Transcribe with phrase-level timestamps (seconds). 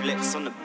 [0.00, 0.59] Flex on the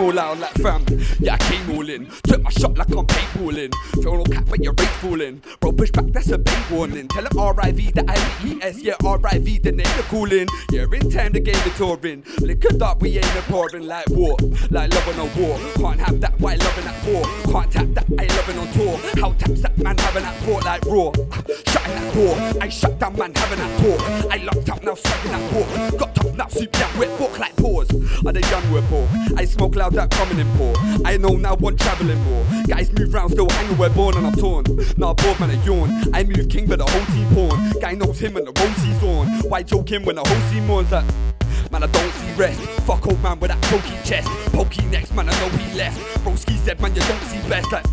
[0.00, 0.84] came all out like fam.
[1.18, 2.06] Yeah, I came all in.
[2.24, 3.72] Took my shot like I'm paintballing.
[4.02, 5.42] Throw no cap when your rate falling.
[5.60, 7.08] Bro, push back, that's a big warning.
[7.08, 8.82] Tell him RIV, the IBES.
[8.82, 10.48] Yeah, RIV, the name they're calling.
[10.70, 12.24] Yeah, in time the game is touring.
[12.40, 14.36] Liquor up, we ain't a pouring like war.
[14.70, 15.58] Like love loving a war.
[15.76, 17.52] Can't have that white loving that poor.
[17.52, 18.98] Can't tap that I loving on tour.
[19.20, 21.12] How taps that man having that port like raw.
[21.66, 22.62] Shutting that door.
[22.62, 24.09] I shut down man having that talk.
[28.42, 29.08] Pork?
[29.36, 30.74] I smoke loud that coming in poor.
[31.04, 32.44] I know now want traveling more.
[32.66, 34.64] Guys move round still hanging where born and I'm torn.
[34.96, 35.90] Now bored man a yawn.
[36.14, 37.80] I move king but the whole team porn.
[37.80, 39.28] Guy knows him and the road he's on.
[39.48, 41.04] Why joke him when the whole team mourns that?
[41.70, 42.60] Man, I don't see rest.
[42.86, 44.28] Fuck old man with that pokey chest.
[44.52, 45.98] Pokey next, man, I know he left.
[46.24, 47.70] Broski said, man, you don't see best.
[47.70, 47.84] Like,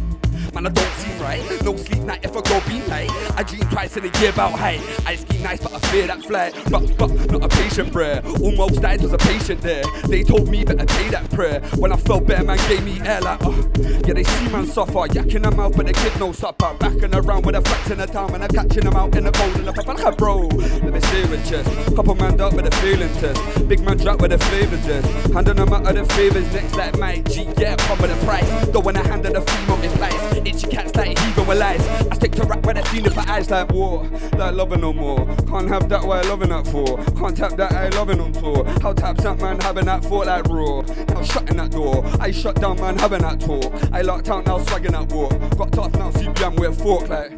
[0.58, 1.62] Man, I don't seem right.
[1.64, 3.12] No sleep night if I go be late.
[3.38, 4.82] I dream twice in a year about height.
[5.06, 6.56] I ski nice, but I fear that flight.
[6.72, 8.24] But, but, not a patient prayer.
[8.42, 9.84] Almost died, was a patient there.
[10.08, 11.60] They told me that I pay that prayer.
[11.76, 13.72] When I felt better, man gave me air like, oh.
[14.08, 15.06] Yeah, they see man suffer.
[15.14, 16.74] Yak in the mouth, but the kid no supper.
[16.80, 19.32] Backing around with a flex in the town, and I'm catching them out in the
[19.34, 19.52] bowl.
[19.52, 21.70] And I'm like, bro, let me see with chest.
[21.96, 23.68] Couple man up with a feeling test.
[23.68, 25.34] Big man drop with a flavor test.
[25.34, 27.48] Handing them out of the favors next like my G.
[27.60, 28.68] Yeah, come with the price.
[28.70, 30.47] Don't wanna hand the fee multiplies.
[30.48, 31.86] Itchy cats like with lies.
[32.08, 34.06] I stick to rap when I feel it eyes like war.
[34.38, 35.26] Like loving no more.
[35.46, 37.04] Can't have that I loving that for.
[37.16, 38.64] Can't tap that I loving on tour.
[38.82, 40.82] How taps that man having that for like raw.
[40.82, 42.06] Now shutting that door.
[42.22, 43.74] I shut down man having that talk.
[43.92, 45.58] I locked out now swagging that walk.
[45.58, 47.32] Got tough now CPM with a fork like.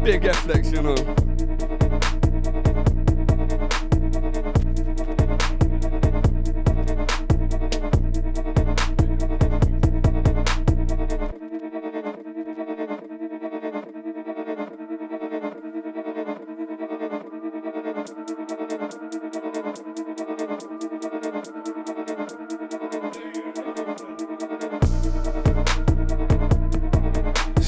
[0.04, 1.25] Big F flex, you know.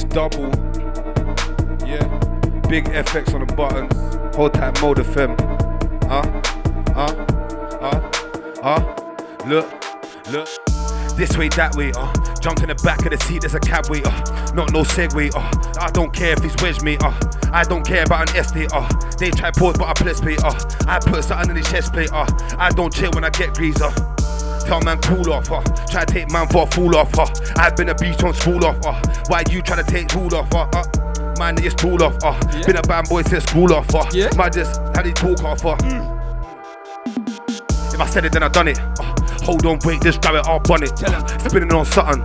[0.09, 0.49] Double.
[1.87, 2.05] Yeah.
[2.67, 3.93] Big FX on the buttons.
[4.35, 5.39] Hold tight mode FM.
[6.07, 6.23] Huh?
[6.93, 7.25] Huh?
[7.81, 8.11] Huh?
[8.63, 8.95] Huh?
[9.47, 9.67] Look.
[10.31, 10.49] Look.
[11.15, 12.13] This way, that way, uh.
[12.39, 14.51] Jump in the back of the seat, there's a cab way, uh.
[14.53, 15.79] Not no segue, uh.
[15.81, 17.13] I don't care if he's wedge me, uh.
[17.51, 18.87] I don't care about an estate, uh.
[19.17, 20.53] They try pause, but I press play, uh.
[20.87, 22.25] I put something in the chest plate, uh.
[22.57, 23.91] I don't chill when I get greased, uh.
[24.69, 25.63] Tell man cool off, uh.
[25.87, 27.25] Try to take man for a fool off, uh.
[27.55, 29.01] I've been a beast on school off, uh.
[29.27, 30.69] Why you trying to take fool off, uh?
[30.71, 31.35] uh.
[31.39, 32.39] Man, it's cool off, uh.
[32.53, 32.65] Yeah.
[32.67, 34.05] Been a bad boy since school off, uh.
[34.11, 34.29] Yeah.
[34.37, 35.75] Man, just had it talk off, uh.
[37.91, 38.79] If I said it, then I done it.
[38.79, 40.95] Uh, hold on, wait, just grab it, I'll bun it.
[40.95, 41.27] Tell 'em.
[41.49, 42.23] Spinning on something.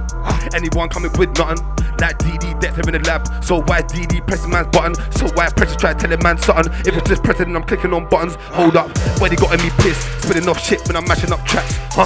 [0.55, 1.65] Anyone coming with nothing.
[1.99, 3.27] Like DD, death in the lab.
[3.43, 4.95] So why DD pressing man's button?
[5.13, 6.71] So why pressure try telling man something?
[6.81, 8.35] If it's just pressing, then I'm clicking on buttons.
[8.53, 10.03] Hold up, where they got in me pissed?
[10.23, 12.05] Spinning off shit when I'm mashing up tracks, huh?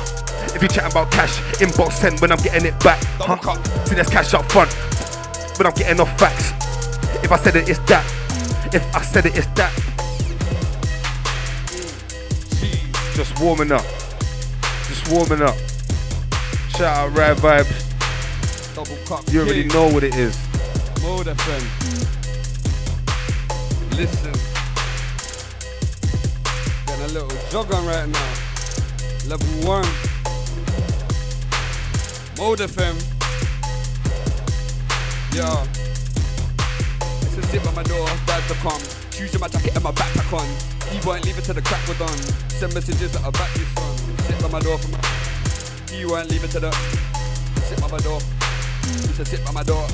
[0.59, 3.39] If you chatting about cash, inbox sent when I'm getting it back, huh?
[3.85, 4.73] See, there's cash up front
[5.57, 6.51] when I'm getting off facts.
[7.23, 8.05] If I said it, it's that.
[8.75, 9.73] If I said it, it's that.
[13.15, 13.85] Just warming up.
[14.89, 15.55] Just warming up.
[16.71, 18.75] Shout out Rad Vibes.
[18.75, 19.33] Double cup.
[19.33, 20.37] You already know what it is.
[21.05, 21.63] Mode FM.
[23.97, 24.33] Listen.
[26.85, 28.35] Getting a little jog on right now.
[29.29, 30.08] Level one.
[32.39, 32.95] Mode FM.
[35.35, 35.67] Yeah.
[37.27, 38.81] It's a zip on my door, dad to come.
[39.11, 40.47] Choosing my jacket and my backpack on.
[40.93, 42.17] He won't leave it till the crack we're done.
[42.49, 43.97] Send messages that I back this son.
[44.23, 45.01] Sit by my door for my.
[45.91, 46.71] He won't leave it to the.
[47.67, 48.21] Sit by my door.
[48.87, 49.89] He said sit by my door.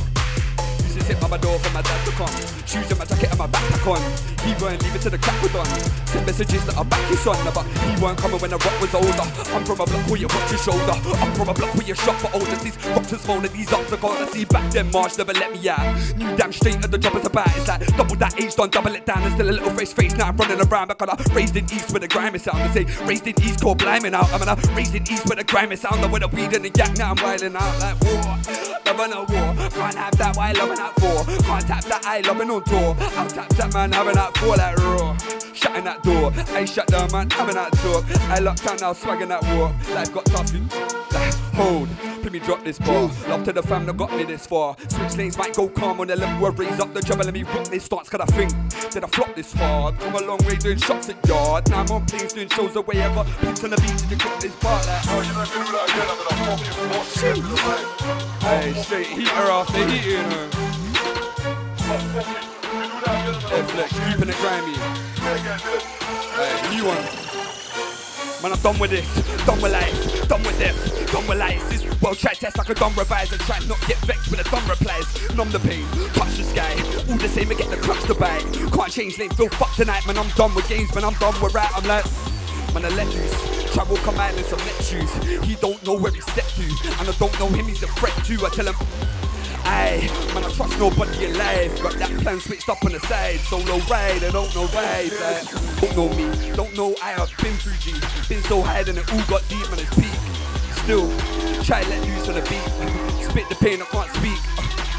[0.95, 2.31] He used to sit by my door for my dad to come.
[2.71, 3.99] Shoes in my jacket and my backpack on.
[4.47, 5.67] He weren't leaving till the crack was on.
[6.07, 8.95] Send messages that I back his son, but he weren't coming when the rock was
[8.95, 9.27] older.
[9.51, 10.95] I'm from a block where you watch your shoulder.
[11.19, 12.55] I'm from a block where you shot for older.
[12.63, 14.87] These rocks small and these ups are gonna see back then.
[14.93, 15.83] March never let me out.
[16.15, 17.51] New damn straight at the job is about.
[17.59, 19.23] It's like double that age done, double it down.
[19.27, 20.29] And still a little face face now.
[20.31, 22.63] I'm running around because I raised in East with a grimy sound.
[22.63, 24.31] I say raised in East called bliming out.
[24.33, 26.05] I'm gonna raised in East with a grimy sound.
[26.05, 27.11] I'm with a weed and a yak now.
[27.11, 28.39] I'm wilding out like war.
[28.87, 29.71] Loving a war.
[29.71, 31.25] Can't have that while loving that four.
[31.45, 32.97] Can't tap that eye loving on tour.
[33.17, 35.17] I'll tap that man having that four like raw.
[35.53, 36.33] Shutting that door.
[36.53, 38.05] I shut down man having that talk.
[38.31, 39.73] I locked down now swagging that walk.
[39.95, 40.53] Life got tough.
[40.53, 41.89] Like, hold.
[42.23, 43.11] Let me drop this ball.
[43.29, 44.77] Love to the fam that got me this far.
[44.89, 47.25] Switch lanes might go calm on the level raise up the trouble.
[47.25, 48.09] Let me rock this stance.
[48.09, 48.51] Cause I think
[48.93, 49.99] that I flop this hard.
[50.01, 51.69] Come a long way doing shots at yard.
[51.71, 53.03] Now I'm on planes doing shows away.
[53.03, 53.27] I got
[53.65, 54.87] on the beach to drop this part.
[54.87, 57.43] Like, you know, do that I'm you
[58.41, 60.74] hey, straight heater after heater, you
[63.75, 64.75] flex, keeping it grimy.
[66.35, 67.05] Hey, new one.
[68.43, 69.09] Man, I'm done with this,
[69.47, 70.75] done with life, done with them,
[71.07, 71.67] done with life.
[71.71, 74.51] This world try test like a dumb revise and try not get vexed with a
[74.51, 75.07] dumb replies.
[75.35, 76.75] Numb the pain, touch the sky,
[77.09, 78.39] all the same, I get the crux to buy.
[78.73, 80.19] Can't change lane, feel fucked tonight, man.
[80.19, 81.05] I'm done with games, man.
[81.05, 81.73] I'm done with rap.
[81.75, 82.05] I'm like,
[82.75, 83.73] man, I let loose.
[83.73, 85.13] Travel command and some net shoes.
[85.43, 86.63] He don't know where he stepped to,
[87.01, 87.67] and I don't know him.
[87.67, 88.45] He's a threat too.
[88.45, 88.77] I tell him.
[89.65, 91.81] Aye, man, I trust nobody alive.
[91.83, 93.41] Got that plan switched up on the side.
[93.41, 95.11] Solo ride, I don't know why.
[95.21, 95.49] Like,
[95.81, 97.93] don't know me, don't know I have been through G.
[98.29, 100.15] Been so high and it all got deep, man, it's peak.
[100.85, 101.09] Still,
[101.65, 102.69] try let loose on the beat.
[103.25, 104.41] Spit the pain, I can't speak.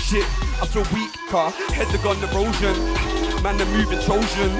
[0.01, 0.25] Shit,
[0.61, 1.51] I feel weak, car.
[1.73, 2.77] Head the gun erosion.
[3.41, 4.51] Man, the moving Trojan.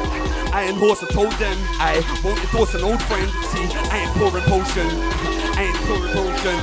[0.53, 1.57] Iron horse, I told them.
[1.81, 3.29] I won't endorse an old friend.
[3.49, 4.87] See, I ain't pouring potion.
[5.57, 6.57] I ain't pouring potion.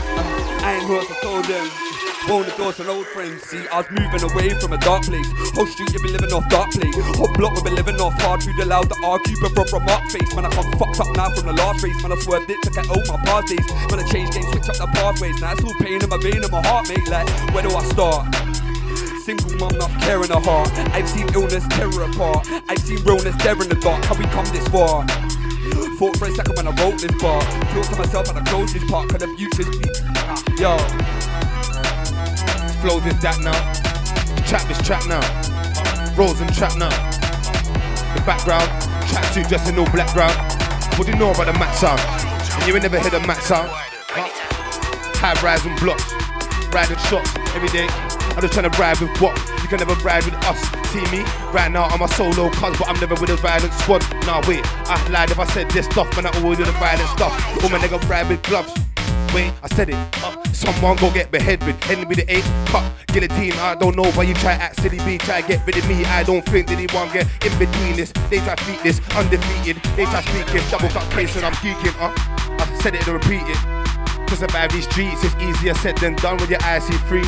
[0.62, 1.91] Iron horse, I told them.
[2.28, 3.40] Won't endorse an old friend.
[3.40, 5.26] See, I was moving away from a dark place.
[5.26, 6.94] Oh, Whole street, you've been living off dark place.
[7.18, 8.58] Whole block, we've been living off hard food.
[8.58, 10.34] Allowed the R keeper from from mark face.
[10.34, 12.00] Man, I come fucked up now from the last race.
[12.02, 13.66] Man, I swerved it to get out my past days.
[13.90, 15.40] Man, I changed games, switch up the pathways.
[15.40, 17.06] Now it's all pain in my vein and my heart, mate.
[17.10, 18.30] Like, where do I start?
[19.26, 20.70] Single mum, not caring in her heart.
[20.94, 22.46] I've seen illness tear apart.
[22.70, 24.04] I've seen realness there in the dark.
[24.06, 25.06] How we come this far?
[25.98, 27.42] Thought for a second when I wrote this bar.
[27.70, 29.08] Thought to myself when I closed this part.
[29.10, 29.86] Cause the future's me.
[30.26, 30.74] Ah, yo,
[32.82, 33.54] Flows is that now.
[34.42, 35.22] Trap is trap now.
[36.18, 36.90] Rolls and trap now.
[38.10, 38.66] The background,
[39.06, 40.34] tracksuit just in all black ground.
[40.98, 42.02] What do you know about the mat sound?
[42.58, 43.70] And you ain't never heard a mat sound.
[45.22, 46.10] High rise and blocks,
[46.74, 47.86] riding shots every day.
[48.34, 49.38] I'm just trying to ride with what?
[49.62, 50.58] You can never ride with us.
[50.90, 51.22] See me
[51.54, 54.02] right now, I'm a solo cuz, but I'm never with a violent squad.
[54.26, 56.26] Nah, wait, I lied if I said this stuff, man.
[56.26, 57.30] I always do the violent stuff.
[57.62, 58.74] All my nigga ride with gloves.
[59.34, 59.96] Wait, I said it.
[60.22, 61.66] Uh, someone go get beheaded.
[62.08, 63.52] With the eight cut guillotine.
[63.54, 65.16] I don't know why you try act silly B.
[65.16, 66.04] Try get rid of me.
[66.04, 68.12] I don't think anyone get in between this.
[68.28, 69.82] They try beat this undefeated.
[69.96, 71.94] They try speaking double cut case and I'm geeking.
[71.98, 72.12] Uh,
[72.60, 74.28] I said it and repeat it.
[74.28, 77.24] To survive these streets, it's easier said than done with your eyes see free.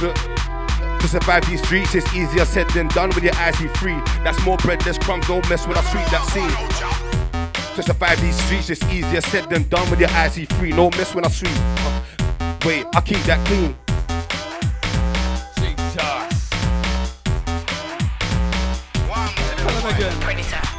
[0.00, 3.98] To survive these streets, it's easier said than done with your eyes see free.
[4.24, 5.26] That's more bread, less crumbs.
[5.26, 7.09] Don't mess with a street that scene.
[7.80, 10.70] To survive these streets, it's easier said than done with your eyes see free.
[10.70, 11.50] No mess when I sweep.
[11.56, 13.74] Uh, wait, I keep that clean.
[19.56, 20.69] tell him again.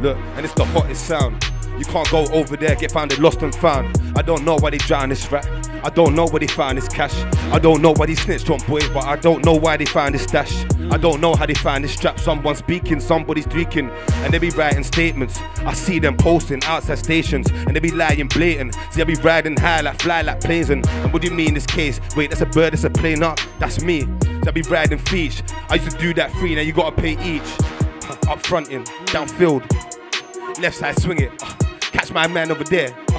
[0.00, 1.44] Look, and it's the hottest sound.
[1.78, 3.98] You can't go over there, get found it lost and found.
[4.14, 5.46] I don't know why they drown this rap.
[5.82, 7.14] I don't know where they found this cash.
[7.54, 10.14] I don't know why they snitched on boys, but I don't know why they found
[10.14, 10.66] this stash.
[10.90, 12.20] I don't know how they find this strap.
[12.20, 15.40] Someone's speaking, somebody's tweaking, and they be writing statements.
[15.60, 18.76] I see them posting outside stations, and they be lying blatant.
[18.90, 21.48] See, I be riding high like fly like planes, and, and what do you mean
[21.48, 21.98] in this case?
[22.14, 23.38] Wait, that's a bird, that's a plane, up.
[23.58, 24.02] That's me.
[24.22, 25.42] So I be riding feet.
[25.70, 27.89] I used to do that free, now you gotta pay each.
[28.30, 31.32] Up front, fronting, downfield, left side swing it.
[31.42, 32.96] Uh, catch my man over there.
[33.12, 33.18] Uh,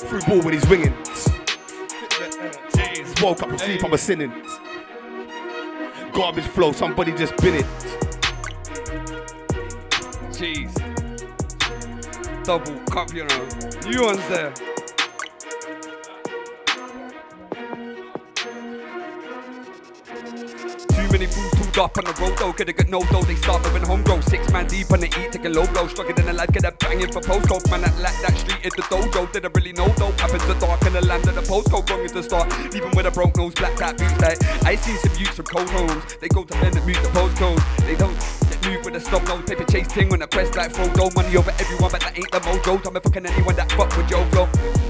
[0.00, 0.92] through ball when he's winging.
[3.22, 4.32] Woke up from sleep, I'm a sinning.
[6.12, 7.66] Garbage flow, somebody just bin it.
[10.32, 10.74] Jeez.
[12.42, 13.48] Double cup, you know.
[14.02, 14.52] Ones there.
[21.18, 22.52] Many fools pulled up on the road though.
[22.52, 24.20] Coulda got no dough, they start moving home grow.
[24.20, 25.86] Six man deep on the eat, taking low blow.
[25.88, 27.68] Struggling in the lad, get a banging for postcode.
[27.70, 29.30] Man, that like that street is the dojo.
[29.32, 30.12] Didn't really know though.
[30.22, 31.90] Happens to dark in the land of the postcode.
[31.90, 32.46] Wrong is the start.
[32.74, 34.20] Even with a broke nose, black cat boots.
[34.22, 36.16] Like I see some youths from cold homes.
[36.20, 37.60] They go to bend and mute the postcode.
[37.86, 38.14] They don't
[38.48, 41.14] get moved with a stop nose paper chase ting on the quest like Frodo.
[41.14, 42.82] Money over everyone, but that ain't the mojo.
[42.82, 44.48] Tell me fucking anyone that fuck with Joe flow.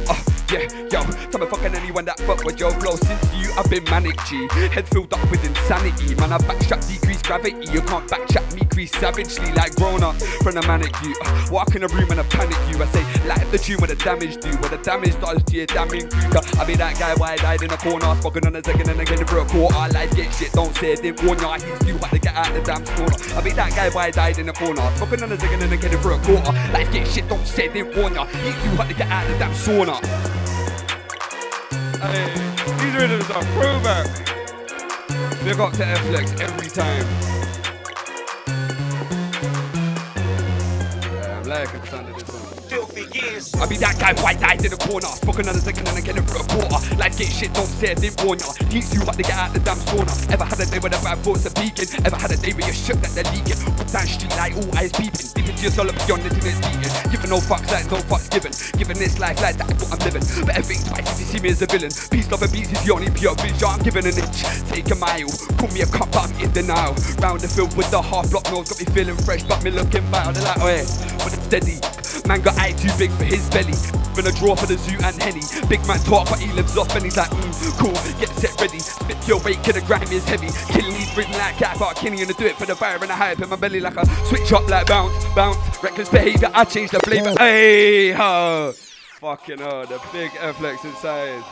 [0.09, 2.97] Uh, yeah, yo, tell me fucking anyone that fuck with Joe flow.
[2.97, 4.49] Since you, I've been manic G.
[4.73, 6.15] Head filled up with insanity.
[6.17, 7.71] Man, I backtrack, decrease gravity.
[7.71, 11.15] You can't backtrack me, crease savagely like grown up from the manic you.
[11.25, 12.83] Uh, walk in a room and I panic you.
[12.83, 14.51] I say, like the tune with the damage do.
[14.59, 16.43] What the damage does to your damning creature.
[16.59, 18.15] I be that guy I died in a corner.
[18.21, 19.77] Spoken on a second and again for a quarter.
[19.93, 21.59] Life get shit, don't say it, didn't warn ya.
[21.59, 23.17] He's too hot to get out the damn corner.
[23.37, 24.83] I be that guy I died in a corner.
[24.97, 26.53] Spoken on a second and again for a quarter.
[26.73, 28.25] Life get shit, don't say it, didn't warn ya.
[28.27, 30.38] He's too hot to get out the damn sauna.
[32.01, 32.33] Hey,
[32.79, 34.07] these rhythms are throwback.
[35.43, 37.38] Big up to F-Lex every time.
[43.39, 43.55] Years.
[43.55, 45.07] I be that guy white died in the corner.
[45.15, 46.79] Spoke another second and I get it for a quarter.
[46.99, 48.51] Life get shit, don't say it, didn't warn ya.
[48.71, 50.11] He's you hot to get out the damn sauna.
[50.33, 51.87] Ever had a day where the bad thoughts are peaking?
[52.03, 53.59] Ever had a day where you're shook that they're leaking?
[53.79, 55.29] Walk down street like all eyes peeping.
[55.39, 56.93] Deep into your soul beyond the timid speaking.
[57.15, 58.53] Giving no fucks like no fucks given.
[58.75, 60.25] Giving this life like that's what I'm living.
[60.43, 61.93] Better think twice if you see me as a villain.
[62.11, 63.69] Peace, love, and beats is the only pure vision.
[63.71, 65.31] I'm giving an inch, take a mile.
[65.61, 66.97] Call me a cup, but I'm in denial.
[67.23, 70.05] Round the field with the half block nose, got me feeling fresh, but me looking
[70.11, 70.35] bad.
[70.35, 70.87] They're like, oh yeah,
[71.23, 71.79] but it's steady.
[72.27, 73.77] Man got eye too big for his belly.
[74.17, 75.43] Been a draw for the zoo and henny.
[75.69, 78.79] Big man talk, but he lives off and he's like, mm, cool, get set ready.
[78.79, 80.49] Spit your weight, kid, the grime is heavy.
[80.73, 83.11] Killing these rhythm like cat, but Kenny and I do it for the fire and
[83.11, 85.59] the hype in my belly like a switch up like bounce, bounce.
[85.83, 87.35] Reckless behavior, I change the flavor.
[87.39, 88.73] Hey, ho.
[89.21, 91.45] Fucking oh, the big F-Lex inside.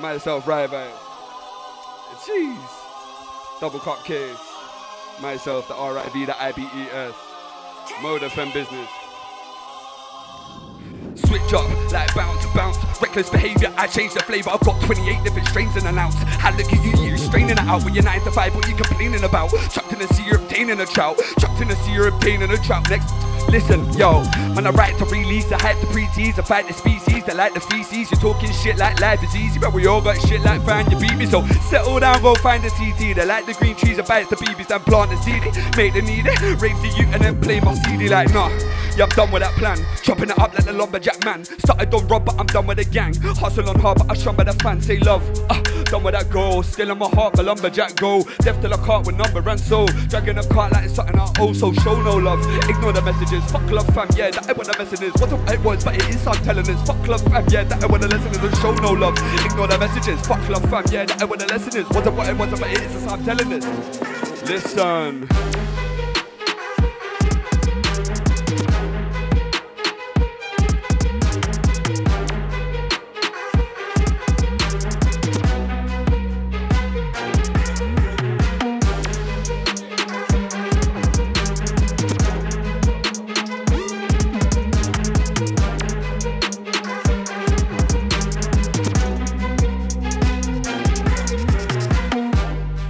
[0.00, 0.92] Myself, right back.
[2.24, 2.58] Jeez.
[3.60, 4.38] Double cock kids.
[5.20, 7.14] Myself, the R-I-B, the I-B-E-S.
[8.02, 8.88] Mode FM business.
[11.26, 12.78] Switch up, like bounce, to bounce.
[13.00, 14.50] Reckless behavior, I change the flavor.
[14.50, 16.14] I've got 28 different strains in an ounce.
[16.14, 18.54] How look at you, you straining it out with your 9 to 5.
[18.54, 19.50] What you complaining about?
[19.70, 21.18] Chucked in the sea, you're obtaining a trout.
[21.38, 22.88] Chucked in the sea, you're obtaining a trout.
[22.90, 23.12] Next,
[23.48, 24.22] listen, yo.
[24.54, 27.54] Man, I right to release, I hype, the pre-tease, the fight the species, the like
[27.54, 28.10] the feces.
[28.10, 30.98] You're talking shit like life is easy, but we all got shit like fan, you
[30.98, 31.26] beat me.
[31.26, 33.16] So settle down, go find the TT.
[33.16, 35.46] They like the green trees, the bites, the BBs, and plant the CD.
[35.76, 38.48] Make the need it, rape the youth, and then play my CD like, nah.
[38.96, 39.78] Yeah, I'm done with that plan.
[40.02, 41.44] Chopping it up like the lumberjack man.
[41.44, 43.14] Started on rob, but I'm done with the gang.
[43.14, 44.86] Hustle on hard, but I shun by the fans.
[44.86, 45.22] Say love.
[45.50, 46.62] Uh, done with that goal.
[46.62, 48.24] Still in my heart, the lumberjack go.
[48.40, 49.86] Death till a cart with number and soul.
[50.08, 51.52] Dragging a cart like it's something I owe.
[51.52, 52.40] So show no love.
[52.68, 53.44] Ignore the messages.
[53.50, 54.08] Fuck love, fam.
[54.16, 55.12] Yeah, that ain't what the message is.
[55.20, 56.86] What it was, but it is I'm telling us.
[56.86, 57.44] Fuck love, fam.
[57.48, 58.38] Yeah, that ain't what the lesson is.
[58.38, 59.16] And show no love.
[59.44, 60.20] Ignore the messages.
[60.26, 60.84] Fuck love, fam.
[60.90, 61.88] Yeah, that ain't what the lesson is.
[61.90, 63.06] Wasn't what it was, but it is.
[63.06, 63.64] I'm telling us.
[64.48, 65.77] Listen.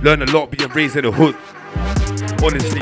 [0.08, 1.36] Learn a lot being raised in the hood.
[2.42, 2.80] Honestly,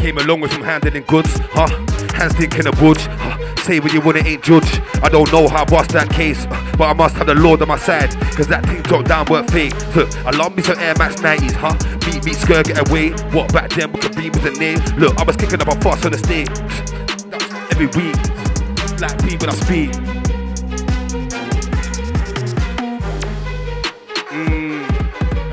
[0.00, 1.66] came along with some handling goods, huh?
[2.14, 3.56] Hands thinking a budge, huh?
[3.64, 4.78] Say what you want, it ain't judge.
[5.02, 7.62] I don't know how I bust that case, uh, but I must have the Lord
[7.62, 8.10] on my side.
[8.36, 9.74] Cause that thing dropped down, weren't fake.
[9.96, 11.74] Look, I love me some Air Max 90s, huh?
[12.06, 13.10] Beat, me, skirt, get away.
[13.34, 14.78] What back then, what could be with the name?
[14.96, 16.46] Look, I was kicking up a fuss on the stage.
[17.72, 18.14] Every week,
[18.98, 20.31] black people I speak.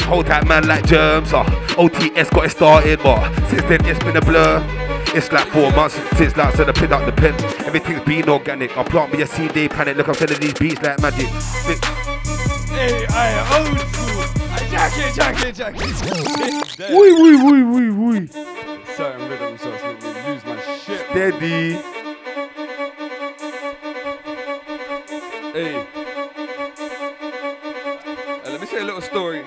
[0.10, 1.34] Hold that man like germs.
[1.34, 1.44] Uh,
[1.78, 4.58] OTS got it started, but since then it's been a blur.
[5.14, 7.36] It's like four months since last time I picked up the pen.
[7.64, 8.76] Everything's been organic.
[8.76, 9.98] I plant me a CD planet.
[9.98, 11.28] Look, I'm selling these beats like magic.
[12.74, 14.26] Hey, I old school.
[14.50, 16.90] I jack it, jack it, jack it.
[16.90, 18.28] Wee, wee, wee, wee, wee.
[18.98, 21.06] Certain rhythms just make me lose my shit.
[21.12, 21.74] Steady.
[25.54, 25.86] Hey.
[28.44, 29.46] Let me say a little story.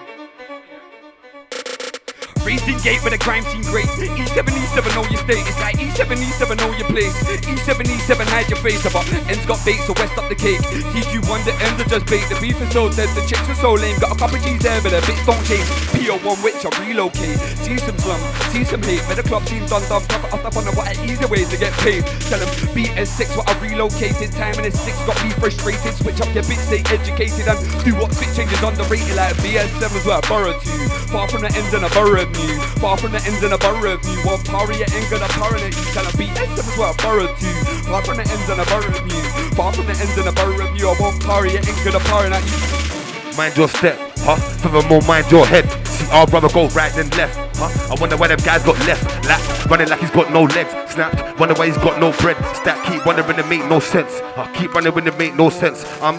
[2.45, 3.87] Raised in gate with a crime scene great.
[3.87, 5.47] E7, E7, know your state.
[5.47, 7.15] It's like E7, E7, know your place.
[7.47, 8.83] E7, E7, hide your face.
[8.85, 10.59] About ends got bait, so west up the cake.
[10.91, 12.27] TQ1, the ends are just bait.
[12.27, 13.95] The beef is so dead, the chicks are so lame.
[14.03, 15.63] Got a couple G's there, but the bits don't change.
[15.95, 17.39] PO1, which I relocate.
[17.63, 19.07] See some slums, see some hate.
[19.07, 20.03] But the club scene done dumb.
[20.03, 22.03] It off up on the what an easy way to get paid.
[22.27, 24.35] Tell them BS6, what I relocated.
[24.35, 25.95] Time in the six got me frustrated.
[25.95, 27.47] Switch up your bits, stay educated.
[27.47, 29.15] And do what fit changes underrated.
[29.15, 30.75] Like BS7's where I borrowed to.
[31.15, 32.61] Far from the ends and I borrowed new.
[32.81, 34.19] Far from the ends and a borough of new.
[34.25, 35.73] One party at end gonna power it.
[35.75, 37.51] You cannot be S is what I borrowed to.
[37.89, 39.25] Far from the ends and a borough of new.
[39.57, 40.89] Far from the ends and a borough of new.
[40.89, 43.37] I won't party at end gonna power at you.
[43.37, 44.37] Mind your step, huh?
[44.61, 45.65] Furthermore, mind your head.
[45.89, 47.95] See our brother go right then left, huh?
[47.95, 49.05] I wonder why them guys got left.
[49.25, 50.71] Like, running like he's got no legs.
[50.93, 52.37] Snapped, wonder why he's got no bread.
[52.57, 54.21] Stack, keep wondering it make no sense.
[54.37, 55.85] Uh, keep running when it make no sense.
[56.03, 56.19] Um,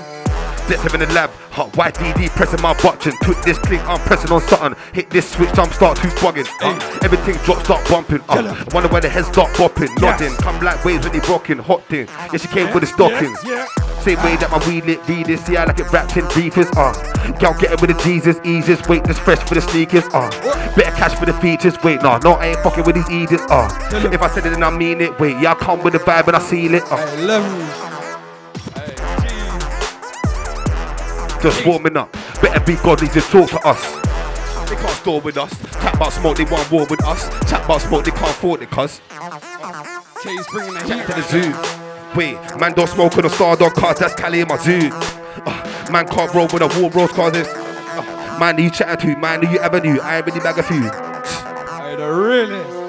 [0.69, 3.13] Let's have in the lab, hot YDD pressing my button.
[3.21, 4.79] Tweak this click, I'm pressing on something.
[4.93, 6.47] Hit this switch, I'm start to bugging.
[6.61, 8.21] Uh, everything drops, start bumping.
[8.29, 10.33] Uh, wonder why the heads start bopping, nodding.
[10.37, 12.07] Come like waves when they rocking, hot thing.
[12.07, 13.39] Yeah, she came with the stockings.
[14.03, 16.67] Same way that my weed lit read this, see I like it wrapped in briefers,
[16.75, 16.93] uh.
[17.39, 20.29] Y'all get it with the Jesus, easiest, wait, this fresh for the sneakers, uh.
[20.75, 23.69] Better cash for the features, wait, nah, no, I ain't fucking with these eaters, uh.
[24.11, 26.27] If I said it then I mean it, wait, yeah, I come with the vibe
[26.27, 27.82] and I seal it, uh.
[31.43, 32.09] Just warming up,
[32.41, 33.81] better be godly, to talk to us.
[34.69, 35.51] They can't store with us.
[35.73, 37.27] Chat about smoke, they want war with us.
[37.49, 39.01] Chat about smoke, they can't afford it, cuz.
[40.21, 42.17] K's bringing the heat to the zoo.
[42.17, 44.89] Wait, man don't smoke on a star dog cars, that's Cali in my zoo.
[45.45, 47.49] Uh, man can't roll with a war rose car, this.
[47.49, 49.19] Uh, man, who you chatting to?
[49.19, 49.99] Man, who you ever knew?
[49.99, 50.79] I ain't really bag a few.
[50.79, 52.82] Hey, the realest.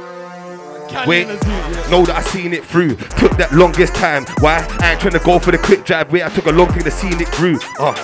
[1.07, 1.91] Wait, in the zoo, yeah.
[1.91, 2.97] know that I seen it through.
[3.19, 4.25] Took that longest time.
[4.41, 4.67] Why?
[4.81, 6.11] I ain't trying to go for the quick drive.
[6.12, 7.59] Wait, I took a long thing to see it through.
[7.79, 7.95] Uh,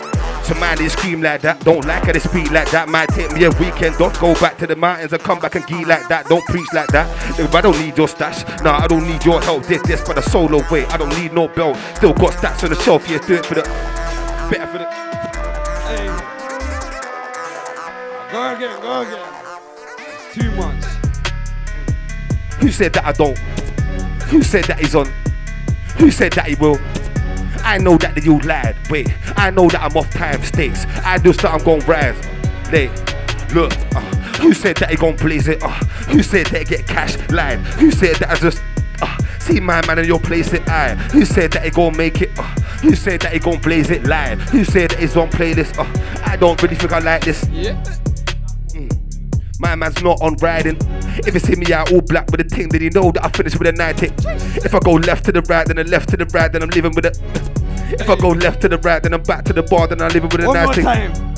[0.43, 1.61] so man, they scream like that.
[1.61, 2.89] Don't like how they speak like that.
[2.89, 3.97] Might take me a weekend.
[3.99, 6.27] Don't go back to the mountains and come back and gee like that.
[6.27, 7.07] Don't preach like that.
[7.39, 8.43] If I don't need your stash.
[8.63, 9.65] Nah, I don't need your help.
[9.65, 10.87] This, this for the solo way.
[10.87, 11.77] I don't need no belt.
[11.95, 13.09] Still got stats on the shelf.
[13.09, 13.63] Yeah, do it for the
[14.51, 14.87] better for the.
[15.87, 16.07] Hey.
[18.33, 19.27] Go again, go again.
[19.99, 20.70] It's too much.
[22.61, 23.39] Who said that I don't?
[24.29, 25.07] Who said that he's on?
[25.99, 26.79] Who said that he will?
[27.65, 28.77] I know that you lied.
[28.89, 30.87] Wait, I know that I'm off time stakes.
[31.05, 32.17] I do that I'm gon' rise.
[32.69, 32.89] Hey,
[33.55, 33.73] look.
[33.95, 34.01] Uh,
[34.41, 35.63] who said that he gon' blaze it?
[35.63, 35.69] Uh,
[36.09, 37.17] who said that he get cash?
[37.31, 37.59] Lied.
[37.79, 38.63] Who said that I just
[39.03, 40.67] uh, see my man in your place it?
[40.69, 40.95] I.
[40.95, 42.31] Who said that he gon' make it?
[42.39, 42.43] Uh,
[42.83, 44.05] who said that he gon' blaze it?
[44.05, 44.39] Lied.
[44.41, 45.79] Who said that he's on playlist?
[45.79, 47.47] Uh, I don't really think I like this.
[47.49, 47.83] Yeah.
[49.61, 50.79] My man's not on riding.
[51.27, 53.29] If you see me out all black with a ting, then you know that I
[53.29, 54.07] finish with a 90.
[54.65, 56.71] If I go left to the right, then I left to the right, then I'm
[56.71, 57.11] living with a.
[57.93, 60.11] If I go left to the right, then I'm back to the bar, then I'm
[60.13, 61.35] living with a One nice time.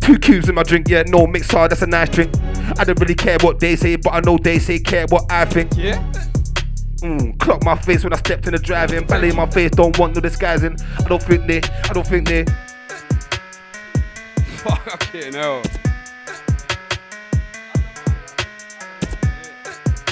[0.00, 2.34] Two cubes in my drink, yeah, no mix hard, that's a nice drink.
[2.80, 5.44] I don't really care what they say, but I know they say care what I
[5.44, 5.70] think.
[5.76, 6.02] Yeah.
[6.96, 9.06] Mm, clock my face when I stepped in the driving.
[9.06, 10.76] Ballet in my face, don't want no disguising.
[10.98, 12.44] I don't think they, I don't think they.
[14.56, 15.62] Fucking hell.
[15.64, 15.91] Off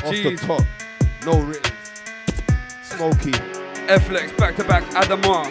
[0.08, 0.40] Jeez.
[0.40, 0.64] the top,
[1.24, 1.72] no written.
[2.82, 3.32] Smoky.
[3.98, 5.50] Flex back to back Adama.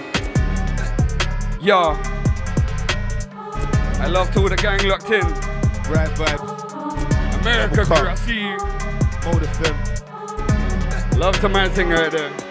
[1.62, 1.98] Yeah.
[4.02, 5.26] I love to all the gang locked in.
[5.92, 7.42] Right vibe.
[7.42, 8.58] America crew, I see you.
[9.26, 11.18] Mode FM.
[11.18, 12.49] Love to my thing right there.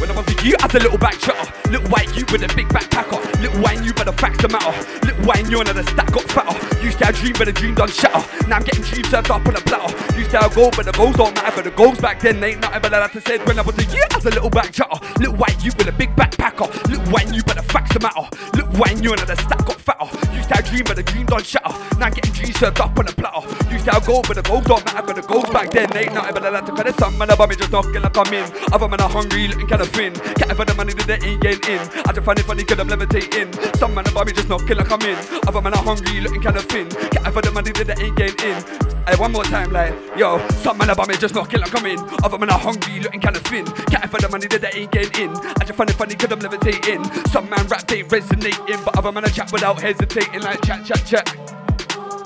[0.00, 2.54] When I was with you as a little back chutter, little white you with a
[2.54, 4.70] big backpacker, little wine you better facts the matter,
[5.04, 6.54] little wine you and the stack got fatter.
[6.84, 8.22] Used to have dream but the dream done shatter.
[8.46, 9.90] Now I'm getting dreams served up on a platter.
[10.16, 11.50] Used to have gold but the goals don't matter.
[11.56, 13.84] But the goals back then ain't nothing but that I said when I was a
[13.90, 17.34] year as a little back chutter, little white you with a big backpacker, little wine
[17.34, 20.06] you better facts the matter, little wine you and the stack got fatter.
[20.30, 21.74] Used to have dream but the dream done shatter.
[21.98, 23.42] Now I'm getting dreams served up on a platter.
[23.74, 25.02] Used to have gold but the goals don't matter.
[25.02, 26.66] But the goals back then ain't nothing but that.
[26.70, 28.46] Cause there's some man above me just knocking like I'm in.
[28.72, 30.12] Other man are hungry looking kinda thin.
[30.36, 31.80] Can't for the money that they ain't getting in.
[32.06, 33.52] I just find it funny cause I'm levitating.
[33.76, 35.18] Some man above me just knocking like I'm in.
[35.46, 36.88] Other man are hungry looking kinda thin.
[36.88, 38.58] Can't for the money that they ain't getting in.
[39.06, 41.98] Hey, one more time, like, yo, some man above me just knocking like I'm in.
[42.22, 43.64] Other man are hungry looking kinda thin.
[43.88, 45.36] Can't for the money that they ain't getting in.
[45.36, 47.04] I just find it funny cause I'm levitating.
[47.32, 51.04] Some man rap ain't resonating, but other man a chat without hesitating, like chat, chat,
[51.04, 51.26] chat.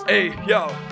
[0.09, 0.92] Hey, yo.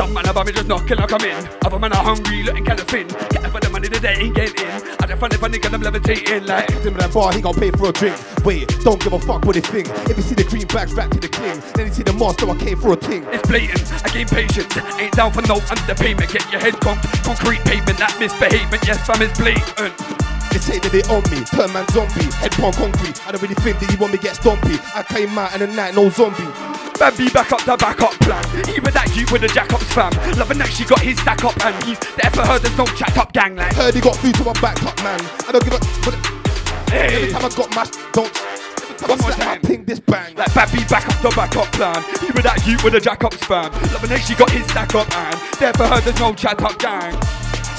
[0.00, 1.46] Some man above me just knocking like I'm in.
[1.62, 3.06] Other man are hungry, looking kinda thin.
[3.06, 4.96] Getting for the money that they ain't getting in.
[4.98, 6.70] I just find it funny cause I'm levitating like.
[6.70, 8.16] Him in that bar, he gon' pay for a drink.
[8.42, 9.88] Wait, don't give a fuck what they think.
[10.08, 12.48] If you see the green bags wrapped in the cling, then you see the monster,
[12.48, 13.26] I came for a ting.
[13.28, 14.72] It's blatant, I gain patience.
[14.96, 16.32] Ain't down for no underpayment.
[16.32, 17.98] Get your head conked, concrete pavement.
[17.98, 20.39] That misbehavement, yes, fam, is blatant.
[20.50, 23.16] They say that they on me, turn man zombie, head pound concrete.
[23.26, 24.76] I don't really think that you want me get stompy.
[24.94, 26.46] I came out in the night, no zombie.
[26.98, 28.44] Bambi back up the backup plan.
[28.76, 30.12] Even that you with the jackups fam.
[30.36, 32.58] Loving that she got his stack up and he's there for her.
[32.58, 33.72] There's no chat up gang like.
[33.72, 35.20] Heard he got food to my back up, man.
[35.48, 35.80] I don't give a.
[36.04, 36.14] But
[36.92, 38.28] every Hey, time I got mashed, don't.
[39.08, 39.60] One I more my time.
[39.62, 40.36] ping, this bang.
[40.36, 42.04] like Bambi back up the backup plan.
[42.28, 43.72] Even that you with the jackups fam.
[43.96, 46.00] Loving that she got his stack up and there for her.
[46.04, 47.16] There's no chat up gang.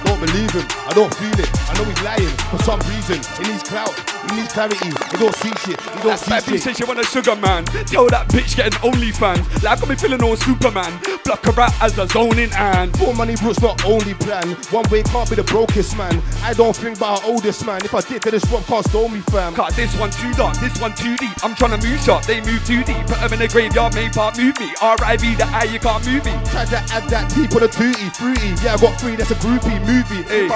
[0.05, 1.49] Don't believe him, I don't feel it.
[1.69, 3.19] I know he's lying for some reason.
[3.41, 3.93] He needs clout,
[4.29, 4.89] he needs clarity.
[5.11, 6.61] He don't see shit, he don't That bad see bitch shit.
[6.63, 7.65] said she want a sugar man.
[7.89, 9.63] Tell that bitch getting OnlyFans.
[9.63, 10.99] Like I got me feeling all Superman.
[11.25, 12.93] Block her out as a zoning and.
[12.93, 14.49] Poor money roots not only plan.
[14.71, 16.21] One way can't be the brokest man.
[16.43, 17.81] I don't think about our oldest man.
[17.85, 19.53] If I did, then this one can't stole me, fam.
[19.55, 21.31] Cut this one too dark, this one too deep.
[21.43, 22.97] I'm trying to move short, they move too deep.
[23.07, 24.73] Put them in the graveyard, main part move me.
[24.81, 25.35] R.I.V.
[25.35, 26.33] the eye, you can't move me.
[26.51, 28.53] Tried to add that T for the tootie, fruity.
[28.63, 30.23] Yeah, I got three, that's a groupie movie.
[30.23, 30.47] Hey.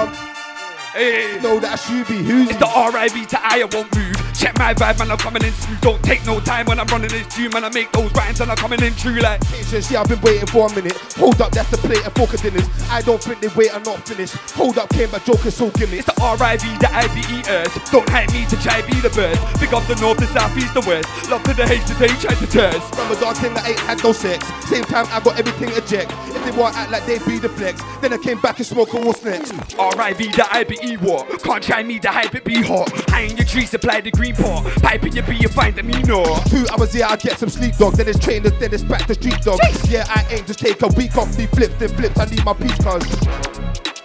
[0.92, 1.40] Hey.
[1.42, 3.26] know that should be, who's It's the R.I.V.
[3.26, 4.25] to I, I won't move.
[4.38, 5.80] Check my vibe, man, I'm coming in smooth.
[5.80, 7.64] Don't take no time when I'm running this tune, man.
[7.64, 9.40] I make those rhymes and I'm coming in true like.
[9.48, 10.96] Patience, yeah, I've been waiting for a minute.
[11.16, 12.68] Hold up, that's the plate of fork of dinners.
[12.90, 14.34] I don't think they wait, I'm not finished.
[14.52, 15.98] Hold up, came back joking, so gimme.
[15.98, 16.66] It's the R.I.V.
[16.78, 17.90] the IBES.
[17.90, 19.40] Don't hate me to try be the best.
[19.60, 21.08] Big up the north, the south, east, the west.
[21.30, 22.94] Love to the H to they try to test.
[22.94, 24.46] Ramadan thing that ain't had no sex.
[24.68, 26.12] Same time, I got everything eject.
[26.28, 28.92] If they want act like they be the flex, then I came back and smoke
[28.92, 29.54] a what's next.
[29.78, 30.28] R.I.V.
[30.28, 31.24] the IBE war.
[31.38, 32.90] Can't try me, the hype it be hot.
[33.08, 36.24] High in your tree, supply the Pipe in your B, you find me no.
[36.46, 37.94] Two hours, here, I get some sleep, dog.
[37.94, 39.60] Then it's trainers, then it's back to street, dog.
[39.88, 42.18] Yeah, I ain't just take a week off, the flips, then flips.
[42.18, 43.04] I need my peace, cuz.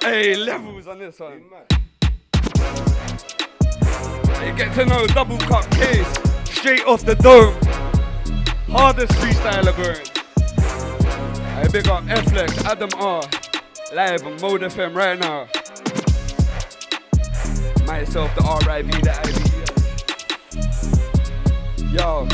[0.01, 1.43] Hey, levels on this one.
[4.39, 6.07] Hey, get to know double cup case.
[6.45, 7.55] Straight off the dome.
[8.69, 10.05] Hardest freestyler going.
[11.55, 13.23] Hey, big up F-Lex, Adam R.
[13.93, 15.47] Live on Mode FM right now.
[17.86, 19.50] Myself, the R.I.V., the I.V.
[20.53, 22.27] Yo.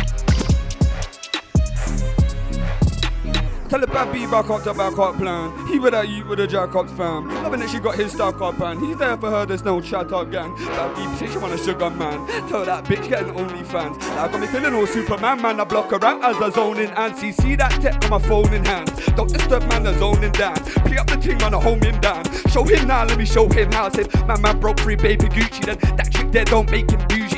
[3.69, 5.67] Tell the bad B back up to back up plan.
[5.67, 7.27] He with that you with a jack up fam.
[7.43, 10.11] Loving that she got his stuck up and he's there for her, there's no chat
[10.13, 10.55] up gang.
[10.55, 12.25] That B say she want a sugar man.
[12.47, 13.99] Tell that bitch getting OnlyFans.
[14.15, 15.59] Like got me feeling all Superman man.
[15.59, 18.51] I block her out as a zoning and see see that tech on my phone
[18.51, 18.89] in hand.
[19.15, 20.55] Don't disturb man, the zoning down.
[20.85, 22.23] Play up the ting man, I hold him down.
[22.49, 23.89] Show him now, let me show him how.
[23.89, 25.65] Said my man broke free baby Gucci.
[25.65, 27.36] Then that chick there don't make him bougie.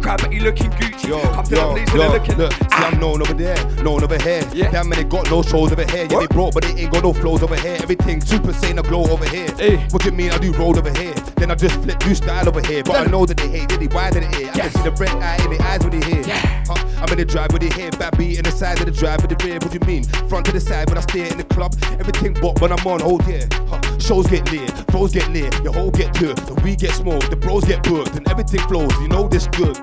[0.00, 1.08] Crab but he looking Gucci.
[1.08, 2.36] Yo, Come to the yo, place and yo, they looking.
[2.38, 2.98] look, see I'm ah.
[2.98, 4.42] known over there, known over here.
[4.52, 4.70] Yeah.
[4.70, 6.06] Damn man, they got no shows over here.
[6.06, 6.20] Yeah, What?
[6.28, 7.76] they broke, but they ain't got no flows over here.
[7.82, 9.48] Everything super sane, a glow over here.
[9.58, 9.76] Hey.
[9.90, 11.14] What you mean I do roll over here?
[11.36, 12.82] Then I just flip new style over here.
[12.84, 14.50] But I know that they hate, that they wide in the ear.
[14.52, 14.72] I Yes.
[14.72, 16.22] can see the red eye in the eyes when they hear.
[16.26, 16.64] Yeah.
[16.66, 16.84] Huh?
[17.00, 19.22] I'm in the drive with the hair, bad beat in the side of the drive
[19.22, 19.58] with the rear.
[19.58, 20.04] What do you mean?
[20.28, 21.74] Front to the side when I stay in the club.
[21.98, 23.46] Everything bop when I'm on, oh yeah.
[23.68, 23.80] Huh?
[23.98, 27.36] Shows get lit, flows get lit, your whole get took, the we get smoked, the
[27.36, 28.92] bros get booked, and everything flows.
[29.00, 29.76] You know this good.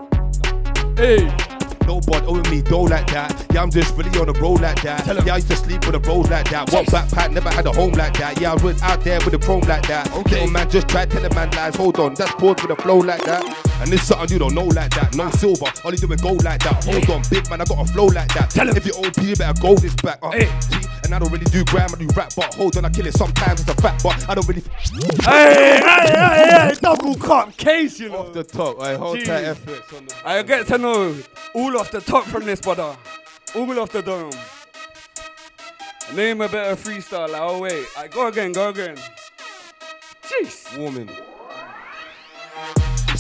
[0.98, 1.57] Hey.
[1.88, 3.46] No bud over me, don't like that.
[3.54, 5.08] Yeah, I'm just really on the road like that.
[5.26, 6.70] Yeah, I used to sleep with a road like that.
[6.74, 8.42] One backpack, never had a home like that.
[8.42, 10.12] Yeah, I was out there with a chrome like that.
[10.14, 10.32] Okay.
[10.42, 11.76] Little man just tried telling man lies.
[11.78, 13.42] Hold on, that's pause with a flow like that.
[13.82, 15.16] And this something you don't know like that.
[15.16, 16.84] No silver, only doing gold like that.
[16.84, 18.50] Hold on, big man, I got a flow like that.
[18.50, 18.76] Tell 'em.
[18.76, 20.20] If you're OP, you better go this back.
[20.22, 20.50] Uh, Hey.
[21.08, 23.14] And I don't really do gram, I do rap, but hold on, I kill it
[23.14, 23.62] sometimes.
[23.62, 24.62] It's a fact, but I don't really
[25.24, 28.18] Hey, hey, hey, hey, double cup case, you know.
[28.18, 28.82] off the top.
[28.82, 30.16] I hold tight efforts on the.
[30.26, 31.18] I get to know
[31.56, 32.96] all off the top from this brother.
[33.56, 34.32] All off the dome.
[36.14, 37.30] Name a better freestyle.
[37.40, 38.98] Oh wait, I go again, go again.
[40.24, 40.78] Jeez.
[40.78, 41.10] warming.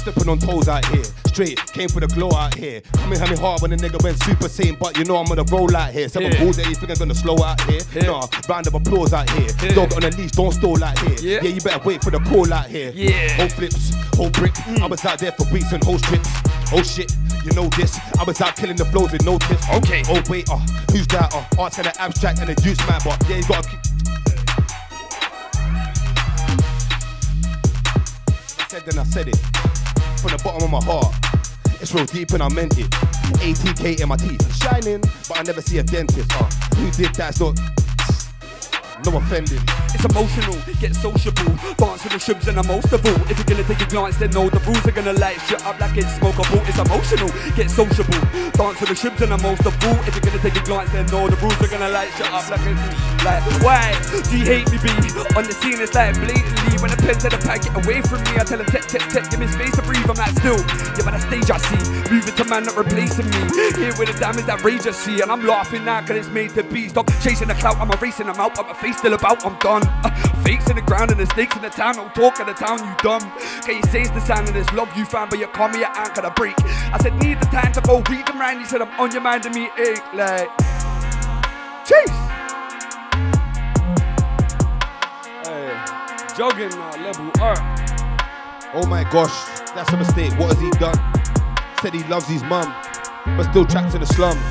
[0.07, 2.79] Stepping on toes out here, straight, came for the glow out here.
[2.93, 5.43] Coming at me hard when the nigga went super sane, but you know I'm gonna
[5.51, 6.07] roll out here.
[6.07, 6.39] Seven Yeah.
[6.39, 7.81] balls that you think I'm gonna slow out here.
[7.93, 8.03] Yeah.
[8.03, 9.49] Nah, round of applause out here.
[9.61, 9.73] Yeah.
[9.73, 11.17] Dog on the leash, don't stall out here.
[11.19, 11.39] Yeah.
[11.43, 12.93] yeah, you better wait for the call out here.
[12.95, 13.11] Yeah.
[13.11, 13.31] Mm.
[13.35, 14.55] Whole flips, whole brick.
[14.81, 16.29] I was out there for weeks and whole strips.
[16.71, 17.11] Oh shit,
[17.43, 17.99] you know this.
[18.17, 19.67] I was out killing the flows with no tips.
[19.73, 20.03] Okay.
[20.07, 20.55] Oh wait, uh,
[20.93, 21.35] who's that?
[21.35, 23.79] Uh, arts and the abstract and the juice man, but yeah, you gotta keep.
[28.57, 29.39] I said then I said it
[30.17, 31.13] from the bottom of my heart.
[31.79, 32.89] It's real deep and I meant it.
[33.39, 36.31] ATK in my teeth, shining, but I never see a dentist.
[36.33, 36.43] Uh,
[36.75, 37.59] who did that's not
[39.05, 39.61] no offending.
[39.93, 41.53] It's emotional, get sociable.
[41.77, 43.19] Dance with the shubs and I'm most of all.
[43.29, 45.79] If you're gonna take a glance, then know the rules are gonna light shit up
[45.79, 46.61] like it's smokeable.
[46.67, 48.21] It's emotional, get sociable.
[48.53, 49.97] Dance with the shubs and I'm most of all.
[50.05, 52.49] If you're gonna take a glance, then know the rules are gonna light shit up
[52.49, 53.93] like it's like why
[54.29, 54.77] do you hate me?
[54.77, 54.93] Be
[55.35, 58.21] on the scene, it's like blatantly when I pen to the pack, get away from
[58.23, 58.37] me.
[58.37, 60.05] I tell them tech, tech, tech, give me space to breathe.
[60.09, 61.81] I'm like still, yeah, but the stage I see,
[62.11, 63.41] moving to man not replacing me.
[63.77, 66.53] Here with the damage that rage I see, and I'm laughing now 'cause it's made
[66.55, 66.89] to be.
[66.89, 69.83] Stop chasing the clout, I'm erasing them out, but my face still about, I'm done.
[70.03, 70.09] Uh,
[70.43, 72.79] fakes in the ground and the stakes in the town, no talk of the town,
[72.79, 73.21] you dumb.
[73.61, 75.79] Can you say it's the sound of this love you found, but you call me,
[75.79, 76.55] your ain't gonna break.
[76.93, 78.59] I said, need the time to go read them round.
[78.59, 80.49] He said, I'm on your mind and me ache like.
[81.87, 82.17] Chase!
[85.45, 85.71] Hey,
[86.37, 87.57] jogging now, level up.
[88.73, 89.35] Oh my gosh,
[89.73, 90.31] that's a mistake.
[90.37, 90.97] What has he done?
[91.81, 92.73] Said he loves his mum,
[93.37, 94.41] but still trapped in the slums.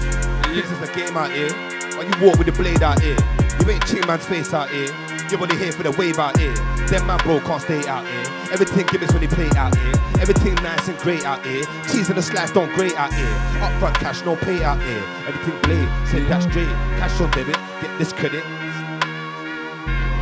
[0.55, 1.51] This is a game out here.
[1.97, 3.17] Why you walk with the blade out here?
[3.67, 4.95] You ain't ching man's face out here.
[5.29, 6.55] You only here for the wave out here.
[6.87, 8.23] Them man bro can't stay out here.
[8.53, 9.93] Everything gimmicks when they play out here.
[10.21, 11.65] Everything nice and great out here.
[11.91, 13.27] Cheese and the slice don't grate out here.
[13.59, 15.03] Upfront cash, no pay out here.
[15.27, 16.69] Everything blade, said that's straight.
[17.01, 18.45] Cash on debit, get this credit.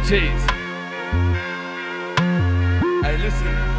[0.08, 0.40] Jeez.
[3.04, 3.74] Hey, listen.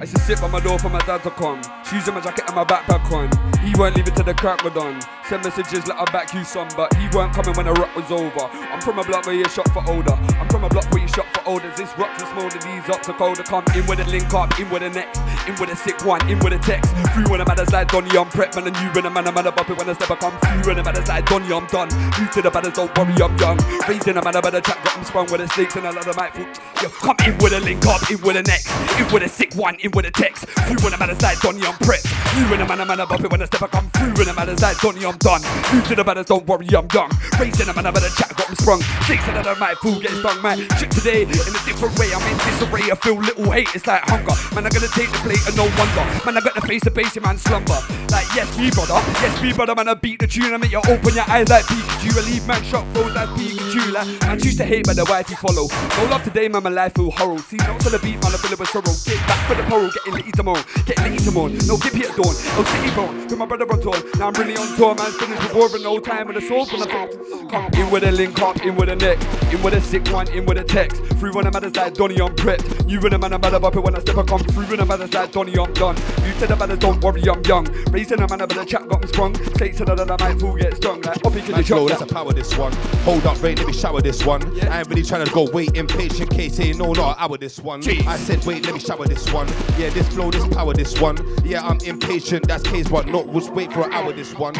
[0.00, 1.60] I used to sit by my door for my dad to come.
[1.84, 3.28] Shoes in my jacket and my backpack on.
[3.62, 5.02] He won't leave it till the crack were done.
[5.30, 8.10] Send messages let I back you some, but he weren't coming when the rock was
[8.10, 8.50] over.
[8.50, 10.10] I'm from a block where you shot for older.
[10.10, 11.70] I'm from a block where you shot for older.
[11.76, 13.44] This rock's and smolder, these up to colder.
[13.44, 16.18] Come in with a link up, in with a next, in with a sick one,
[16.28, 16.90] in with a text.
[17.14, 19.34] Through when I'm at like Donny, I'm prep, man, and you when I'm man, I'm
[19.34, 21.66] man, bop it when I step, I come through when I'm at like Donny, I'm
[21.70, 21.90] done.
[22.18, 23.58] You to the baddest, don't worry, I'm young.
[23.86, 26.08] Raising a man, about a chat, got him sprung with the snakes and a lot
[26.10, 26.58] of my foot.
[26.82, 28.66] Yeah, come in with a link up, in with a next,
[28.98, 30.50] in with a sick one, in with a text.
[30.66, 32.02] Through when I'm at like Donny, I'm prep.
[32.34, 34.26] You when I'm man, I'm man, bop it when I step, I come through when
[34.26, 35.42] I'm at like Donny, I'm done.
[35.72, 37.12] You to the baddest, don't worry, I'm young.
[37.38, 38.80] Raising a man, about a chat, got him sprung.
[39.06, 40.58] Snakes and a my fool get stung, man.
[40.80, 42.90] Shit today in a different way, I'm in disarray.
[42.90, 44.34] I feel little hate, it's like hunger.
[44.56, 46.04] Man, I'm gonna take the plate and no wonder.
[46.24, 47.78] Man, I got the face to face, man, slumber.
[48.10, 48.98] Like, yes, me, brother.
[49.20, 50.52] Yes, me, brother, man, I beat the tune.
[50.52, 52.16] I make you open your eyes like Pikachu.
[52.16, 53.92] I leave man shot froze like Pikachu.
[53.92, 55.68] Like, man, choose to hate, but the wife you follow.
[55.68, 57.38] No love today, man, my life will horror.
[57.44, 58.94] See, not to the beat, man, I feel it with sorrow.
[59.04, 60.62] Get back for the pole, getting litty tomorrow.
[60.86, 61.52] Getting litty tomorrow.
[61.68, 62.34] No give here at dawn.
[62.56, 63.28] No city bone.
[63.28, 63.98] With my brother on tour.
[64.16, 65.09] Now I'm really on tour, man.
[65.12, 66.68] Finished with war and no time with a sword.
[66.70, 67.30] Gonna come
[67.74, 69.18] in with a link up, in with a neck.
[69.52, 71.02] In with a sick one, in with a text.
[71.18, 72.88] Through when I'm at the side, Donny, I'm prepped.
[72.88, 74.80] You when I'm at a man, up it when I step, I come through when
[74.80, 75.96] I'm at the side, Donny, I'm done.
[76.24, 77.66] You to the baddest, don't worry, I'm young.
[77.90, 79.34] Raising a man, but the chat got me sprung.
[79.54, 81.00] States to the other, I might fool get strong.
[81.02, 82.72] Like, up, you can Man, flow, chop that's a power this one.
[83.04, 84.40] Hold up, rain, let me shower this one.
[84.54, 84.72] Yeah.
[84.72, 87.58] I ain't really trying to go wait impatient case saying no, not an hour this
[87.58, 87.82] one.
[87.82, 88.06] Jeez.
[88.06, 89.48] I said wait, let me shower this one.
[89.78, 91.16] Yeah, this flow, this power this one.
[91.44, 94.54] Yeah, I'm impatient, that's case but not just wait for an hour this one.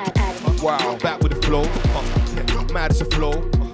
[0.63, 1.63] Wow, back with the flow.
[1.65, 3.33] Uh, mad as a flow.
[3.33, 3.67] Uh,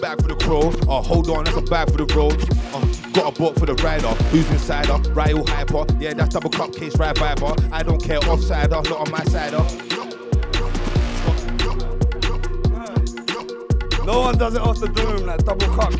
[0.00, 0.70] Back for the crow.
[0.88, 2.32] Uh, hold on, that's a bag for the road.
[2.72, 2.80] Uh,
[3.12, 4.08] got a book for the rider.
[4.30, 4.96] Who's inside her?
[5.12, 5.84] Ryle hyper.
[5.98, 7.54] Yeah, that's double cup case reviver.
[7.70, 9.52] I don't care offside, not on my side.
[9.52, 9.62] Uh.
[14.06, 15.92] No one does it off the doom, like double cup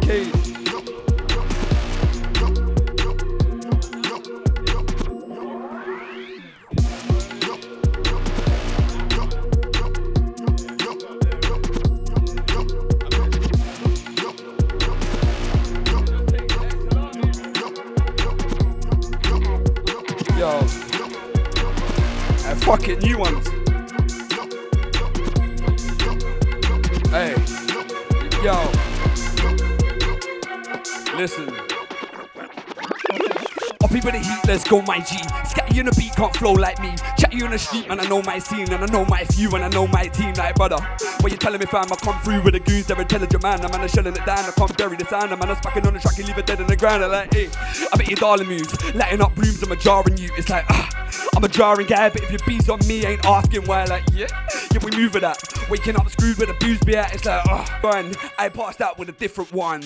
[34.60, 35.16] let's go, my G.
[35.48, 36.94] Scatter you in the beat, can't flow like me.
[37.16, 39.50] Chat you in the street, man, I know my scene, and I know my few,
[39.54, 40.76] and I know my team, like brother.
[41.20, 41.86] What you telling me, fam?
[41.90, 43.64] I come through with the goons, they're intelligent, man.
[43.64, 45.32] I'm man, shelling it down, I can't bury the sound.
[45.32, 47.02] I'm man, I'm spacking on the track, you leave it dead in the ground.
[47.02, 47.48] I'm like, hey,
[47.92, 50.30] I bet your darling moves, lighting up rooms, I'm a jarring you.
[50.36, 53.64] It's like, ah, I'm a jarring guy, but if your bees on me, ain't asking
[53.64, 54.26] why, like, yeah,
[54.72, 55.42] yeah, we move with that.
[55.70, 58.12] Waking up screwed with a booze be at, it's like, ah, fun.
[58.38, 59.82] I passed out with a different one.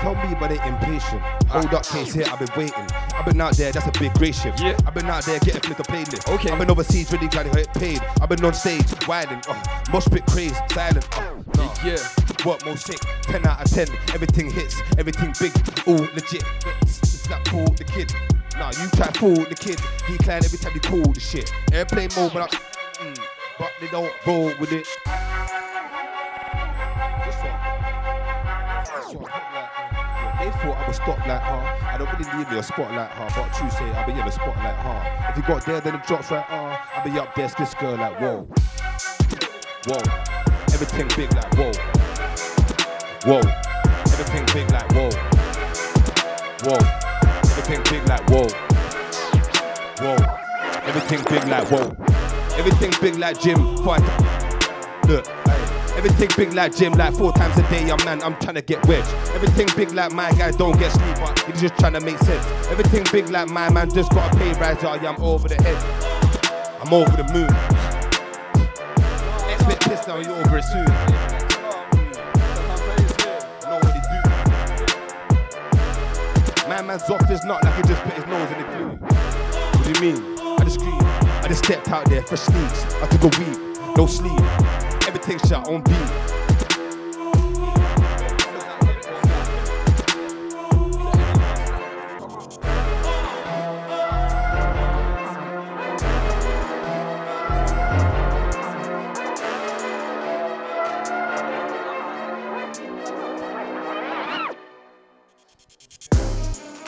[0.00, 1.20] Tell me about it impatient.
[1.48, 2.86] Hold up case here, I've been waiting.
[3.14, 4.60] I've been out there, that's a big grey shift.
[4.60, 4.78] Yeah.
[4.86, 6.32] I've been out there getting flipped a playlist.
[6.34, 6.50] Okay.
[6.50, 8.00] I've been overseas, really glad it paid.
[8.20, 11.72] I've been on stage, wilding, oh, mosh pit craze, silent, oh, no.
[11.84, 11.98] Yeah.
[12.44, 12.98] What more sick?
[13.24, 15.52] 10 out of 10, everything hits, everything big,
[15.86, 16.44] all legit.
[16.80, 18.10] It's that fool the kid.
[18.56, 19.78] Nah, you try to fool the kid.
[20.08, 21.52] Decline every time you call the shit.
[21.72, 22.56] Airplane mode, but I,
[23.04, 23.18] mm,
[23.58, 24.86] but they don't roll with it.
[27.24, 27.60] This one.
[28.84, 29.79] This one, uh,
[30.40, 31.60] They thought I was stop like her.
[31.84, 34.32] I don't really need me a spot like her, but say I'll be in a
[34.32, 34.74] spot like.
[35.28, 36.78] If you got there, then it drops right her.
[36.94, 38.48] I'll be up there, this girl like whoa,
[39.84, 40.00] whoa.
[40.72, 41.72] Everything big like whoa,
[43.28, 43.42] whoa.
[44.16, 45.10] Everything big like whoa,
[46.64, 46.80] whoa.
[47.50, 48.48] Everything big like whoa,
[50.00, 50.16] whoa.
[50.88, 51.94] Everything big like whoa.
[52.56, 53.36] Everything big like.
[53.84, 55.06] Fight.
[55.06, 55.39] Look.
[55.96, 58.84] Everything big like gym, like four times a day, I'm man, I'm trying to get
[58.86, 59.08] wedged.
[59.34, 62.44] Everything big like my guy, don't get sleep, but he's just trying to make sense.
[62.68, 65.76] Everything big like my man, just got a pay rise, yeah, I'm over the head.
[66.80, 67.50] I'm over the moon.
[69.52, 70.86] Expect piss now, you're over it soon.
[76.68, 78.96] My man's off his nut like he just put his nose in the glue.
[78.96, 80.38] What do you mean?
[80.38, 80.94] I just scream.
[80.94, 82.84] I just stepped out there for sneaks.
[82.94, 84.40] I took a week, no sleep
[85.20, 85.94] everything on beat.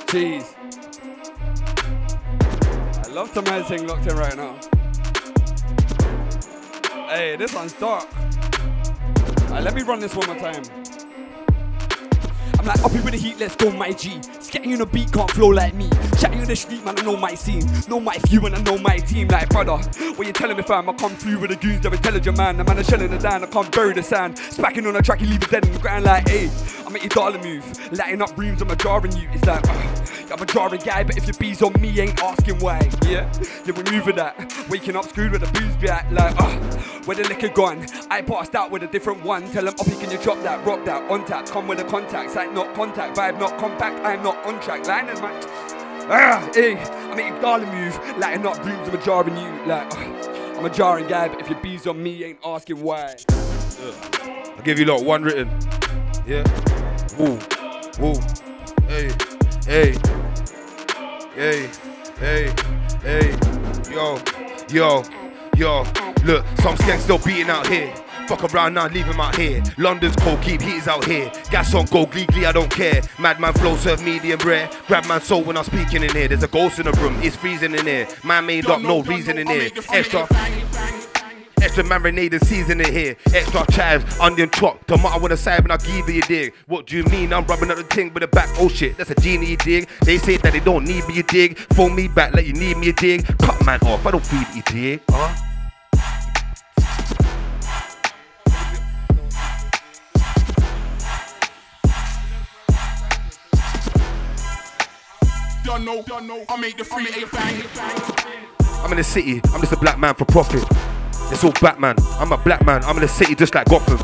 [0.07, 0.55] Jeez.
[3.05, 4.55] I love the man locked in right now.
[7.09, 8.09] Hey, this one's dark.
[9.53, 10.63] Alright, let me run this one more time.
[12.59, 14.19] I'm like, up here with the heat, let's go, my G.
[14.41, 15.91] Sketting on the beat, can't flow like me.
[16.19, 17.69] Chatting on the street, man, I know my scene.
[17.87, 19.29] Know my few and I know my team.
[19.29, 19.77] Like, brother,
[20.17, 20.89] what you telling me, fam?
[20.89, 22.57] I come through with the goons, they're intelligent, man.
[22.57, 24.37] The man is shelling the down, I can't bury the sand.
[24.37, 26.49] Spacking on the track, you leave it dead in the ground, like, hey,
[26.93, 27.93] I make your dollar move.
[27.99, 29.27] Lighting up rooms, I'm a jarring you.
[29.33, 32.59] It's like, uh, I'm a jarring guy, but if your bees on me, ain't asking
[32.59, 32.87] why.
[33.07, 33.33] Yeah,
[33.65, 34.37] you're removing that.
[34.69, 36.51] Waking up screwed with the booze be at, like, uh,
[37.07, 37.87] where the liquor gone?
[38.11, 39.51] I passed out with a different one.
[39.53, 42.37] Tell them, Uppy, can you chop that, rock that, on tap, come with the contacts,
[42.37, 45.45] like not contact, vibe not compact, I'm not on track, line and match.
[46.11, 49.91] Ah, hey, I make your darling move, lighting up rooms, I'm a jarring you, like,
[49.97, 53.17] uh, I'm a jarring guy, but if your bees on me, ain't asking why.
[53.81, 55.49] I'll give you lot one written.
[56.27, 56.45] Yeah.
[57.19, 57.39] Woo.
[57.99, 58.15] Woo.
[58.89, 59.11] Hey.
[59.67, 59.95] Hey.
[61.35, 61.71] Hey.
[62.19, 62.55] Hey.
[63.03, 63.37] Hey.
[63.91, 64.19] Yo.
[64.71, 65.03] Yo.
[65.57, 65.85] Yo.
[66.25, 67.93] Look, some skanks still beating out here.
[68.29, 69.63] Fuck around now, leave him out here.
[69.77, 71.31] London's cold, keep heaters out here.
[71.51, 73.03] Gas on go, glee glee, I don't care.
[73.19, 74.71] Madman flow, serve medium rare.
[74.87, 76.29] Grab my soul when I'm speaking in here.
[76.29, 78.09] There's a ghost in the room, it's freezing in here.
[78.25, 79.71] Man made up, no reason in here.
[79.93, 80.27] Extra.
[81.63, 83.17] Extra marinated seasoning here.
[83.33, 84.85] Extra chives, onion chop.
[84.87, 86.55] Tomato with a side when I give you a dig.
[86.67, 87.33] What do you mean?
[87.33, 88.49] I'm rubbing up the ting with the back.
[88.59, 89.89] Oh shit, that's a genie you dig.
[90.05, 91.57] They say that they don't need me a dig.
[91.75, 93.25] Phone me back like you need me a dig.
[93.39, 95.03] Cut man off, I don't feed you dig.
[95.09, 95.49] Huh?
[105.65, 106.45] Don't know, don't know.
[106.49, 107.63] I make the free eight bang.
[108.85, 110.65] I'm in the city, I'm just a black man for profit.
[111.31, 111.97] It's all Batman.
[112.19, 113.99] I'm a black man, I'm in the city just like Gotham.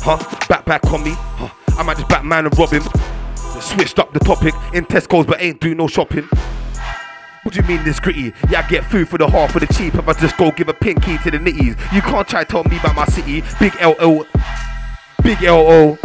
[0.00, 0.18] Huh?
[0.48, 1.12] Backpack on me.
[1.14, 1.48] Huh?
[1.78, 2.82] I might just Batman and rob him.
[3.60, 6.28] Switched up the topic in Tesco's, but ain't do no shopping.
[7.42, 8.32] What do you mean this gritty?
[8.50, 10.68] Yeah, I get food for the half for the cheap if I just go give
[10.68, 11.70] a pin key to the nitties.
[11.92, 13.42] You can't try to tell me about my city.
[13.58, 14.26] Big LO.
[15.22, 15.98] Big LO.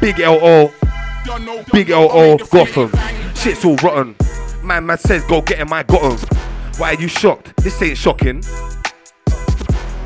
[0.00, 0.72] Big LO.
[1.72, 2.36] Big LO.
[2.38, 2.92] Gotham.
[3.36, 4.16] Shit's all rotten.
[4.62, 6.38] Man, man says go get him, I got him.
[6.78, 7.56] Why are you shocked?
[7.58, 8.42] This ain't shocking.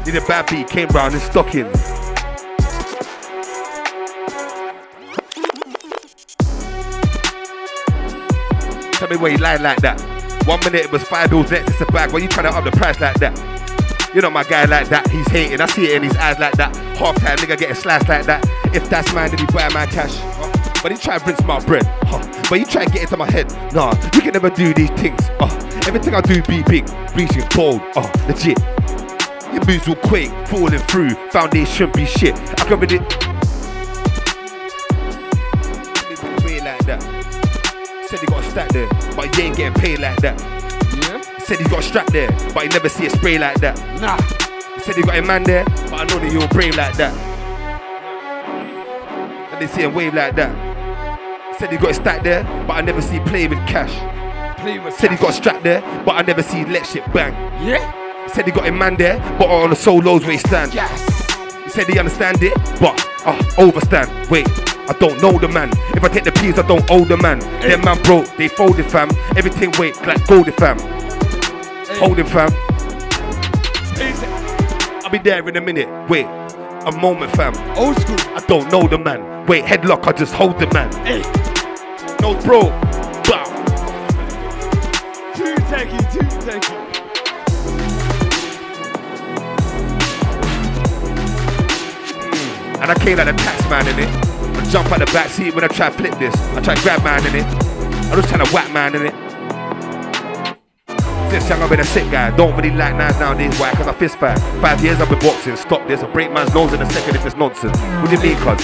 [0.07, 1.73] Need a bad beat, came round in stockings.
[8.99, 9.99] Tell me why you lying like that.
[10.47, 12.13] One minute it was five bills, next it's a bag.
[12.13, 13.35] Why you trying to up the price like that?
[14.13, 15.09] You're not my guy like that.
[15.11, 15.61] He's hating.
[15.61, 16.77] I see it in his eyes like that.
[16.99, 18.47] Half time nigga getting slashed like that.
[18.75, 20.15] If that's mine, then he buy my cash.
[20.83, 21.87] But he try to rinse my bread.
[22.05, 22.21] Huh?
[22.51, 23.51] But you try to get into my head.
[23.73, 25.19] Nah, you can never do these things.
[25.41, 25.49] Uh,
[25.87, 27.81] everything I do be big, bleaching bold.
[27.97, 28.59] Uh, legit.
[29.55, 31.11] Your moves will quake, falling through.
[31.31, 32.35] Foundation be shit.
[32.35, 32.99] I really.
[36.45, 37.01] Way like that.
[38.09, 40.41] Said he got a stack there, but he ain't getting paid like that.
[40.41, 41.21] Yeah?
[41.39, 43.79] Said he got a strap there, but he never see a spray like that.
[44.01, 44.17] Nah.
[44.81, 47.15] Said he got a man there, but I know that he'll brave like that.
[49.53, 51.57] And they see him wave like that.
[51.61, 53.95] Said he got a stack there, but I never see play with cash.
[54.61, 57.33] Play with Said he got a strap there, but I never see let shit bang.
[57.65, 58.04] Yeah?
[58.33, 60.75] Said he got a man there, but on the solos where he stand.
[60.75, 61.35] Yes.
[61.63, 64.11] He said he understand it, but uh, overstand.
[64.31, 64.47] Wait,
[64.89, 65.71] I don't know the man.
[65.97, 67.39] If I take the piece, I don't owe the man.
[67.61, 69.11] Them man broke, they folded fam.
[69.37, 70.79] Everything wait like golden fam.
[71.99, 72.51] Holding fam.
[75.05, 75.89] I'll be there in a minute.
[76.09, 77.55] Wait, a moment fam.
[77.79, 78.17] Old school.
[78.35, 79.47] I don't know the man.
[79.47, 80.93] Wait, headlock, I just hold the man.
[81.07, 81.23] Hey.
[82.21, 82.71] No bro.
[92.85, 94.09] And I came like a tax man in it.
[94.59, 96.37] I jump out the back seat when I try to flip this.
[96.53, 97.47] I try to grab man in it.
[98.13, 99.15] I just trying to whack man in it.
[101.31, 102.37] Since young I've been a sick guy.
[102.37, 103.59] Don't really like knives nowadays.
[103.59, 103.73] Why?
[103.73, 104.39] Cause I fist fight.
[104.61, 105.57] Five years I've been boxing.
[105.57, 106.03] Stop this.
[106.03, 107.75] I break man's nose in a second if it's nonsense.
[107.79, 108.61] What do you mean, cuz?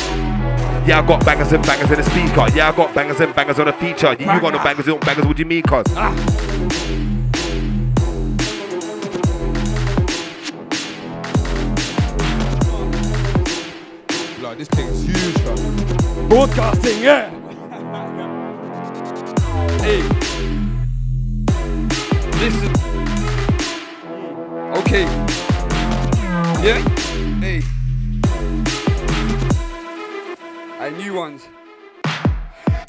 [0.87, 2.47] Yeah, I got bangers and bangers in the speaker.
[2.55, 4.13] Yeah, I got bangers and bangers on the feature.
[4.13, 5.25] You, you got no bangers and bangers.
[5.25, 5.91] What do you mean, cuz?
[5.95, 6.15] Like,
[14.61, 15.57] this thing's huge, fam.
[16.29, 17.31] Broadcasting, yeah.
[19.81, 20.03] hey.
[22.41, 22.73] Listen.
[24.77, 25.05] Okay.
[26.63, 26.81] Yeah.
[27.41, 27.63] Hey.
[30.79, 31.49] I new ones.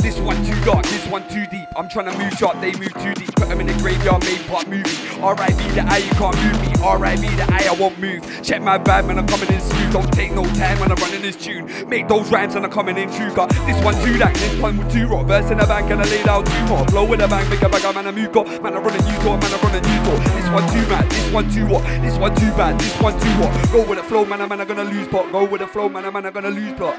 [0.01, 1.67] This one too dark, this one too deep.
[1.75, 3.35] I'm trying to move sharp, they move too deep.
[3.35, 4.89] Put them in the graveyard, made part movie.
[5.21, 5.61] R.I.B.
[5.75, 6.73] the eye, you can't move me.
[6.83, 7.27] R.I.B.
[7.35, 8.25] the eye, I won't move.
[8.41, 9.93] Check my vibe when I'm coming in smooth.
[9.93, 11.69] Don't take no time when I'm running this tune.
[11.87, 13.31] Make those rhymes and I'm coming in true.
[13.33, 15.27] Got this one too dark, this one with two rock.
[15.27, 16.83] Verse in the bank and I laid out two more.
[16.85, 18.33] Blow with a bang, make a bag, man, I move.
[18.63, 20.51] Man, I run a new tour, man, I run a new tour.
[20.51, 23.71] one too mad, this one too what, this one too bad, this one too what.
[23.71, 25.31] Go with the flow, man, a man, I'm gonna lose pot.
[25.31, 26.97] Go with the flow, man, a man, I'm gonna lose plot.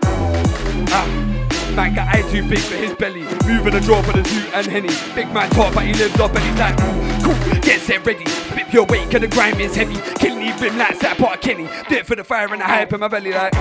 [0.95, 1.32] Ah.
[1.75, 3.23] Man got eye too big for his belly.
[3.47, 4.91] Moving a draw for the zoo and henny.
[5.15, 8.27] Big man talk, but he lives up and he's like, "Mm, cool, get set ready.
[8.27, 9.97] Spit your weight, cause the grime is heavy.
[10.17, 11.65] Killing these brim like that part of Kenny.
[11.91, 13.53] It for the fire and the hype in my belly, like.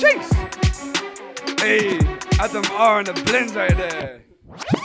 [0.00, 0.28] Jeez.
[1.60, 1.98] Hey,
[2.40, 4.22] Adamar and the blends right there.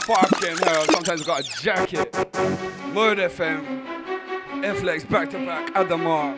[0.06, 2.14] Fucking hell, sometimes I got a jacket.
[2.92, 3.64] Mode FM.
[4.76, 6.36] Flex back to back, Adamar.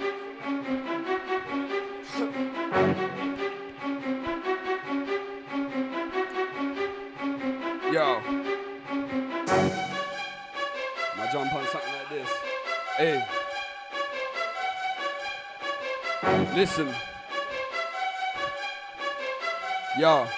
[7.93, 8.23] Yo.
[11.17, 12.31] I jump on something like this.
[12.97, 13.27] Hey.
[16.55, 16.95] Listen.
[19.99, 20.29] Yo.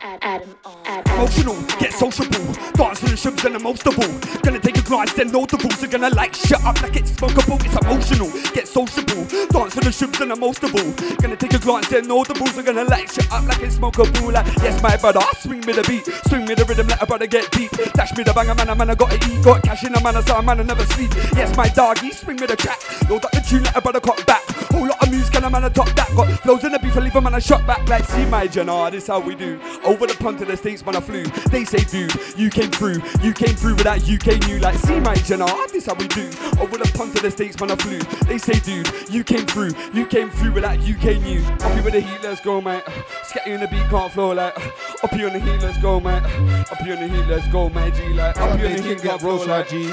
[0.00, 1.02] Adam on.
[1.06, 2.52] Emotional, get sociable.
[2.74, 4.40] Dance to the shrimps and the most of all.
[4.42, 5.82] Gonna take a glance, then know the rules.
[5.82, 7.58] Are gonna like shut up like it's smokeable.
[7.64, 9.24] It's emotional, get sociable.
[9.50, 10.92] Dance to the shrimps and the most of all.
[11.18, 12.56] Gonna take a glance, then know the rules.
[12.56, 14.32] Are gonna like shut up like it's smokeable.
[14.32, 16.06] Like, yes, my brother, I swing me the beat.
[16.28, 17.70] Swing me the rhythm, let a brother get deep.
[17.94, 19.42] Dash me the banger, man, a man, I gotta eat.
[19.44, 21.10] Got cash in a man, so a man, I never sleep.
[21.34, 22.78] Yes, my doggy, swing me the track.
[23.10, 24.42] Load up the tune, let a brother cut back.
[24.70, 25.07] Whole lot of
[25.38, 26.14] music, and a man, I top that.
[26.14, 27.88] Got flows in the beef, I leave a man, I shot back.
[27.88, 29.60] Like, see my Jenna, this how we do.
[29.84, 31.24] Over the pond to the states, man, I flew.
[31.50, 33.02] They say, dude, you came through.
[33.22, 34.58] You came through with that UK new.
[34.58, 36.26] Like, see my Jenna, this how we do.
[36.60, 37.98] Over the pond to the states, man, I flew.
[38.26, 39.70] They say, dude, you came through.
[39.92, 41.44] You came through with that UK new.
[41.64, 42.84] Up here with the heat, let's go, mate.
[43.24, 44.56] Scatty in the beat, can't flow like.
[45.02, 46.22] Up here on the heat, let's go, mate.
[46.70, 48.08] Up here on the heat, let's go, my G.
[48.08, 49.68] Like, up here on the heat, can't flow like.
[49.68, 49.92] G.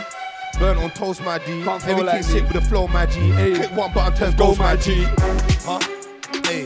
[0.60, 1.64] Burn on toast, my D.
[1.64, 3.20] Can't flow Everything like sick with the flow, my G.
[3.32, 3.56] Hey.
[3.56, 4.96] Click one button, turns Go, my G.
[4.96, 5.08] G.
[5.66, 5.80] Huh?
[6.46, 6.66] Hey.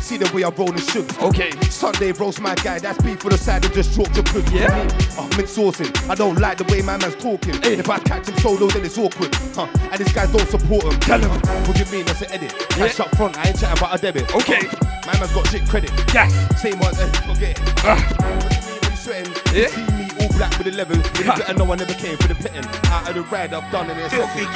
[0.00, 1.14] See the way I roll the sugar.
[1.24, 1.52] Okay.
[1.70, 4.56] Sunday roast my guy, that's beef for the side and just chalk your cookie.
[4.56, 4.74] Yeah.
[5.16, 5.92] I'm in sourcing.
[6.10, 7.54] I don't like the way my man's talking.
[7.62, 7.74] Hey.
[7.78, 9.32] If I catch him solo, then it's awkward.
[9.54, 9.68] Huh?
[9.92, 10.98] And these guys don't support him.
[10.98, 11.30] Tell him.
[11.30, 12.06] What do you mean?
[12.06, 12.52] That's an edit.
[12.70, 13.04] Cash Yeah.
[13.04, 14.34] up front, I ain't chatting about a debit.
[14.34, 14.66] Okay.
[15.06, 15.92] My man's got shit credit.
[16.12, 16.34] Yes.
[16.60, 17.60] Same one, eh, forget it.
[17.84, 17.94] Ah.
[17.94, 19.32] What do you mean you sweating?
[19.54, 19.99] Yeah.
[20.20, 20.96] All black with 11.
[20.98, 21.36] You Ha.
[21.38, 22.64] better know I never came for the petting.
[22.92, 24.46] Out of the ride, I've done it in a second.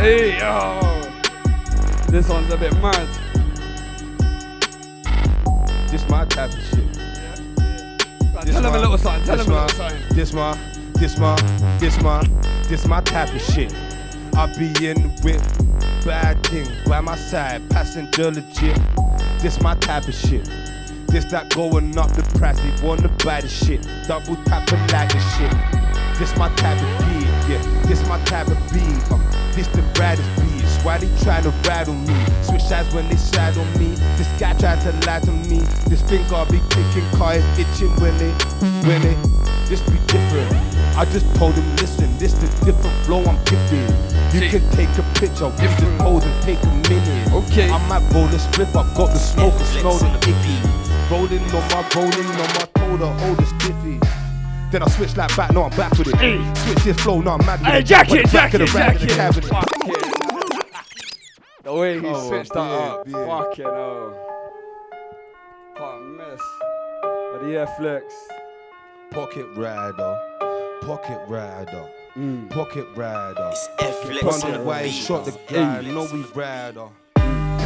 [0.00, 0.80] Hey, yo.
[2.08, 3.08] This one's a bit mad.
[5.90, 6.92] This my type of shit.
[8.44, 9.24] This Tell him a little something.
[9.24, 10.16] Tell this him a my- little something.
[10.16, 10.58] This my,
[10.94, 11.36] this my,
[11.78, 12.22] this my,
[12.68, 13.74] this my type of shit.
[14.36, 15.40] I be in whip,
[16.04, 18.78] bad thing by my side, passenger legit.
[19.40, 20.46] This my type of shit.
[21.16, 23.80] This that going up the price, they wanna buy the shit.
[24.06, 25.48] Double tapping like the shit.
[26.20, 27.56] This my type of beat, yeah.
[27.88, 29.00] This my type of beat.
[29.08, 29.16] Uh,
[29.56, 30.76] this the brightest beats.
[30.84, 32.12] Why they trying to ride on me?
[32.42, 33.96] Switch sides when they side on me.
[34.20, 35.64] This guy tried to lie to me.
[35.88, 38.32] This finger be kicking, car is itching when they,
[38.84, 39.16] when it?
[39.72, 40.52] This be different.
[41.00, 43.88] I just told him, listen, this the different flow I'm giving.
[44.36, 45.98] You can take a picture, just Different.
[45.98, 47.32] pose and take a minute.
[47.32, 47.70] Okay.
[47.70, 50.85] I might roll a split, I've got the smoke and smell the the icky.
[51.08, 51.16] Beat.
[51.16, 53.98] Rolling on my, rolling on my toe, the hold stiffy.
[54.72, 56.16] Then I switch like back, no, I'm back with it.
[56.16, 56.54] Hey.
[56.64, 57.82] Switch this flow, no, I'm mad with Hey, it.
[57.84, 59.44] jacket, Put the back of jacket, the rag in the jacket.
[59.44, 59.50] cabinet.
[59.50, 60.12] Fucking.
[61.62, 63.08] The way he Oh, switched that yeah, up.
[63.08, 63.26] yeah.
[63.26, 64.14] Fucking hell.
[65.76, 66.40] Can't miss.
[67.32, 68.14] But yeah, flex.
[69.10, 70.18] Pocket rider,
[70.82, 71.84] pocket rider,
[72.16, 72.50] Mm.
[72.50, 73.50] pocket rider.
[73.52, 75.04] It's F-Flex on the why he beat.
[75.06, 75.92] shot the guy, Hey.
[75.92, 76.88] know we rider.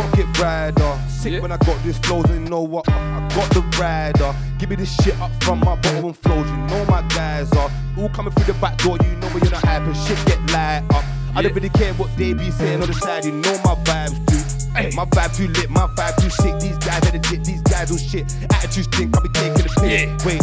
[0.00, 1.40] Pocket rider, sick Yeah.
[1.40, 2.88] when I got this flows and you know what?
[2.88, 4.34] I got the rider.
[4.58, 6.48] Give me this shit up from my bottom flows.
[6.50, 8.96] You know my guys are all coming through the back door.
[9.02, 9.92] You know when you're not happy.
[9.92, 11.04] shit get light up.
[11.36, 13.24] I don't really care what they be saying on the side.
[13.26, 14.36] You know my vibes do.
[14.74, 14.90] Hey.
[14.94, 16.58] My vibe too lit, my vibe too sick.
[16.60, 18.24] These guys are legit, these guys all shit.
[18.54, 19.82] Attitude stink, I be taking the piss.
[19.82, 20.16] Yeah.
[20.24, 20.40] Wait,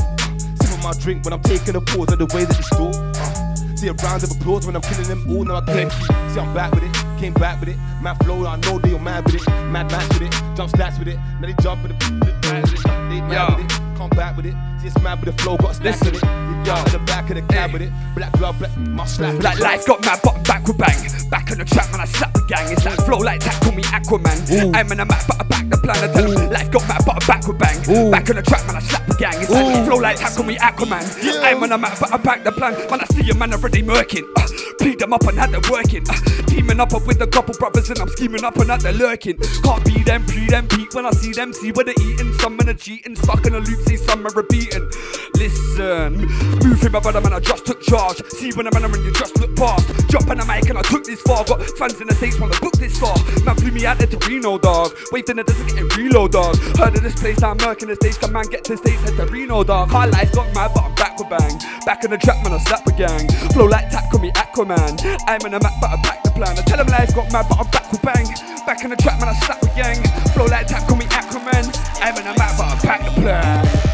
[0.62, 2.92] sip on my drink when I'm taking a pause of the way that they store.
[2.94, 3.37] Uh,
[3.78, 5.46] see a round of applause when I'm killing them all.
[5.46, 5.92] Now I keep.
[5.92, 7.78] See I'm back with it, came back with it.
[8.02, 9.48] Man flow, I know they all mad with it.
[9.48, 11.18] Mad match with it, jump stats with it.
[11.40, 12.84] Now they jump with it, they mad with it.
[12.84, 14.56] They mad with it, back with it.
[14.84, 16.14] It's mad with the flow, got stacks Listen.
[16.14, 16.68] with it.
[16.68, 17.92] Yo, at the back of the cab with it.
[18.16, 19.42] Black glove, black my slap.
[19.42, 20.98] Like life got mad, but I'm back with bang.
[21.30, 22.72] Back on the track, man, I slap the gang.
[22.72, 24.76] It's like flow like that, call me Aquaman.
[24.76, 25.98] I'm in a map, but I back the plan.
[26.04, 28.12] I tell 'em, life got mad, but I'm back with bang.
[28.12, 29.34] Back on the track, man, I slap the gang.
[29.42, 31.04] It's like flow like that, call me Aquaman.
[31.44, 32.74] I'm on a map, but I back the plan.
[32.90, 34.48] When I see a man already murking, uh,
[34.80, 36.04] plead them up and had them working.
[36.10, 36.16] Uh,
[36.48, 39.38] teaming up with a couple brothers and I'm scheming up and at the lurking.
[39.64, 42.56] Can't be them, pre them peak when I see them, see where they eating some
[42.58, 43.16] man are cheating.
[43.16, 44.90] Stuck in a loop, see are repeating.
[45.36, 46.18] Listen,
[46.64, 48.24] moving my brother, man, I just took charge.
[48.30, 49.88] See when I'm a man when you just look past.
[50.10, 51.44] Jump on the mic and I took this far.
[51.46, 53.16] Got fans in the States wanna book this far.
[53.46, 54.94] Man flew me out there to Reno, dog.
[55.12, 56.56] Waved in the desert getting reload, dog.
[56.78, 58.18] Heard of this place, now I'm murking the stage.
[58.18, 59.90] Come man, get to the States, head to Reno, dog.
[59.90, 61.60] High life got mad, but I'm back with bang.
[61.86, 63.28] Back in the trap, man, I slap a gang.
[63.54, 64.98] Flow like tap, call me Aquaman.
[65.28, 66.58] I'm in the map, but I pack the plan.
[66.58, 68.26] I tell them life got mad, but I'm back with bang.
[68.66, 70.02] Back in the trap, man, I slap a gang.
[70.34, 71.70] Flow like tap, call me Aquaman.
[72.02, 73.87] I'm in the map, but I pack the plan.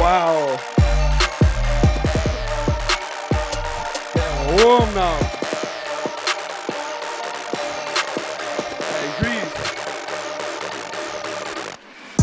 [0.00, 0.56] Wow.
[4.48, 5.16] Warm now.
[8.80, 9.44] Hey.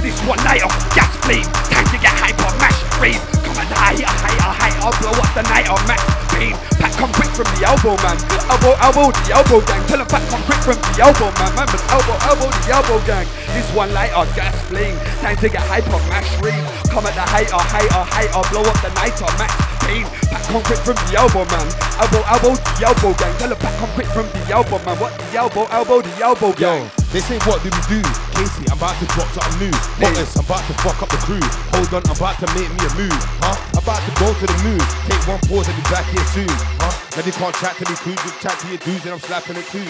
[0.01, 1.43] This one night of gas flame.
[1.43, 3.36] Time to get hyper, mash, rave.
[3.75, 4.79] Higher, higher, higher.
[4.79, 5.99] I'll blow up the night on max
[6.31, 6.55] pain.
[6.79, 8.17] Pack come quick from the elbow, man.
[8.47, 9.83] Elbow, elbow, the elbow gang.
[9.87, 11.51] Tell him pack come quick from the elbow, man.
[11.57, 13.27] Man, but elbow, elbow, the elbow gang.
[13.51, 14.95] This one light of gas flame.
[15.19, 16.63] Time to get hype on mash, rave.
[16.91, 18.43] Come at the higher, oh, higher, oh, higher.
[18.51, 19.51] Blow up the night on max
[19.83, 20.05] pain.
[20.29, 21.67] Pack come quick from the elbow, man.
[21.99, 23.33] Elbow, elbow, the elbow gang.
[23.39, 24.95] Tell him pack come quick from the elbow, man.
[24.99, 26.83] What the elbow, elbow, the elbow gang.
[26.83, 27.99] Yo, they say what do we do?
[28.35, 29.73] Casey, I'm about to drop something new.
[29.95, 31.39] Buttons, I'm about to fuck up the crew.
[31.71, 33.21] Hold on, I'm about to make me a move.
[33.39, 33.55] Huh?
[33.73, 34.83] I'm about to go to the moon.
[35.07, 36.51] Take one pause and be back here soon.
[36.83, 36.91] Huh?
[37.15, 39.55] Now they can't chat to me crew, just chat to your dudes and I'm slapping
[39.55, 39.87] it too.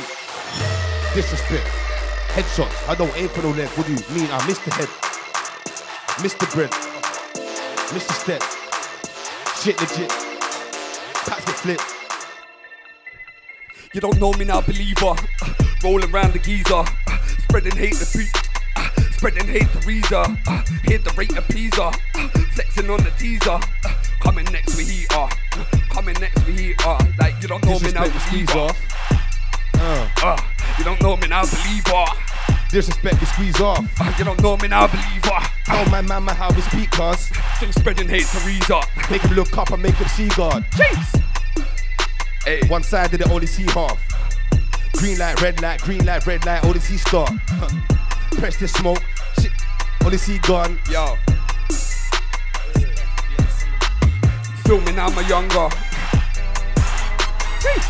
[1.17, 1.65] Disrespect.
[2.37, 2.77] Headshots.
[2.85, 3.69] I don't aim for no leg.
[3.73, 4.29] What do you mean?
[4.29, 4.89] I missed the head.
[6.21, 6.69] Missed the bread.
[7.93, 8.41] Missed the step.
[9.57, 10.09] Shit legit.
[11.25, 11.96] Pats get flipped.
[13.93, 15.13] You don't know me now, believer.
[15.83, 16.83] Rolling around the geezer.
[17.43, 20.23] Spreading hate to pe- Spreading hate to Reza.
[20.83, 21.91] Hit the rate of Pisa.
[22.53, 23.59] Flexing on the teaser.
[24.21, 25.27] Coming next we heater.
[25.89, 26.97] Coming next we heater.
[27.17, 28.73] Like you don't know me now, Disrespect the squeeze believer.
[29.75, 30.37] Uh, Uh,
[30.77, 32.05] you don't know me now, believer.
[32.71, 33.85] disrespect the squeeze off.
[33.99, 35.39] Uh, you don't know me now, believer.
[35.69, 37.31] Oh my man, my how we speak, cuz.
[37.57, 38.81] Still spreading hate to Reezer.
[39.09, 40.65] Make him look up and make him see God.
[40.71, 41.23] Jeez.
[42.47, 43.99] Hey, One side did it only see half.
[44.93, 47.29] Green light, red light, green light, red light, only see start.
[48.39, 49.03] Press the smoke,
[49.37, 49.51] shit,
[50.05, 50.79] only see gone.
[50.89, 51.17] yo.
[54.95, 55.67] Now, I'm younger.
[57.59, 57.87] Jeez.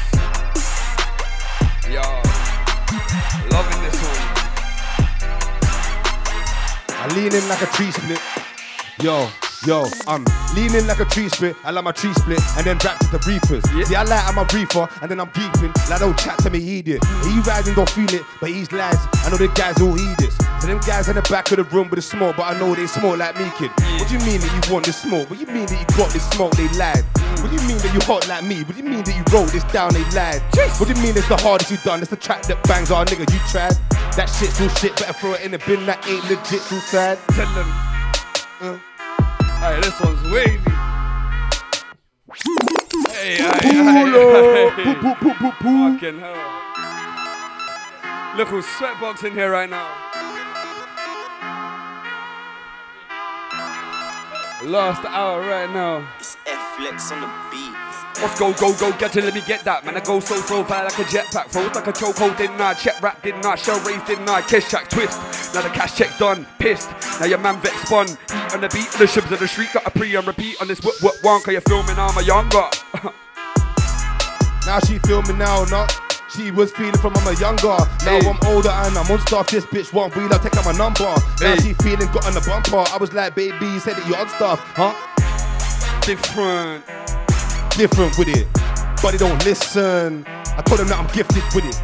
[1.94, 2.02] Yo,
[3.52, 4.22] loving this one.
[6.98, 8.22] I lean in like a tree split.
[9.04, 9.30] Yo,
[9.66, 11.56] yo, I'm leaning like a tree split.
[11.64, 13.64] I like my tree split and then rap to the reefers.
[13.74, 13.84] Yeah.
[13.86, 15.74] See, I like I'm a reefer and then I'm beeping.
[15.90, 17.04] Like, don't chat to me, idiot.
[17.24, 19.00] He riding, don't feel it, but he's lads.
[19.26, 20.36] I know the guys all eat this.
[20.62, 22.76] So them guys in the back of the room with the smoke, but I know
[22.76, 23.72] they smoke like me, kid.
[24.00, 25.30] What do you mean that you want this smoke?
[25.30, 26.54] What do you mean that you got this smoke?
[26.54, 27.04] They lied.
[27.42, 28.64] What do you mean that you hot like me?
[28.64, 29.94] What do you mean that you wrote this down?
[29.94, 30.42] They lied.
[30.80, 32.02] What do you mean it's the hardest you done?
[32.02, 33.32] It's the track that bangs our nigga.
[33.32, 33.78] You tried.
[34.18, 34.96] That shit's all shit.
[34.98, 35.86] Better throw it in the bin.
[35.86, 36.62] That ain't legit.
[36.66, 37.20] Too sad.
[37.30, 37.70] Tell them.
[38.60, 38.87] Uh.
[39.68, 40.60] Hey, this one's wavy.
[43.12, 44.96] Hey, hey, Poo, hey, hey.
[44.96, 45.92] poo, poo, poo, poo.
[45.92, 46.38] Fucking hell.
[48.38, 49.90] Look who's sweatbox in here right now.
[54.64, 56.08] Last hour right now.
[56.18, 57.87] It's F-Flex on the beat.
[58.20, 59.86] Let's go, go, go, get it, let me get that.
[59.86, 61.50] Man, I go so, so far like a jetpack.
[61.50, 62.74] Froze like a chokehold, didn't I?
[62.74, 63.56] Check rap, didn't I?
[63.56, 64.42] Shell raise, didn't I?
[64.42, 65.20] Cash check, twist.
[65.54, 66.90] Now the cash check done, pissed.
[67.20, 68.08] Now your man vex spun.
[68.08, 69.70] Heat on the beat, the shibs of the street.
[69.72, 71.42] Got a pre and repeat on this what, what, one.
[71.42, 72.64] Cause you're filming, I'm a younger.
[74.66, 75.96] Now she me now, not.
[76.36, 77.68] She was feeling from I'm a younger.
[77.68, 78.28] Now Hey.
[78.28, 79.50] I'm older and I'm on stuff.
[79.50, 81.06] This bitch want wheeler, take out my number.
[81.06, 81.60] Now Hey.
[81.60, 82.84] she feeling got on the bumper.
[82.92, 84.94] I was like, baby, you said that you on stuff, huh?
[86.02, 86.84] Different.
[87.78, 88.48] Different with it,
[89.04, 90.26] but they don't listen.
[90.26, 91.78] I told them that I'm gifted with it.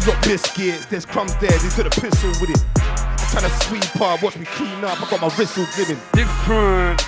[0.00, 1.52] You got biscuits, there's crumbs there.
[1.52, 2.58] They took the pistol with it.
[2.74, 5.00] I'm trying to sweep up, watch me clean up.
[5.00, 6.02] I got my wrist all glimming.
[6.10, 7.06] Different.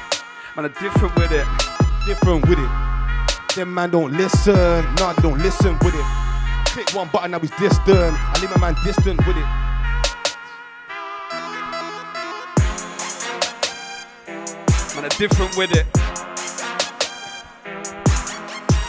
[0.54, 1.44] Man, I'm different with it.
[2.06, 2.70] Different with it.
[3.56, 4.54] Them man don't listen.
[4.94, 6.06] Nah, they don't listen with it.
[6.66, 8.14] Click one button, now he's distant.
[8.14, 9.48] I leave my man distant with it.
[14.94, 16.13] Man, I'm different with it.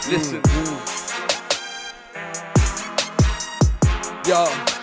[0.08, 0.40] Listen.
[0.40, 0.78] Mm, mm.
[4.28, 4.75] Yo.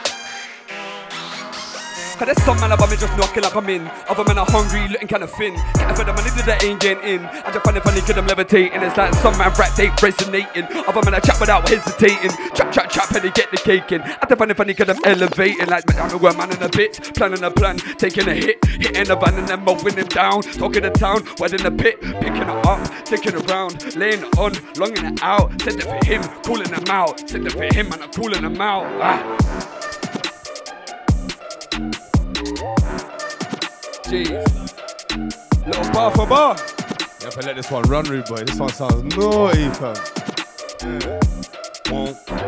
[2.14, 3.88] Cause there's some man above me just knocking like I'm in.
[4.08, 5.56] Other men are hungry, looking kinda thin.
[5.74, 7.26] Getting for the money that ain't getting in.
[7.26, 8.82] I just find it funny cause I'm levitating.
[8.82, 10.66] It's like some man rap tape resonating.
[10.86, 12.30] Other men I chat without hesitating.
[12.54, 14.02] Trap, trap, trap, and they get the cake in.
[14.02, 15.68] I just find it funny cause I'm elevating.
[15.68, 19.16] Like I'm a man in a bit, planning a plan, taking a hit, hitting the
[19.16, 20.44] van and then mowing him down.
[20.44, 24.38] Talking the town, wet in the pit, picking it up, taking it around, laying it
[24.38, 25.50] on, longing it out.
[25.62, 27.28] Said it for him, calling him out.
[27.28, 28.86] Said it for him and I'm calling him out.
[29.02, 29.73] Ah.
[34.14, 35.66] Jeez.
[35.66, 36.56] Little bar for bar.
[37.20, 38.44] You have to let this one run, rude boy.
[38.44, 39.96] This one sounds naughty, fam.
[40.82, 41.00] Yeah.
[41.02, 41.20] Yeah.
[41.92, 42.18] won't.
[42.28, 42.48] Mm.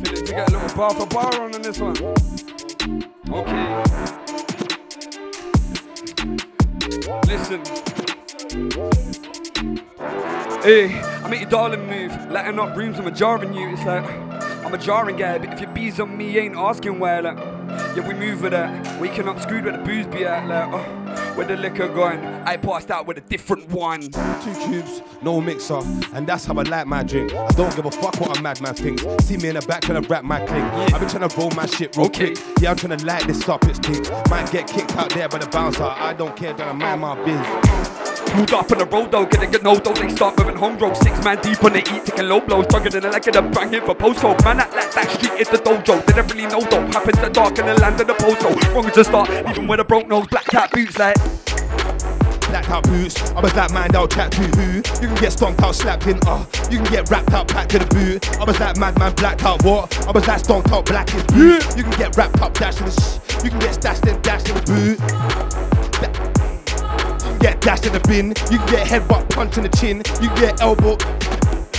[0.00, 1.94] Feeling to get a little bar for bar on in this one.
[3.28, 3.82] Okay.
[7.28, 7.60] Listen.
[10.62, 13.68] Hey, I make your darling move, letting up rooms, I'm a jarring you.
[13.74, 14.04] It's like,
[14.64, 17.20] I'm a jarring guy, but if your bees on me, ain't asking why.
[17.20, 17.61] Like,
[17.96, 19.00] yeah, we move with that.
[19.00, 20.46] Waking up screwed where the booze be at.
[20.46, 22.24] Like, oh, where the liquor going?
[22.44, 24.02] I passed out with a different one.
[24.02, 25.80] Two tubes, no mixer,
[26.14, 27.32] and that's how I like my drink.
[27.34, 29.02] I don't give a fuck what a madman thinks.
[29.24, 30.62] See me in the back trying to rap my click.
[30.92, 32.34] I've been trying to roll my shit real Okay.
[32.34, 32.44] quick.
[32.60, 34.10] Yeah, I'm trying to light this up, it's things.
[34.30, 35.84] Might get kicked out there by the bouncer.
[35.84, 38.01] I don't care, that I mind my business.
[38.32, 39.92] Pulled up on the road though, getting good no though.
[39.92, 40.96] They start moving home road.
[40.96, 42.66] Six man deep on the eat, taking low blows.
[42.66, 44.36] Drugging in the leg of the bang here for post hole.
[44.42, 46.04] Man, that, that, that street is the dojo.
[46.06, 46.86] Didn't really know though.
[46.86, 48.56] Happens to dark in the land of the post hole.
[48.72, 50.26] Wrong a start, even with a broke nose.
[50.28, 51.16] Black cat boots like.
[52.48, 54.76] Black out boots, I was that man out chat to who?
[54.76, 56.44] You can get stomped out, slapped in, uh.
[56.70, 58.38] You can get wrapped up, packed to the boot.
[58.38, 60.06] I was that madman, blacked out, what?
[60.06, 61.54] I was that stomped out, black is blue.
[61.76, 63.44] You can get wrapped up, dashed in the sh.
[63.44, 66.31] You can get stashed and dashed in the boot.
[67.42, 68.28] Get dashed in the bin.
[68.50, 69.98] You can get headbutt, punch in the chin.
[70.22, 70.96] You can get elbow.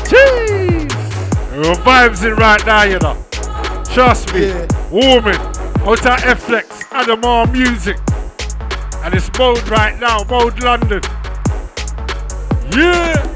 [0.04, 0.92] Jeez.
[1.56, 3.18] Your vibes in right now, you know.
[3.94, 4.48] Trust me.
[4.48, 4.68] Yeah.
[4.92, 5.40] Warming.
[5.80, 6.84] Hotel F-Flex.
[6.92, 7.98] Adamar Music.
[9.04, 10.24] And it's mode right now.
[10.30, 11.02] Mode London.
[12.72, 13.30] Yeah.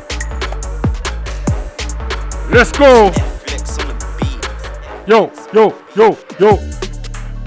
[2.52, 3.12] Let's go.
[3.12, 5.08] Flex on the beat.
[5.08, 6.87] Yo, yo, yo, yo.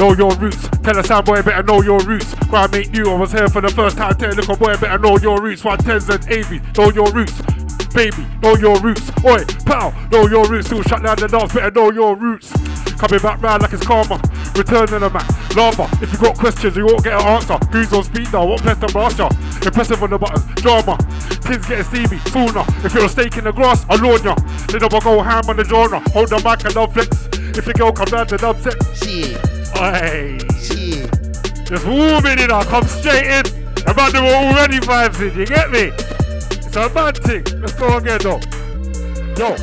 [0.01, 0.67] Know your roots.
[0.83, 2.35] Tell a sound boy better know your roots.
[2.49, 3.13] Grind make new.
[3.13, 4.15] I was here for the first time.
[4.15, 5.63] Tell a little boy better know your roots.
[5.63, 6.75] One tens and AV.
[6.75, 7.43] Know your roots.
[7.93, 9.11] Baby, know your roots.
[9.23, 10.69] Oi, pal, know your roots.
[10.69, 11.53] Still shut down the dance.
[11.53, 12.51] Better know your roots.
[12.97, 14.17] Coming back round like it's karma.
[14.57, 15.29] Returning the Mac.
[15.55, 15.87] Lava.
[16.03, 17.59] If you got questions, you won't get an answer.
[17.71, 18.47] Who's on speed now?
[18.47, 19.29] What press the master?
[19.67, 20.47] Impressive on the buttons.
[20.63, 20.97] Drama.
[21.45, 22.65] Kids getting Stevie sooner.
[22.83, 24.35] If you're a stake in the grass, I'll lawn ya.
[24.73, 26.01] Then I'll go ham on the genre.
[26.17, 27.29] Hold the mic and love flex.
[27.59, 30.39] If your girl come down to dub set, Shit, Oi,
[31.65, 33.47] just warming in, I come straight in.
[33.87, 35.91] About the man do already vibes in, you get me?
[36.71, 37.45] It's a bad thing.
[37.61, 38.41] Let's go again though.
[39.39, 39.57] Yo,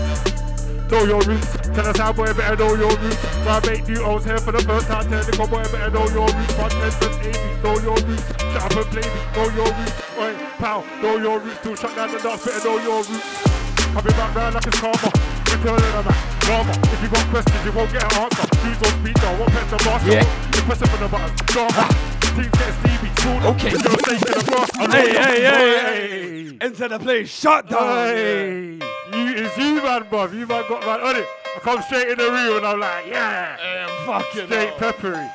[0.90, 1.52] know your roots.
[1.76, 3.24] Tell us how boy better know your roots.
[3.46, 4.04] Why make new?
[4.04, 5.08] I was here for the first time.
[5.10, 6.58] Tell the boy better know your roots.
[6.58, 8.28] One ten and eighty, know your roots.
[8.40, 9.94] Shut up and play me, know your roots.
[10.18, 11.62] Oi, pal, know your roots.
[11.62, 13.67] To shut down the dance, better know your roots.
[13.98, 15.10] Coming back round like it's karma.
[15.50, 16.40] Returning the back.
[16.42, 16.72] Drama.
[16.94, 18.46] If you got questions, you won't get an answer.
[18.62, 19.40] Who's on speed now?
[19.40, 20.12] What press the master?
[20.12, 20.54] Yeah.
[20.54, 21.36] You press it on the button.
[21.48, 21.84] Drama.
[22.22, 23.12] Teams get Stevie.
[23.18, 23.48] Sooner.
[23.48, 23.68] Okay.
[23.74, 26.58] If you're a snake in the grass, I'll Hey, hey, hey, Hey.
[26.62, 28.06] Enter the place, shut down.
[28.06, 28.78] Hey.
[28.78, 30.32] You, it's you, man, bruv.
[30.32, 31.26] You, man, got man on it.
[31.56, 33.88] I come straight in the room and I'm like, yeah.
[34.06, 35.28] fucking Straight peppery.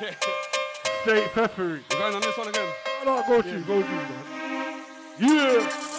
[1.03, 1.81] Straight peppery.
[1.91, 2.73] We're going on this one again.
[3.05, 4.85] No, go to, go to, man.
[5.19, 5.92] Yeah.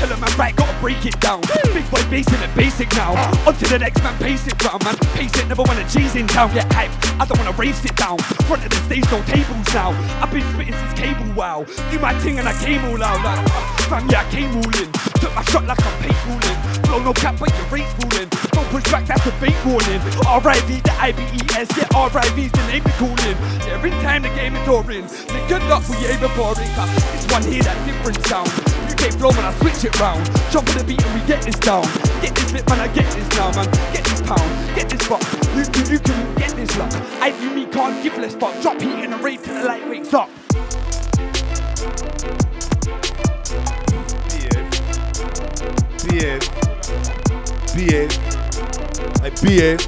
[0.00, 1.42] Tell him man, right, gotta break it down.
[1.76, 3.12] Big boy basing it basic now.
[3.44, 4.96] On to the next man, pace it round, man.
[5.12, 6.54] Pace it, never wanna G's in town.
[6.54, 6.90] Get hype,
[7.20, 8.16] I don't wanna race it down.
[8.48, 9.92] Front of the stage, no tables now.
[10.24, 11.66] I've been spitting since cable, wow.
[11.92, 13.20] Do my thing and I came all out.
[13.20, 13.60] Like, uh,
[13.92, 14.88] fam, yeah, I came all in.
[15.20, 16.86] Took my shot like I'm paintballing.
[16.86, 18.28] Flow no cap, but your rate's falling.
[18.56, 20.00] Don't push back, that's a fake warning.
[20.24, 20.80] R.I.V.
[20.80, 23.36] the I-B-E-S, yeah, R.I.V.'s the name we calling.
[23.68, 25.06] Yeah, every time the game is touring.
[25.08, 26.72] Say good luck, we ain't boring.
[27.12, 28.79] This one here, that different sound.
[28.90, 30.24] UK flow, man, I switch it round.
[30.50, 31.82] Jump on the beat and we get this down.
[32.20, 33.70] Get this bit, man, I get this now, man.
[33.92, 35.22] Get this pound, get this buck.
[35.54, 36.92] You can, you can get this luck.
[37.22, 38.60] I do me can't give less fuck.
[38.62, 40.28] Drop heat in the rate till the light wakes up.
[46.08, 46.42] Behave.
[47.74, 48.10] Behave.
[49.22, 49.80] I behave.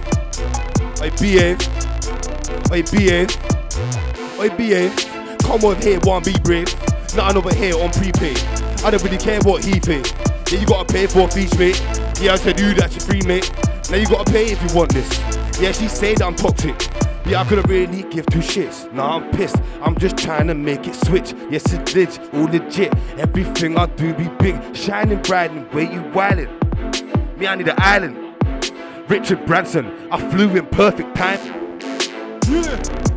[1.01, 1.59] I behave.
[4.39, 4.49] I.
[4.49, 5.37] I.
[5.43, 6.73] Come on here, one be brave.
[7.17, 8.62] Nothing over here on prepaid.
[8.85, 10.03] I don't really care what he pay.
[10.51, 11.81] Yeah, you gotta pay for a feature, mate.
[12.21, 13.51] Yeah, I said you that's your free, mate.
[13.91, 15.09] Now you gotta pay if you want this.
[15.61, 16.75] Yeah, she said I'm toxic.
[17.25, 18.93] Yeah, I couldn't really give two shits.
[18.93, 19.57] Nah, I'm pissed.
[19.81, 21.33] I'm just trying to make it switch.
[21.49, 22.19] Yes, it did.
[22.35, 22.93] All legit.
[23.19, 27.39] Everything I do be big, shining bright and where you wildin'.
[27.39, 28.19] Me, I need an island.
[29.09, 31.79] Richard Branson, I flew in perfect time.
[32.49, 33.12] Yeah.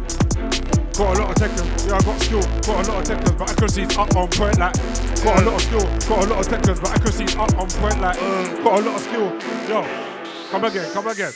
[0.95, 2.41] Got a lot of techers, yeah, I got skill.
[2.63, 4.57] Got a lot of techers, but accuracy's up on point.
[4.57, 4.73] Like,
[5.23, 5.83] got a lot of skill.
[6.07, 7.99] Got a lot of techers, but accuracy's up on point.
[7.99, 8.15] Like,
[8.63, 9.27] got a lot of skill.
[9.67, 9.83] Yo,
[10.49, 11.33] come again, come again.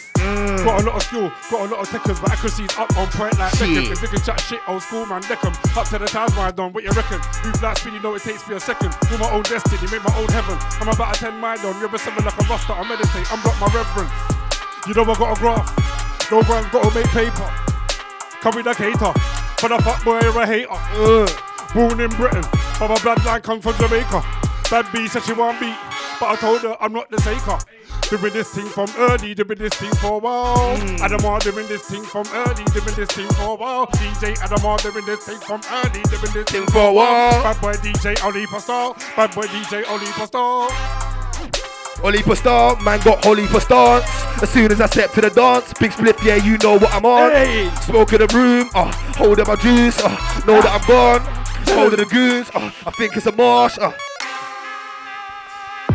[0.64, 1.28] Got a lot of skill.
[1.52, 3.38] Got a lot of techers, but accuracy's up on point.
[3.38, 5.52] Like, Beckham, if you can chat shit, old school man, deck 'em.
[5.76, 6.72] Up to the times where I done.
[6.72, 7.20] What you reckon?
[7.44, 8.96] Move like speed, you know it takes me a second.
[9.12, 10.58] Do my own destiny, make my own heaven.
[10.80, 11.76] I'm about a 10 mile on.
[11.82, 12.72] River 7 like a roster.
[12.72, 14.16] I meditate, I'm got my reverence.
[14.88, 16.32] You know I got a graph.
[16.32, 17.52] No one's got to make paper.
[18.42, 19.39] come with a cater.
[19.60, 20.68] For the fuck boy, you're a hater.
[20.72, 21.28] Uh,
[21.74, 22.42] Born in Britain,
[22.80, 24.24] but my bloodline come from Jamaica.
[24.72, 25.76] Bad B said she want beat,
[26.20, 27.58] but I told her I'm not the taker.
[28.10, 30.78] Doing this thing from early, doing this thing for a while.
[31.04, 33.86] Adamar doing this thing from early, doing this thing for a while.
[33.88, 37.44] DJ Adamar doing this thing from early, doing this thing for a while.
[37.44, 41.29] Bad boy DJ Oli Pastor, bad boy DJ Oli Pastor.
[42.02, 44.06] Holy for star, man got holy for stance.
[44.42, 47.06] As soon as I step to the dance, big split, yeah, you know what I'm
[47.06, 47.32] on.
[47.32, 47.70] Hey.
[47.82, 50.10] Smoke in the room, uh, hold up my juice, uh,
[50.48, 51.20] know that I'm gone.
[51.76, 53.78] Hold of the goons, uh, I think it's a marsh.
[53.78, 53.92] Uh.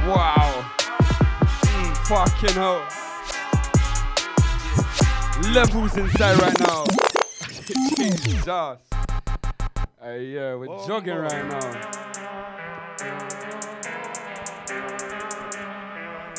[0.07, 0.70] Wow.
[1.62, 2.86] Mm, fucking hell.
[5.55, 6.84] Levels inside right now.
[7.96, 8.78] Jesus.
[10.02, 12.34] Hey, yeah, we're jogging right now.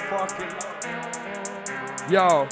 [0.09, 0.51] Fucking.
[2.11, 2.47] Yo.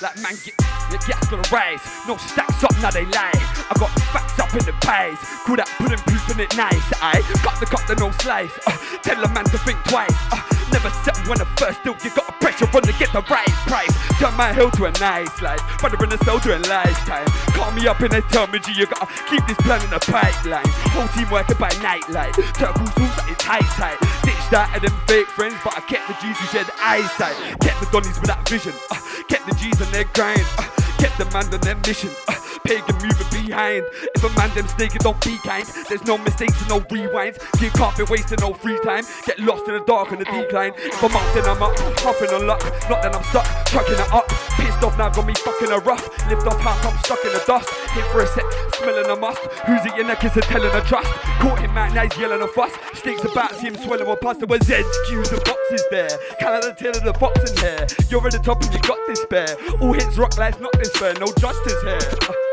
[0.00, 0.56] Like man, get,
[0.90, 1.80] the gas gonna rise.
[2.06, 3.32] No stacks up, now they lie.
[3.34, 5.18] I got the facts up in the pies.
[5.46, 6.92] Cool that pudding proof in it nice.
[7.02, 8.52] I got the cut the no slice.
[8.66, 10.14] Uh, tell a man to think twice.
[10.30, 11.94] Uh, never settle when the first deal.
[12.02, 13.92] You got a pressure on to get the right price.
[14.18, 15.60] Turn my hill to a nice life.
[15.78, 17.26] Brother in the cell doing lifetime.
[17.52, 20.00] Call me up and they tell me, G, you gotta keep this plan in the
[20.00, 20.66] pipeline.
[20.96, 22.34] Whole team working by nightlight.
[22.56, 23.98] Turtles rules that is tight tight.
[24.24, 27.36] Ditched that of them fake friends, but I kept the G's who shared eyesight.
[27.60, 28.72] Kept the Donnies with that vision.
[28.90, 28.96] Uh,
[29.28, 30.44] kept the G's on their grind.
[30.58, 30.66] Uh,
[30.98, 32.10] kept the man on their mission.
[32.28, 32.34] Uh,
[32.64, 33.84] pagan moving behind.
[34.14, 35.66] If a man them snake, don't be kind.
[35.88, 37.38] There's no mistakes and no rewinds.
[37.60, 39.04] You can't be wasting no free time.
[39.26, 40.72] Get lost in the dark and the decline.
[40.76, 41.72] If I'm up, then I'm up.
[42.00, 42.62] Huffing on luck.
[42.88, 43.46] Not then I'm stuck.
[43.66, 44.28] Trucking it up.
[44.58, 46.06] Pissed off now, got me fucking a rough.
[46.28, 47.68] Lift off half, I'm stuck in the dust.
[47.90, 48.44] Hit for a sec,
[48.74, 49.40] smelling a must.
[49.66, 51.10] Who's it your neck is a telling a trust.
[51.40, 52.72] Caught him out, now he's yelling a fuss.
[52.94, 54.16] Sticks about, see him swelling a.
[54.22, 56.10] There was Zeds, Q's, and boxes there.
[56.38, 57.86] Canada tail of the fox in here.
[58.08, 59.56] You're at the top and you got despair.
[59.80, 61.14] All hits rock lights, not despair.
[61.18, 62.51] No justice here.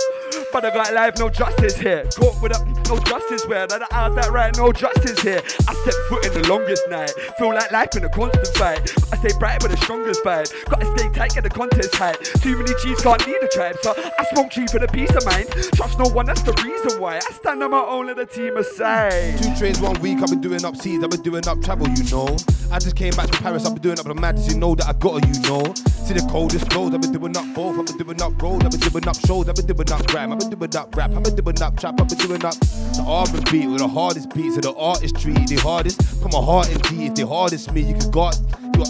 [0.51, 2.05] But I got life, no justice here.
[2.15, 5.41] Caught with up, no justice where that I that right, no justice here.
[5.67, 7.11] I step foot in the longest night.
[7.37, 8.91] Feel like life in a constant fight.
[9.13, 10.51] I stay bright with the strongest fight.
[10.67, 12.13] Gotta stay tight, get the contest high.
[12.13, 15.23] Too many cheats can't lead the tribe, so I smoke cheap for the peace of
[15.25, 15.49] mind.
[15.75, 17.17] Trust no one, that's the reason why.
[17.17, 19.37] I stand on my own, let the team aside.
[19.37, 22.03] Two trains one week, I've been doing up seas, I've been doing up travel, you
[22.09, 22.35] know.
[22.71, 24.87] I just came back to Paris, I've been doing up the madness, you know that
[24.87, 25.73] I got her, you know.
[26.09, 28.71] See the coldest flows, I've been doing up both, I've been doing up roads, I've
[28.71, 31.23] been doing up shows, I've been doing up grime, I've been doing up rap, I've
[31.23, 34.61] been doing up trap, I've been doing up the R&B with the hardest beats, so
[34.61, 36.21] the artistry, the hardest.
[36.21, 38.83] Put my heart in G, if the hardest me, you can got, you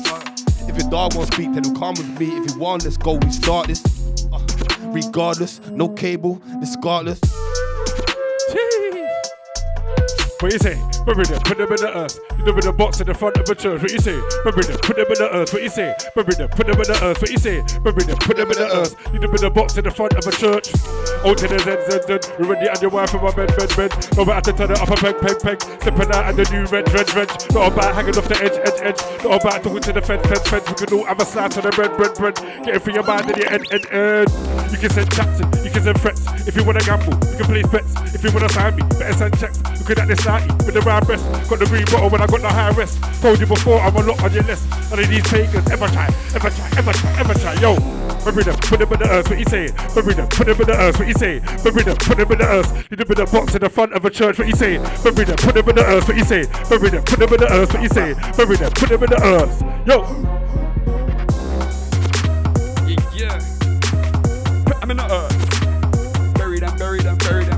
[0.70, 2.28] if your dog won't speak, then come with me.
[2.38, 3.84] If you want, let's go, we start this.
[4.32, 4.40] Uh,
[4.94, 7.20] regardless, no cable, regardless.
[10.40, 10.80] What you say?
[11.04, 12.18] Bury them, put them in the earth.
[12.38, 13.82] You know, with a box in the front of a church.
[13.82, 14.16] What you say?
[14.48, 15.52] Bury them, put them in the earth.
[15.52, 15.94] What you say?
[16.16, 17.20] Bury them, put them in the earth.
[17.20, 17.60] What you say?
[17.84, 18.96] Bury them, put them in the earth.
[19.12, 20.72] You know, with a box in the front of a church.
[21.28, 22.22] Out to the zen, zen, zen.
[22.40, 23.92] You ready and your wife in my bed, bed, bed.
[24.16, 25.60] No matter to turn it up a peg, peg, peg.
[25.60, 27.28] Stepping out and the new red, red, red.
[27.52, 29.02] Not about hanging off the edge, edge, edge.
[29.20, 30.64] Not about talking to the fence, fence, fence.
[30.72, 32.36] We can all have a slice on the bread, bread, bread.
[32.64, 34.32] Get it for your mind and your head, head, head.
[34.72, 36.24] You can send chats, you can send threats.
[36.48, 38.16] If you wanna gamble, you can place bets.
[38.16, 39.60] If you wanna sign me, better send checks.
[39.84, 41.26] Looking at this 90 with the round breast.
[41.50, 43.02] Got the green bottle when I got the high rest.
[43.22, 44.70] Told you before, I'm a lot on your list.
[44.94, 46.06] None of these pagans ever try,
[46.38, 47.54] ever try, ever try, ever try.
[47.58, 47.74] Yo,
[48.22, 49.74] bury them, put them in the earth, what you say?
[49.98, 51.40] Bury them, put them in the earth, what you say?
[51.66, 52.70] Bury them, put them in the earth.
[52.92, 54.78] You live in a box in the front of a church, what you say?
[55.02, 56.46] Bury them, put them in the earth, what you say?
[56.70, 58.14] Bury them, put them in the earth, what you say?
[58.38, 59.58] Bury them, put them in the earth.
[59.90, 60.06] Yo,
[62.86, 63.38] Yeah, yeah.
[64.66, 66.38] Put them in the earth.
[66.38, 67.49] Bury them, bury them, bury them.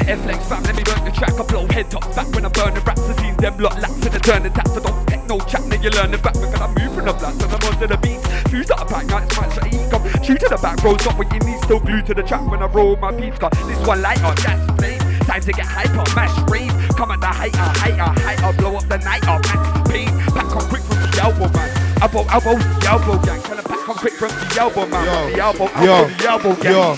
[0.00, 2.48] Like F-Flex fam, let me burn the track, I blow head tops back when I
[2.48, 4.96] burn the raps, I seen them lot laps in the turn the taps, I don't
[5.06, 7.60] take no chat, now you learn the back, because I'm moving the blast, and I'm
[7.68, 10.56] onto the beats, fuse up a pack, it's my shot, eat, come true to the
[10.56, 13.12] back, rolls not what you need, still glued to the track when I roll my
[13.12, 17.12] beats, got this one light on, gas flame, time to get hyper, mash rave, come
[17.12, 20.80] at the hater, hater, hater, blow up the night up, max pain, back on quick
[20.88, 21.68] from the elbow, man.
[22.00, 23.42] Elbow, elbow, the elbow gang.
[23.42, 25.04] Tell 'em back on quick from the elbow, man.
[25.04, 26.72] Yo, the elbow, elbow, yo, the elbow gang.
[26.72, 26.96] yo,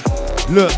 [0.55, 0.71] look,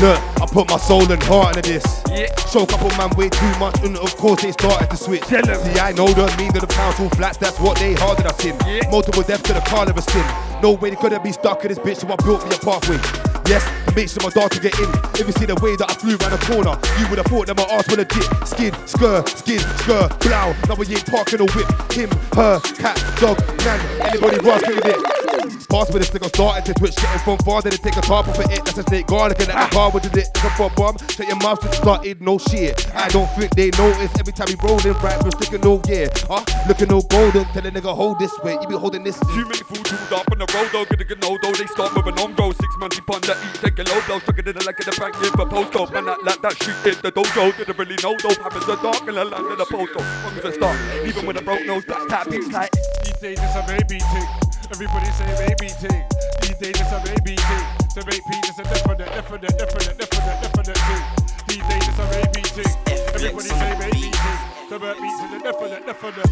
[0.00, 2.02] look, I put my soul and heart into this.
[2.08, 2.34] Yeah.
[2.46, 5.22] Show couple man way too much, and of course they started to switch.
[5.22, 5.44] Tell.
[5.44, 8.56] See, I know the mean of the council flats, that's what they harded us in.
[8.66, 8.88] Yeah.
[8.90, 10.24] Multiple deaths to the car never sin.
[10.62, 12.98] No way they couldn't be stuck in this bitch, so I built me a pathway.
[13.46, 13.64] Yes,
[13.94, 14.88] make sure my can get in.
[15.20, 17.46] If you see the way that I flew round the corner, you would have thought
[17.46, 18.48] that my ass would have dipped.
[18.48, 20.54] Skin, skr, skin, skr, blow.
[20.68, 21.68] Now we ain't parking a whip.
[21.92, 23.80] Him, her, cat, dog, man.
[24.00, 25.23] Anybody rascally it.
[25.68, 28.28] Pass with this nigga starting to twitch, getting from far, then they take a top
[28.28, 28.64] off of it.
[28.64, 30.16] That's a snake guard, looking at the car with it.
[30.16, 30.96] It's a bomb bomb.
[31.08, 32.74] Shut your mouth just start eating no shit.
[32.94, 35.18] I don't think they notice every time we rollin', right?
[35.22, 36.08] We're sticking no yeah.
[36.28, 36.44] Huh?
[36.68, 38.56] Looking no golden, tell a nigga hold this way.
[38.60, 39.18] You be holding this.
[39.20, 41.52] Too many fools who'd up on the road, though, gonna get no though.
[41.52, 42.52] They start moving on, go.
[42.52, 44.18] Six months deep on the eat, take a low blow.
[44.20, 45.92] Stuck it in the leg of the bank, give a postcode.
[45.92, 47.56] Man, that, like that shit hit the dojo.
[47.56, 48.42] Didn't really know, though.
[48.42, 50.06] Happens a dark in the land of the postcode.
[50.24, 52.70] Long as a start, even with a broke nose, that's tap beats like.
[53.04, 54.43] These days it's a baby thing.
[54.70, 56.04] Everybody say baby thing.
[56.42, 57.66] These days it's a baby thing.
[57.94, 61.04] To make peace it's a definite, definite, definite, definite, definite thing.
[61.48, 62.72] These days it's a baby thing.
[63.14, 64.38] Everybody say baby thing.
[64.68, 66.30] To make a definite, definite.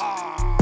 [0.00, 0.56] Ah,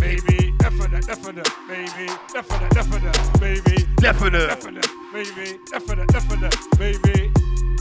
[0.00, 4.48] baby, definite, definite, baby, definite, definite, baby, Definite.
[4.48, 7.30] definite, baby, definite, definite, baby.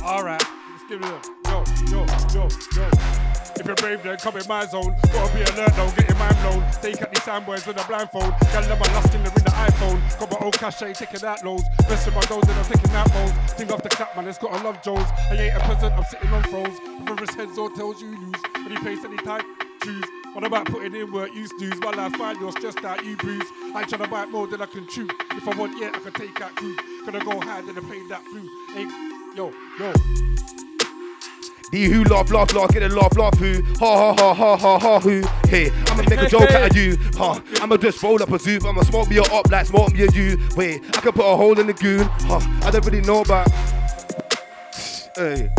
[0.04, 0.44] All right,
[1.00, 1.02] give.
[1.46, 2.90] Yo, yo, yo, yo.
[3.56, 4.96] If you're brave, then come in my zone.
[5.14, 6.64] Gotta be alert though, get your mind blown.
[6.82, 8.34] Take out these soundboys with a blindfold.
[8.52, 10.20] Got them lust in the in the iPhone.
[10.20, 11.64] Got my own cachet, taking that lows.
[11.90, 13.32] Rest of my doors and I'm taking that bones.
[13.54, 15.08] Think off the cap, man, it's got a love Jones.
[15.30, 16.80] I ain't a peasant, I'm sitting on thrones.
[16.80, 18.42] Whoever's heads or tails you lose.
[18.56, 19.46] When you place any type,
[19.84, 20.06] choose.
[20.34, 21.80] What about putting in work, you snooze?
[21.82, 23.46] While I find you're stressed out, you bruise.
[23.76, 25.08] I ain't to bite more than I can chew.
[25.32, 26.76] If I want, yeah, I can take that crew.
[27.06, 28.50] Gonna go higher than and play that flu.
[28.76, 28.92] Ain't,
[29.36, 30.71] yo, yo.
[31.72, 33.64] The who laugh, laugh, laugh, get a laugh, laugh who.
[33.80, 35.22] Ha ha ha ha ha ha who.
[35.48, 36.98] Hey, I'ma make a joke out of you.
[37.16, 37.40] Huh.
[37.62, 38.60] I'ma just roll up a zoo.
[38.68, 40.38] I'ma smoke me a up like smoke me a you.
[40.58, 42.10] Wait, I can put a hole in the goon.
[42.24, 42.42] Huh.
[42.64, 43.50] I don't really know about.
[45.16, 45.50] Hey.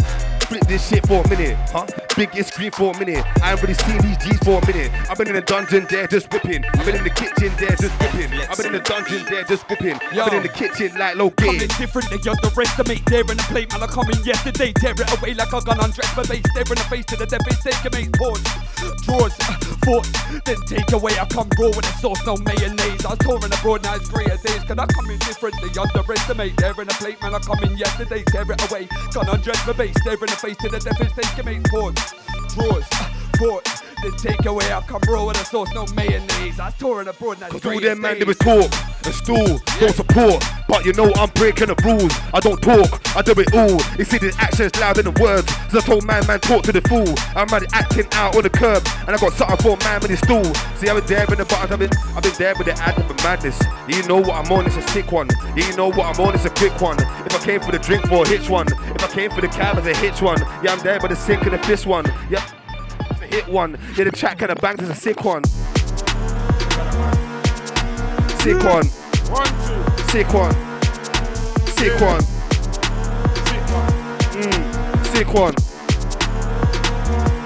[0.53, 1.87] Flip this shit for a minute, huh?
[2.15, 3.25] Biggest screen for a minute.
[3.43, 4.93] I ain't really seen these G's for a minute.
[5.09, 6.63] I've been in the dungeon there just whipping.
[6.77, 8.29] I've been in the kitchen there just whipping.
[8.37, 9.95] I've been in the dungeon there just whipping.
[9.95, 11.79] I've been in the kitchen like low Coming gauge.
[11.79, 13.83] different, they underestimate there in the plate, man.
[13.83, 16.45] I come in yesterday, tear it away like a gun undressed my base.
[16.53, 18.13] Stare in the face to the devastation, mate.
[18.13, 18.45] Pause,
[19.09, 19.33] draws,
[19.89, 20.13] thoughts,
[20.45, 21.17] then take away.
[21.17, 23.09] I come raw with a sauce, no mayonnaise.
[23.09, 24.69] I was touring abroad, now it's grayer days.
[24.69, 25.57] Can I come in different?
[25.65, 27.33] They underestimate there in the plate, man.
[27.35, 28.85] I come in yesterday, tear it away.
[29.17, 31.63] Gun undressed my base, stare in the face to the devastation, mate.
[31.71, 32.15] Pause,
[32.55, 34.69] draws, thoughts, then take away.
[34.87, 36.59] Come raw with a sauce, no mayonnaise.
[36.61, 38.71] I was touring abroad, it's Cause all them man they is talk
[39.05, 40.45] and stool, don't support.
[40.69, 42.13] But you know I'm breaking the rules.
[42.33, 43.79] I don't talk, I do it all.
[43.99, 45.49] You see the actions louder than the words.
[45.71, 47.15] So I told man, man, talk to the fool.
[47.35, 50.11] I'm already acting out on the curb, and I got something for a man with
[50.11, 50.45] his stool.
[50.79, 52.99] See, I've been there in the buttons, I've been, I've been there with the ad
[52.99, 53.59] of madness.
[53.89, 55.29] You know what I'm on, it's a sick one.
[55.57, 56.99] You know what I'm on, it's a quick one.
[57.27, 59.49] If I came for the drink for a hitch one, if I came for the
[59.49, 60.41] cab, it's a hitch one.
[60.63, 62.07] Yeah, I'm there by the sink and the fish one.
[62.31, 62.45] Yeah.
[63.33, 63.79] It's hit one.
[63.97, 65.43] Yeah, the track kind of bangs is a sick one.
[68.43, 68.87] Sick one.
[69.33, 69.81] One, two,
[70.13, 70.53] Sick one.
[71.73, 72.21] Sick one.
[72.21, 73.93] six, one.
[74.37, 75.07] Mm.
[75.07, 75.55] Sick one.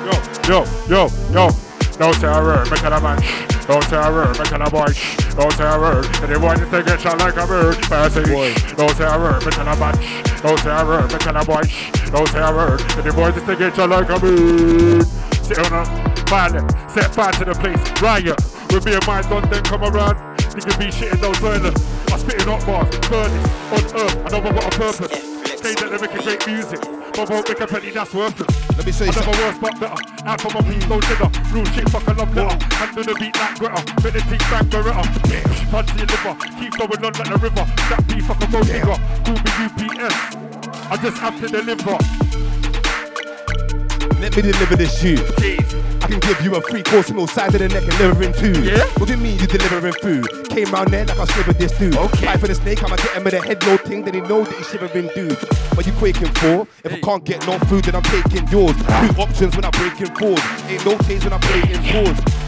[0.04, 0.14] Yo,
[0.48, 1.50] yo, yo, yo.
[1.98, 3.22] Don't say a word, make it a man.
[3.68, 4.92] Don't say a word, make it a boy.
[5.36, 6.02] Don't say a word.
[6.40, 7.76] Boy just take it shot like a bird.
[7.82, 8.76] Pass it.
[8.76, 9.94] Don't say a word, make it a man.
[10.42, 11.62] Don't say a word, make it a boy.
[12.10, 12.82] Don't say a word.
[13.14, 15.35] Boy just take it shot like a bird.
[15.46, 15.86] Sit on a
[16.26, 17.78] man, set fire to the place.
[18.02, 18.34] Riot.
[18.74, 20.18] With me and my gun, then come around.
[20.58, 21.78] Niggas be shitting those burners.
[22.10, 24.16] I spitting hot bars, furnace, on earth.
[24.26, 25.14] I know I've got a purpose.
[25.62, 26.82] Say that they're making great music,
[27.14, 28.50] but won't make a penny, that's worthless.
[28.74, 29.38] Let me you I never something.
[29.38, 30.00] worse but better.
[30.26, 31.30] Out for my peace, no trigger.
[31.54, 32.58] Real shit, fuck a love letter.
[32.74, 33.80] Handle the beat like Greta.
[34.02, 35.04] Make the thing bang Beretta.
[35.30, 36.34] Yeah, punch your liver.
[36.58, 37.64] Keep going on like the river.
[37.86, 38.98] That beat fuck a road digger.
[39.22, 40.16] Call me UPS.
[40.90, 42.45] I just have to deliver.
[44.20, 45.16] Let me deliver this shoe.
[46.02, 48.62] I can give you a free course meal side of the neck and delivering two.
[48.62, 48.84] Yeah?
[48.96, 50.48] What do you mean you delivering food?
[50.48, 51.96] Came round there like I slivered this dude.
[51.96, 52.26] Okay.
[52.26, 54.44] Fight for the snake, I'ma get him with a head low thing, then he know
[54.44, 55.36] that he's shivering dude.
[55.74, 56.66] What you quaking for?
[56.84, 58.76] If I can't get no food, then I'm taking yours.
[58.76, 60.40] Two options when I'm breaking fours.
[60.68, 62.45] Ain't no days when I'm breaking fours.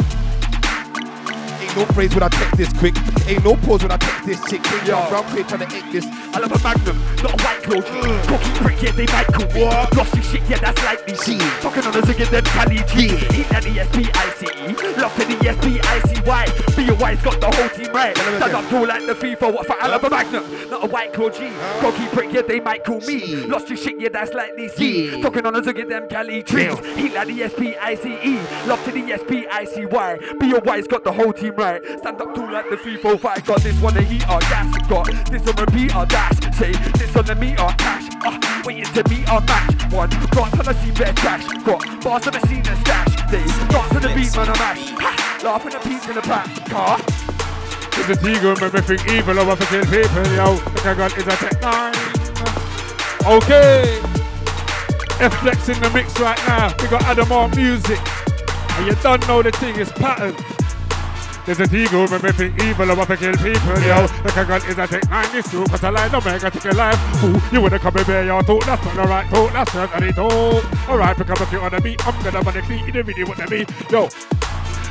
[1.69, 2.97] Ain't no phrase when I text this quick.
[3.29, 4.64] Ain't no pause when I text this chick.
[4.73, 4.99] Ain't Yo.
[4.99, 6.07] no round quick trying to ache this.
[6.33, 7.83] I love a magnum, not a white claw.
[8.25, 9.64] Cocky prick, yeah, they might call me.
[9.64, 9.97] What?
[9.97, 11.14] Lost your shit, yeah, that's likely.
[11.16, 11.43] Shit.
[11.61, 13.12] Fucking on a ziggy, then Cali G.
[13.39, 15.01] Eat at the S-P-I-C-E.
[15.01, 16.47] Love to the S-P-I-C-Y.
[16.77, 18.16] B-O-Y's got the whole team right.
[18.16, 19.53] Stand up tall like the FIFA.
[19.53, 19.77] What for?
[19.83, 21.51] I love a magnum, not a white claw G.
[21.81, 23.47] Cocky prick, yeah, they might call me.
[23.47, 24.71] Lost your shit, yeah, that's likely.
[24.79, 25.21] Yeah.
[25.21, 26.79] Talking on a ziggy, them Cali trees.
[26.97, 28.66] Eat like the S-P-I-C-E.
[28.66, 30.19] Love to the S-P-I-C-Y.
[30.41, 31.85] B-O-Y's got the whole team right.
[31.99, 33.45] Stand up tall like the 345.
[33.45, 34.89] Got this one, a heat or gas.
[34.89, 36.39] Got this on repeat or dash.
[36.57, 38.09] Say this on the meter cash.
[38.25, 39.93] Uh, waiting to meet or match.
[39.93, 41.45] One glance on the scene, better trash.
[41.65, 43.31] Got bars on the scene stash.
[43.31, 44.89] They dance on the beat, man, I'm mash.
[45.03, 45.41] Ha!
[45.45, 46.47] Laughing at Pete's in the back.
[46.71, 46.99] Car.
[47.99, 49.39] It's a tiger, me think evil.
[49.41, 50.55] over to kill people, yo.
[50.55, 51.95] Look, I got is a tech nine.
[53.27, 53.99] Okay.
[55.21, 56.73] F-Flex in the mix right now.
[56.81, 57.99] We got Adam on music.
[58.79, 60.37] And you don't know the thing is pattern.
[61.49, 64.05] There's a eagle, make me think evil, I want to kill people, yo.
[64.21, 66.67] The gun is a take nine, this too, cause I lie, no make I take
[66.67, 67.25] a life.
[67.25, 70.13] Ooh, you wanna come and bear your talk, that's not alright, talk, that's not any
[70.13, 70.63] talk.
[70.87, 73.25] Alright, pick up a few on the beat, I'm gonna the clean in the video,
[73.25, 74.11] what I mean, yo.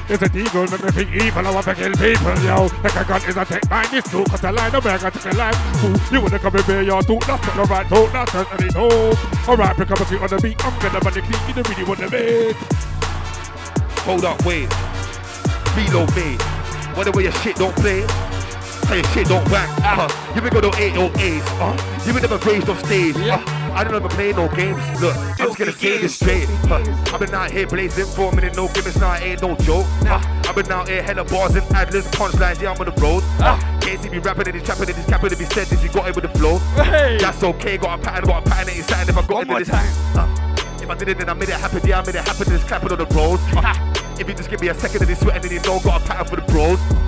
[0.07, 2.67] There's a eagle, make me think evil, I want to kill people, yo.
[2.81, 5.31] The gun is a take nine, this too, cause I lie, no make I take
[5.31, 5.83] a life.
[5.85, 8.71] Ooh, you wanna come and bear your talk, that's not alright, talk, that's not any
[8.73, 9.47] talk.
[9.47, 11.85] Alright, pick up a few on the beat, I'm gonna the clean in the video,
[11.85, 12.55] what I mean.
[14.09, 14.96] Hold up, wait.
[15.77, 16.37] Reload me.
[16.97, 18.01] Whatever your shit don't play.
[18.87, 19.69] How your shit don't bang.
[19.83, 21.43] Uh, you been go to 808.
[21.61, 23.15] Uh, you been never raised off stage.
[23.17, 23.37] Uh,
[23.77, 24.81] I don't ever play no games.
[24.99, 26.49] Look, I'm just gonna say this straight.
[26.65, 26.81] Uh,
[27.13, 29.85] I've been out here blazing for a minute, no gimmicks, now ain't no joke.
[30.01, 33.21] Uh, I've been out here hella bars and ad-libs, punchlines, yeah, I'm on the road.
[33.37, 35.89] Uh, Casey be rapping and he's trapping and he's capping and he said this, he
[35.89, 36.57] got it with the flow.
[36.81, 37.19] Hey.
[37.19, 39.59] That's okay, got a pattern, got a pattern, ain't something if I got One it
[39.59, 40.17] with this.
[40.17, 41.85] Uh, if I did it, then I made it happen.
[41.85, 42.47] Yeah, I made it happen.
[42.47, 43.39] Just clapping on the road.
[43.55, 46.01] Uh, if you just give me a second of this sweat, then you know got
[46.01, 47.06] a pattern for the bros.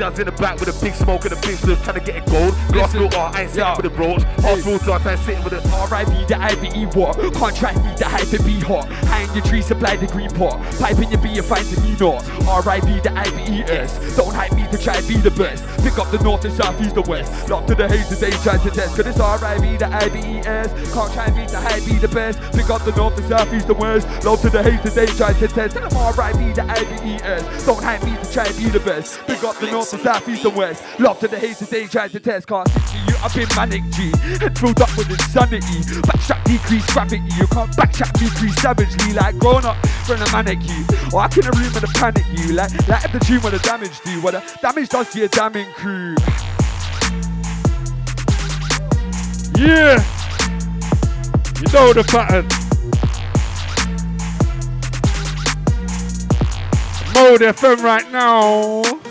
[0.00, 2.04] I was in the back with a big smoke and a big slip, trying to
[2.04, 2.52] get it gold.
[2.70, 4.22] Glass Listen, filter, I ain't sitting with the bros.
[4.22, 5.66] Half filter, I ain't sitting with it.
[5.72, 6.12] R.I.B.
[6.26, 7.16] the IBE what?
[7.34, 8.86] Contract me the hype and be hot.
[9.10, 10.60] Hang your tree, supply the green pot.
[10.78, 12.22] Pipe in your beer, find the me not.
[12.46, 13.00] R.I.B.
[13.00, 14.16] the IBES.
[14.16, 15.64] Don't hype me to try and be the best.
[15.82, 17.48] Pick up the north and south, east and west.
[17.48, 18.94] Lock to the haters, they try to test.
[18.96, 19.76] Cause it's R.I.B.
[19.78, 20.94] the IBES.
[20.94, 22.38] Can't try and beat the hype, be the best.
[22.52, 24.06] Pick up the north and south, east and west.
[24.24, 25.74] Lock to the haters, they try to test.
[25.74, 26.52] Tell them R.I.B.
[26.52, 27.66] the IBES.
[27.66, 29.18] Don't hype me to try and be the best.
[29.26, 30.82] Pick up the north and south, east and west.
[30.98, 32.46] Lock to the haters, they try to test.
[32.46, 34.10] Can't to you, I've been manic G.
[34.38, 35.80] Head filled up with insanity.
[36.02, 37.22] Backtrack, decrease gravity.
[37.36, 39.12] You can't backtrack, decrease savagely.
[39.14, 40.84] Like grown up from a manic you.
[41.12, 42.52] Or I can a room and a panic you.
[42.52, 44.20] Like, like if the tune what the damage do.
[44.20, 46.14] What the damage does to your damning crew.
[49.56, 50.04] Yeah.
[51.60, 52.46] You know the pattern.
[57.14, 59.07] Mode FM right now.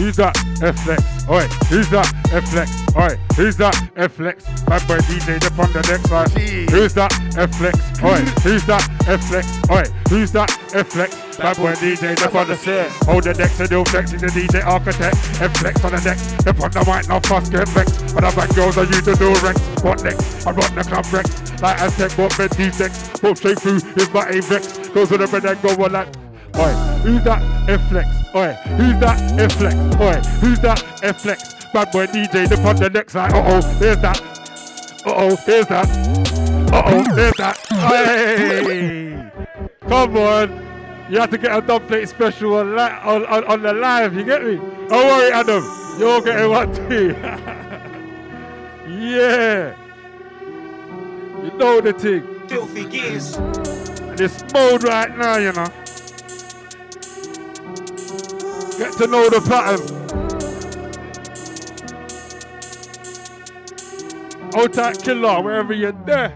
[0.00, 0.32] Who's that?
[0.62, 1.28] F-Flex.
[1.28, 2.08] Oi, who's that?
[2.32, 2.72] F-Flex.
[2.96, 3.76] Oi, who's that?
[3.96, 4.44] F-Flex.
[4.64, 6.08] Bad boy DJ on the next.
[6.32, 6.70] Jeez.
[6.70, 7.12] Who's that?
[7.36, 7.76] F-Flex.
[8.00, 8.80] Oi, who's that?
[9.06, 9.46] F-Flex.
[9.68, 10.48] Oi, who's that?
[10.72, 11.36] F-Flex.
[11.36, 12.90] Bad boy DJ on the set.
[13.04, 15.16] Hold the decks and do flex in the DJ architect.
[15.36, 16.16] F-Flex on the deck.
[16.48, 18.14] Up on the mic, now fast get vexed.
[18.14, 19.60] But I bang girls, I use to do Rex.
[19.84, 20.46] What next?
[20.46, 21.28] I run the club Rex.
[21.60, 23.20] Like Aztec, what bed these decks.
[23.20, 24.88] Pop straight through, is my A-Vex.
[24.96, 26.08] Goes with the bread and go on like.
[26.56, 26.72] Oi,
[27.04, 28.19] who's that F-Flex?
[28.32, 29.74] Oi, who's that F-Flex?
[30.00, 31.64] Oi, who's that F-Flex?
[31.72, 33.32] Bad boy DJ, the on the next side.
[33.32, 34.20] Uh-oh, there's that.
[35.04, 35.88] Uh-oh, there's that.
[36.72, 37.58] Uh-oh, there's that.
[37.70, 39.30] Hey!
[39.88, 40.70] Come on.
[41.10, 44.14] You have to get a dub plate special on, li- on, on, on the live,
[44.14, 44.56] you get me?
[44.56, 45.64] Don't worry, Adam.
[45.98, 47.16] You're getting one too.
[48.88, 49.74] yeah.
[51.42, 52.22] You know the thing.
[52.46, 53.38] Filthy gears.
[54.16, 55.66] This mode right now, you know.
[58.80, 59.84] Get to know the pattern.
[64.54, 66.30] Hold tight killer, wherever you're there.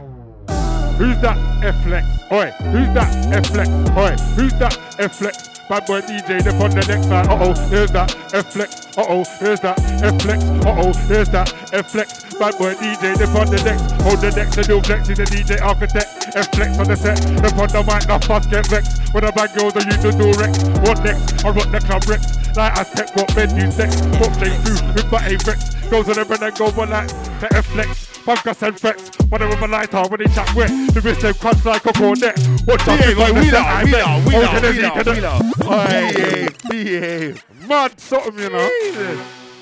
[0.98, 2.06] Who's that F-Flex?
[2.30, 3.70] Oi, who's that F-Flex?
[3.96, 5.58] Oi, who's that F-Flex?
[5.70, 7.28] Bad boy DJ, they on the next side.
[7.28, 8.98] Uh-oh, here's that F-Flex.
[8.98, 10.44] Uh-oh, here's that F-Flex.
[10.44, 12.33] Uh-oh, here's that F-Flex.
[12.38, 13.90] Bad boy DJ, they on the next.
[14.02, 16.08] Hold the next, and do flex is the DJ architect.
[16.34, 17.16] F-Flex on the set.
[17.16, 19.14] They on the mic, now fast get vexed.
[19.14, 20.58] When the bad girls are used to do Rex.
[20.82, 21.44] What next?
[21.44, 22.22] I rock the club Rex.
[22.56, 24.00] Like I tech, what bed you sex.
[24.18, 25.74] What they do with my A-Rex.
[25.90, 27.08] Goes on the bed and go on like
[27.38, 28.10] the F-Flex.
[28.24, 30.70] Podcast and flex, whatever my light on when they chat wet.
[30.94, 32.32] The wrist them crunch like a cornet.
[32.66, 35.38] Watch out, Behave, like, we know, we know, we know, we know, we know.
[35.38, 37.44] the- Oi, Behave, behave.
[37.68, 38.70] Mad something, you know.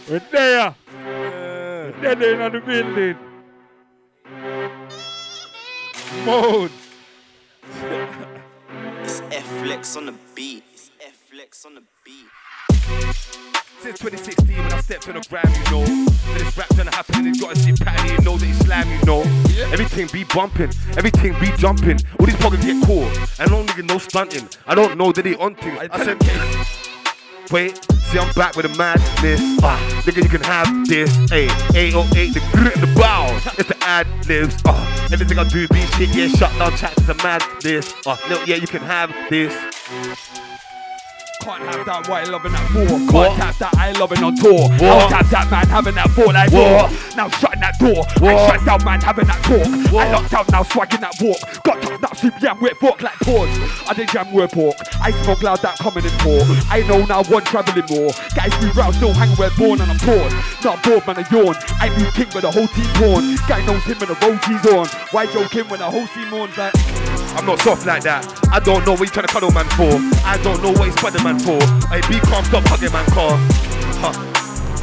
[0.08, 0.74] We're there.
[2.02, 3.16] We're in the building.
[6.26, 6.70] Mode.
[9.02, 10.64] It's F-Flex on the beat.
[10.72, 12.26] It's F-Flex on the beat.
[13.78, 17.14] Since 2016 when I stepped on the gram, you know That this rap done happen
[17.16, 19.22] and it's got a shit pattern, you know that it's slam, you know
[19.72, 23.88] Everything be bumping, everything be jumping All these pockets get caught, and I don't nigga
[23.88, 26.18] no stunting I don't know that they on things I said,
[27.50, 29.40] wait, see I'm back with a madness.
[29.62, 32.40] Ah, nigga you can have this, ayy 808, the
[32.74, 33.26] and the bow.
[33.58, 37.08] It's the ad libs, ah Everything I do be shit, yeah, shut down chat is
[37.08, 37.94] a madness.
[38.06, 39.52] Ah, no, yeah, you can have this
[41.42, 42.86] Can't have that white loving that four.
[42.86, 43.32] Can't What?
[43.38, 44.68] have that I loving on tour.
[44.78, 44.82] What?
[44.82, 46.90] I'll have that man having that four like What?
[46.90, 47.16] four.
[47.16, 48.06] Now shutting that door.
[48.22, 49.66] I shut down man having that talk.
[49.92, 50.06] What?
[50.06, 51.40] I locked down now swagging that walk.
[51.64, 53.50] Got tough now soup yam with fork like pause.
[53.88, 54.76] I did jam with pork.
[55.02, 56.38] I smoke loud that coming in for.
[56.70, 58.12] I know now one traveling more.
[58.38, 60.30] Guys move round still hang where born and I'm torn.
[60.62, 61.56] Not bored man I yawn.
[61.82, 63.34] I new king with the whole team torn.
[63.50, 64.86] Guy knows him when the road he's on.
[65.10, 66.72] Why joke him when the whole team mourns like
[67.34, 68.22] I'm not soft like that.
[68.52, 69.88] I don't know what you trying to cuddle man for.
[70.24, 71.60] I don't know what he's spreading man for.
[71.88, 73.36] Hey, be calm, stop hugging man car.
[74.00, 74.12] Huh.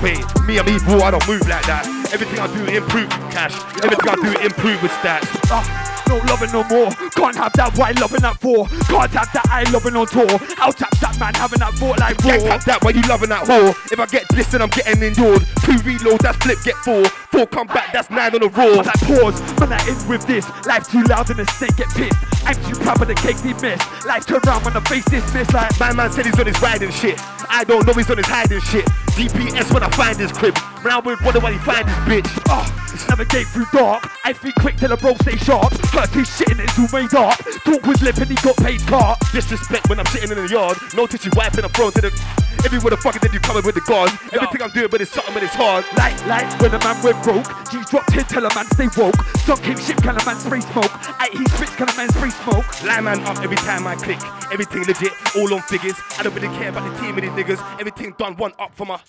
[0.01, 1.83] Wait, me, I'm evil, I don't move like that.
[2.13, 3.53] Everything I do improve cash.
[3.83, 5.27] Everything I do improve with stats.
[5.51, 5.61] Ah,
[6.07, 6.89] no loving no more.
[7.13, 8.65] Can't have that white loving that for.
[8.87, 10.39] Can't have that I loving on tour.
[10.57, 12.55] I'll tap that man having that thought like Can't raw.
[12.57, 13.75] tap that while you loving that whore.
[13.91, 15.45] If I get bliss, then I'm getting endured.
[15.67, 17.03] Two reload, that's flip, get four.
[17.31, 18.49] Four come back, that's nine on the.
[18.49, 20.49] But I pause, man, I end with this.
[20.65, 22.17] Life too loud and the snake get pissed.
[22.45, 23.85] I'm too proud, but the cake be missed.
[24.05, 25.77] Life turn round when the face dismissed like.
[25.79, 27.19] My man said he's on his riding shit.
[27.49, 28.85] I don't know he's on his hiding shit.
[29.13, 30.57] GPS when I find his crib.
[30.57, 32.29] I would wonder why he find his bitch.
[32.49, 34.09] Oh, it's navigate through dark.
[34.23, 35.73] I think quick till a bro stay sharp.
[35.93, 37.37] Hurt his shit and it's all made up.
[37.65, 39.17] Talk with lip and he got paid car.
[39.31, 40.77] Disrespect when I'm sitting in the yard.
[40.95, 42.49] No tissue wiping, I'm thrown to the.
[42.65, 44.09] Everywhere Every motherfucker that you coming with the gun.
[44.35, 45.85] Everything I'm doing, but it's something, but it's hard.
[45.95, 47.47] Like, like when a man went broke.
[47.71, 49.15] G's dropped hit, tell a man stay woke.
[49.45, 50.91] Sunk him ship, can a man spray smoke.
[51.19, 52.65] Aight, he spits, can a man spray smoke.
[52.83, 54.19] Line man up every time I click.
[54.51, 55.95] Everything legit, all on figures.
[56.17, 57.79] I don't really care about the team of these niggas.
[57.79, 58.99] Everything done, one up for my.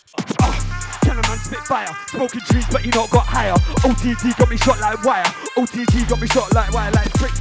[0.41, 1.89] Ah, can a man spit fire?
[2.09, 3.55] Smoking trees, but he not got higher.
[3.85, 5.27] OTT got me shot like wire.
[5.57, 7.33] OTT got me shot like wire, like spring.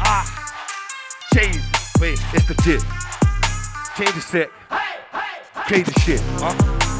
[0.00, 0.24] Ah,
[1.34, 1.62] change.
[2.00, 2.84] Wait, it's legit.
[3.96, 4.50] Change the set.
[5.66, 6.20] Crazy shit.
[6.36, 6.54] Huh?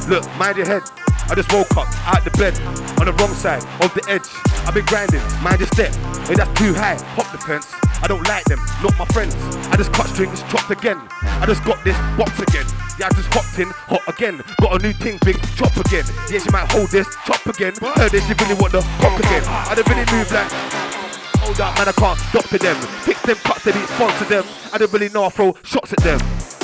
[0.09, 1.06] Look, mind your head.
[1.29, 2.55] I just woke up out the bed
[2.99, 4.27] on the wrong side of the edge.
[4.66, 5.95] I've been grinding, mind your step.
[6.27, 6.99] Hey, that's too high.
[7.18, 7.66] Hop the fence.
[8.03, 9.35] I don't like them, not my friends.
[9.72, 11.01] I just cut strings, chopped again.
[11.22, 12.66] I just got this box again.
[12.99, 14.43] Yeah, I just hopped in, hot again.
[14.61, 16.05] Got a new thing, big chop again.
[16.31, 17.74] Yeah, she might hold this, chop again.
[17.81, 19.43] Heard this, she really want the pop again.
[19.47, 20.51] I don't really move like.
[21.43, 22.77] Hold up, man, I can't stop to them.
[23.05, 24.45] Pick them cuts, they be sponsor them.
[24.72, 26.56] I don't really know, I throw shots at them.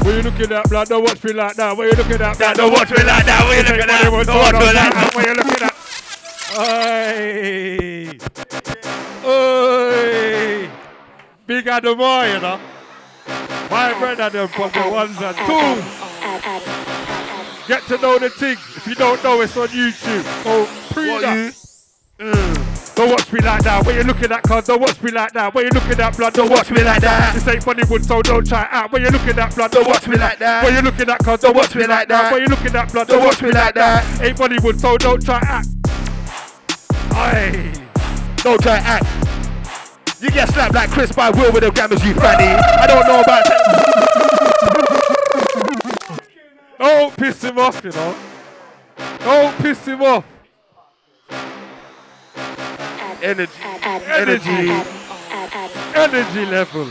[0.00, 1.76] When you looking at blood, don't watch me like that.
[1.76, 3.46] When you looking at blood, don't watch me like that.
[3.48, 5.14] When you looking at Don't watch me like that.
[5.14, 5.72] When you looking at.
[6.58, 8.18] Oi!
[9.24, 10.70] Oi!
[11.46, 12.60] Big Adamar, you know.
[13.70, 15.84] My brother them from the ones and twos.
[17.68, 18.58] Get to know the thing.
[18.76, 20.24] If you don't know, it's on YouTube.
[20.44, 21.61] Oh, pre What?
[22.22, 22.94] Mm.
[22.94, 23.84] Don't watch me like that.
[23.84, 25.52] When you looking at cuz, don't watch me like that.
[25.52, 27.34] When you looking at blood, don't watch me like that.
[27.34, 28.92] This ain't Bollywood, so don't try out.
[28.92, 30.62] When you looking at blood, Don't watch me like that.
[30.62, 32.32] When you looking at cuz, Don't watch me like that.
[32.32, 34.22] When you looking at blood, Don't watch me like that.
[34.22, 35.66] Ain't Bollywood, so don't try out.
[37.16, 37.72] Aye.
[38.36, 39.04] Don't try act.
[40.20, 42.54] You get slapped like Chris by Will with the grammars, you fanny.
[42.54, 43.58] I don't know about that.
[46.78, 48.14] Don't piss him off, you know.
[49.18, 50.24] Don't piss him off.
[53.22, 53.52] Energy.
[53.62, 54.50] Energy.
[55.94, 56.88] Energy level.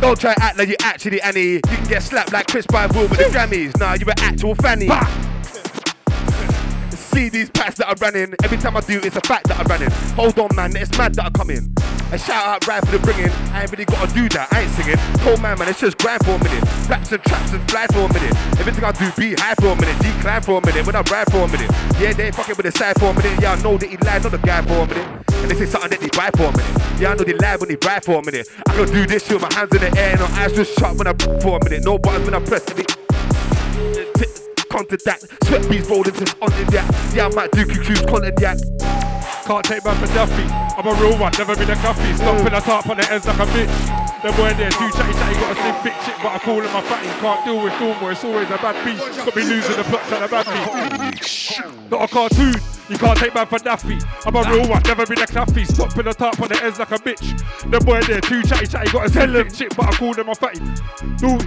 [0.00, 1.54] Don't try to act like you actually Annie.
[1.54, 3.76] You can get slapped like Chris by Will with the Grammys.
[3.80, 4.88] Nah, you an actual fanny.
[7.16, 8.34] See these packs that I'm running.
[8.44, 9.88] Every time I do, it's a fact that I'm running.
[10.20, 11.72] Hold on, man, it's mad that I'm coming.
[12.12, 13.32] A shout out right for the bringing.
[13.56, 14.52] I ain't really gotta do that.
[14.52, 15.00] I ain't singing.
[15.24, 16.60] Cold man, man, it's just grind for a minute.
[16.92, 18.36] Raps and traps and fly for a minute.
[18.60, 19.96] Everything I do, be high for a minute.
[19.96, 20.84] Decline for a minute.
[20.84, 21.72] When I ride for a minute.
[21.96, 23.40] Yeah, they ain't fucking with the side for a minute.
[23.40, 25.08] Yeah, I know that he lied, not the guy for a minute.
[25.40, 27.00] And they say something that they buy for a minute.
[27.00, 28.44] Yeah, I know they lie when they buy for a minute.
[28.68, 30.76] I can do this shit with my hands in the air and my eyes just
[30.76, 31.80] shut when I for a minute.
[31.80, 32.84] No buttons when I press every
[34.68, 35.20] contact that.
[35.44, 36.86] Sweat beats rolling just on the that.
[37.14, 38.58] Yeah, I might do QQ's content that.
[39.46, 40.42] Can't take man for Duffy.
[40.74, 42.12] I'm a real one, never been a cuffy.
[42.14, 44.06] Stomping a top on the ends like a bitch.
[44.22, 46.74] The boy there, too chatty chatty, got a slim big chick, but I call him
[46.74, 47.06] a fatty.
[47.20, 48.98] Can't deal with Dormer, it's always a bad beat.
[48.98, 50.46] Got me losing the plot to the bad
[51.12, 51.90] beat.
[51.90, 52.54] Not a cartoon,
[52.88, 53.98] you can't take man for Daffy.
[54.26, 55.64] I'm a real one, never been a cuffy.
[55.64, 57.38] Stomping a top on the ends like a bitch.
[57.70, 60.28] The boy there, too chatty chatty, got a slim big chick, but I call him
[60.28, 60.58] a fatty.
[61.22, 61.38] Do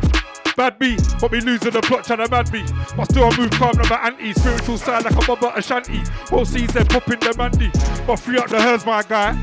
[0.59, 2.65] Bad B, but me losing the plot trying to mad me.
[2.97, 4.33] But still I move calm like my auntie.
[4.33, 6.03] Spiritual side like a Baba Ashanti.
[6.29, 7.71] Both season popping the mandy.
[8.05, 9.41] But free up the hers, my guy.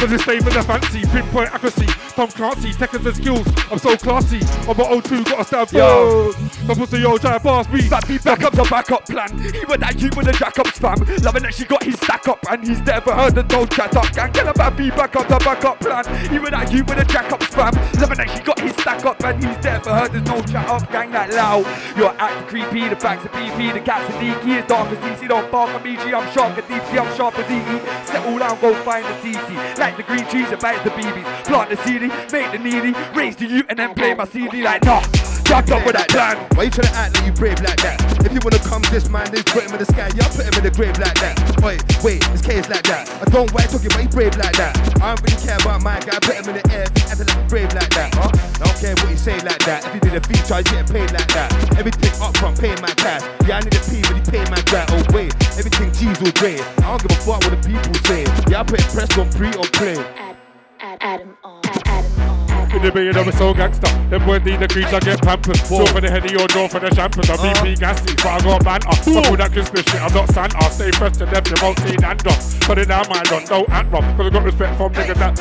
[0.00, 1.86] Cause it's saving the fancy, pinpoint accuracy.
[2.16, 3.46] Tom Clancy, technical and skills.
[3.70, 4.40] I'm so classy.
[4.64, 6.32] I'm a O2, got a stab Yo.
[6.32, 7.82] The pussy yo try to pass me.
[7.82, 9.28] That be back up the backup plan.
[9.38, 10.96] He went at you with the jack up spam.
[11.22, 14.10] Loving that she got his stack up and he's never heard the don't chat up.
[14.12, 16.04] Gang tell about be back up the backup plan.
[16.30, 17.72] He went at you with the jack up spam.
[18.00, 20.90] Loving that she got his stack up and he's never heard the no chat up.
[20.90, 21.66] Gang that loud.
[21.96, 22.88] You're acting creepy.
[22.88, 23.72] The facts are beefy.
[23.72, 24.58] The cats are deaky.
[24.58, 25.28] It's dark as DC.
[25.28, 25.96] Don't bark at me.
[25.96, 26.14] G.
[26.14, 26.66] I'm sharp at.
[26.68, 26.98] G.
[26.98, 28.06] I'm sharp as DE.
[28.06, 29.78] Settle down, go find the TT.
[29.78, 31.44] Like the green cheese, it bites the BBs.
[31.44, 32.92] Plant the CD, make the needy.
[33.14, 35.02] Raise the youth and then play my CD like nah.
[35.50, 36.38] Jacked up with that plan.
[36.54, 37.98] Why you tryna act like you brave like that?
[38.22, 40.06] If you wanna come this man, then put him in the sky.
[40.14, 41.34] Yeah, I'll put him in the grave like that.
[41.58, 43.10] Wait, wait, this case like that.
[43.18, 44.78] I don't white talking, but he brave like that.
[45.02, 46.22] I don't really care about my guy.
[46.22, 48.14] Put him in the air, if he acting like brave like that.
[48.14, 48.30] Huh?
[48.30, 49.82] I don't care what he say like that.
[49.90, 51.50] If you did a feature, I get paid like that.
[51.74, 53.26] Everything up front, pay my cash.
[53.42, 54.94] Yeah, I need a P, but he pay my grant.
[54.94, 56.62] Oh wait, everything cheese or grey.
[56.86, 58.22] I don't give a fuck what the people say.
[58.46, 59.98] Yeah, I put press on pre or play.
[59.98, 60.38] Add,
[60.78, 61.34] add, add 'em.
[61.34, 61.58] Add 'em on.
[61.58, 61.70] Oh.
[61.74, 61.89] Add
[62.80, 65.60] In the beginning of a soul gangster, them need the creature get pampered.
[65.68, 67.28] Draw for the heady or draw for the champers.
[67.28, 67.52] I'm Uh.
[67.52, 68.96] BP gassy, but I got banter.
[69.04, 70.56] Fuck all that Christmas shit, I'm not Santa.
[70.56, 72.40] I'll stay fresh to death, you won't see that drop.
[72.64, 74.16] Put it down my run, don't act rough.
[74.16, 75.36] Cause I got respect from niggas that.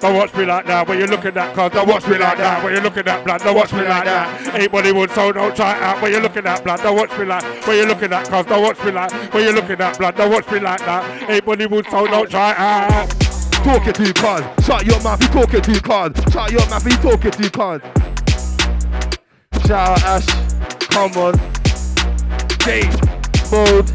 [0.00, 2.38] Don't watch me like that when you look at that, cause don't watch me like
[2.38, 4.58] that when you look at that blood, don't watch me like that.
[4.58, 7.24] Ain't Bollywood, so don't try out when you look at that blood, don't watch me
[7.26, 9.78] like when you look at that, cause don't watch me like when you look at
[9.78, 11.30] that blood, don't watch me like that.
[11.30, 13.31] Ain't Bollywood, so don't try out.
[13.64, 14.64] Talking to you cars.
[14.64, 16.12] Shut your mouth, you talking to you cars.
[16.32, 17.80] Shut your mouth, you talking to you cars.
[19.66, 20.26] Shout out Ash.
[20.88, 21.34] Come on.
[22.58, 22.96] James.
[23.50, 23.90] Mode.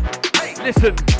[0.64, 1.17] Listen.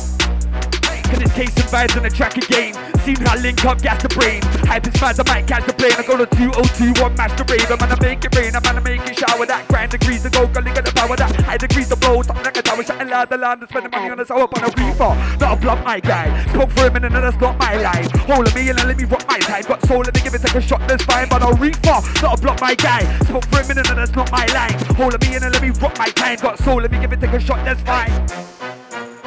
[1.08, 2.74] Cause it's case and vibes on the track again.
[3.08, 4.42] Seen how link up, gas the brain.
[4.68, 5.96] Hype is mad, I might catch the plane.
[5.98, 7.64] I go to 2021, match the rain.
[7.72, 9.46] I'm gonna make it rain, I'm gonna make it shower.
[9.46, 11.16] That grand degrees to go, gully got the power.
[11.16, 12.22] That high degrees to blow.
[12.22, 13.62] Something like a tower, shutting loud the land.
[13.62, 15.14] and Spending money on the sour on a reefer.
[15.40, 16.28] Not a blunt, my guy.
[16.52, 18.10] Spoke for a minute, and that's not my line.
[18.28, 19.64] Hold me and let me rock my time.
[19.64, 21.30] Got soul, let me give it, take a shot, that's fine.
[21.30, 23.08] But a reefer, not a blunt, my guy.
[23.24, 24.76] Spoke for a minute, and that's not my line.
[25.00, 26.38] Hold me and let me rock my time.
[26.44, 28.57] Got soul, let me give it, take a shot, that's fine.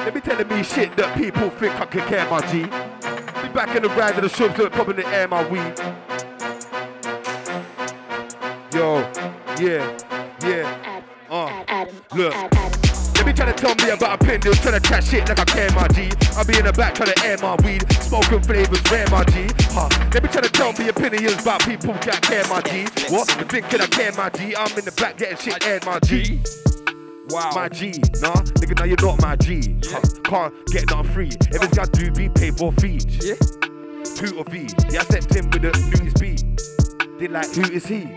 [0.05, 2.63] They be telling me shit that people think I can care, my G.
[2.63, 5.79] Be back in the ride of the show, so popping the air, my weed.
[8.75, 9.01] Yo,
[9.61, 9.85] yeah,
[10.43, 10.79] yeah.
[10.85, 12.19] Add, Uh, add, add 'em on.
[12.19, 12.35] look.
[12.35, 13.13] Add, add 'em on.
[13.15, 15.71] They be trying to tell me about opinions, trying to chat shit like I care,
[15.73, 16.11] my G.
[16.37, 19.47] I be in the back trying to air my weed, smoking flavors rare, my G.
[19.73, 19.89] Huh.
[20.11, 22.87] They be trying to tell me opinions about people that care, my G.
[23.11, 23.29] What?
[23.39, 24.57] You thinking I care, my G?
[24.57, 26.41] I'm in the back getting shit aired, my G.
[27.31, 27.51] Wow.
[27.55, 27.91] My G,
[28.21, 29.77] nah, nigga, now you're not my G.
[29.85, 30.01] Huh.
[30.25, 31.29] Can't get nothing free.
[31.29, 33.07] If it's got to be paid for feet.
[33.23, 33.35] Yeah.
[34.17, 34.69] Two or V.
[34.91, 36.45] Yeah, I stepped in with the newest beat.
[37.19, 38.09] They like, who is he?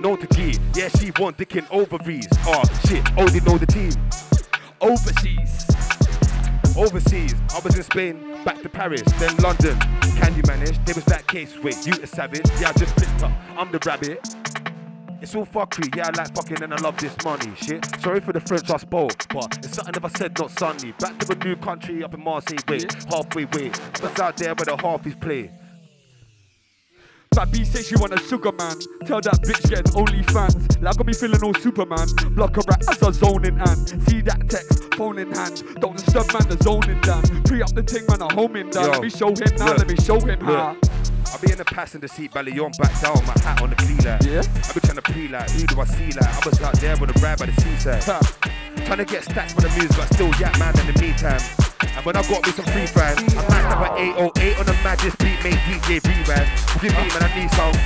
[0.00, 0.56] No to key.
[0.74, 2.28] Yeah, she want dicking ovaries.
[2.46, 3.92] Oh shit, oh they know the team.
[4.80, 5.66] Overseas.
[6.76, 9.76] Overseas, I was in Spain, back to Paris, then London.
[10.16, 10.78] Can you manage?
[10.84, 12.46] There was that case, wait, you a savage?
[12.60, 14.20] Yeah, I just flipped up, I'm the rabbit.
[15.20, 17.84] It's all fuckery, yeah, I like fucking and I love this money, shit.
[18.00, 20.92] Sorry for the French I spoke, but it's something if I said not sunny.
[20.92, 23.76] Back to a new country up in Marseille, wait, halfway, wait.
[24.00, 25.50] What's out there where the halfies play?
[27.32, 28.76] Bad B says she want a sugar man.
[29.06, 30.80] Tell that bitch getting OnlyFans.
[30.82, 32.08] Like got me feeling all Superman.
[32.34, 33.88] Block her right as a zoning hand.
[34.08, 35.62] See that text, phone in hand.
[35.80, 37.22] Don't disturb man, the zoning down.
[37.44, 38.84] Pre up the ting man, a homing down.
[38.84, 40.76] Yo, Let me show him now, look, let me show him how.
[41.32, 44.22] I'll be in the passenger seat, Ballion back down, my hat on the like.
[44.24, 44.40] Yeah?
[44.40, 46.24] I be trying to pre like, who do I see like?
[46.24, 48.02] I was out there with a ride by the seaside.
[48.86, 51.40] Trying to get stacks for the music, but still yak man in the meantime.
[51.84, 54.76] And when I got me some free fries, I might have an 808 on the
[54.80, 56.46] Magic beat, made DJ B-Rad.
[56.80, 57.76] Give me man, I need some,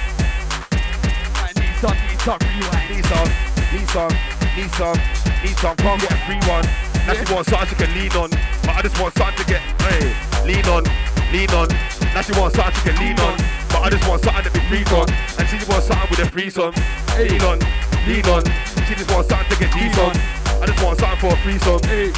[1.35, 2.86] I need some, need some rewind.
[2.94, 3.31] need some,
[3.74, 4.12] need some,
[4.55, 4.98] need some,
[5.43, 5.77] need some.
[5.82, 6.66] Can't get a free one.
[7.10, 8.31] Now she wants something she can lean on,
[8.62, 10.14] but I just want something to get, hey,
[10.47, 10.86] lean on,
[11.33, 11.69] lean on.
[12.13, 13.37] Now she wants something she can lean on,
[13.73, 15.09] but I just want something to be free on.
[15.41, 16.77] And she just wants something with a threesome.
[17.17, 17.59] Lean on,
[18.05, 18.45] lean on.
[18.85, 20.13] She just wants something to get these on.
[20.61, 21.81] I just want something for a threesome.
[21.89, 22.13] Hey.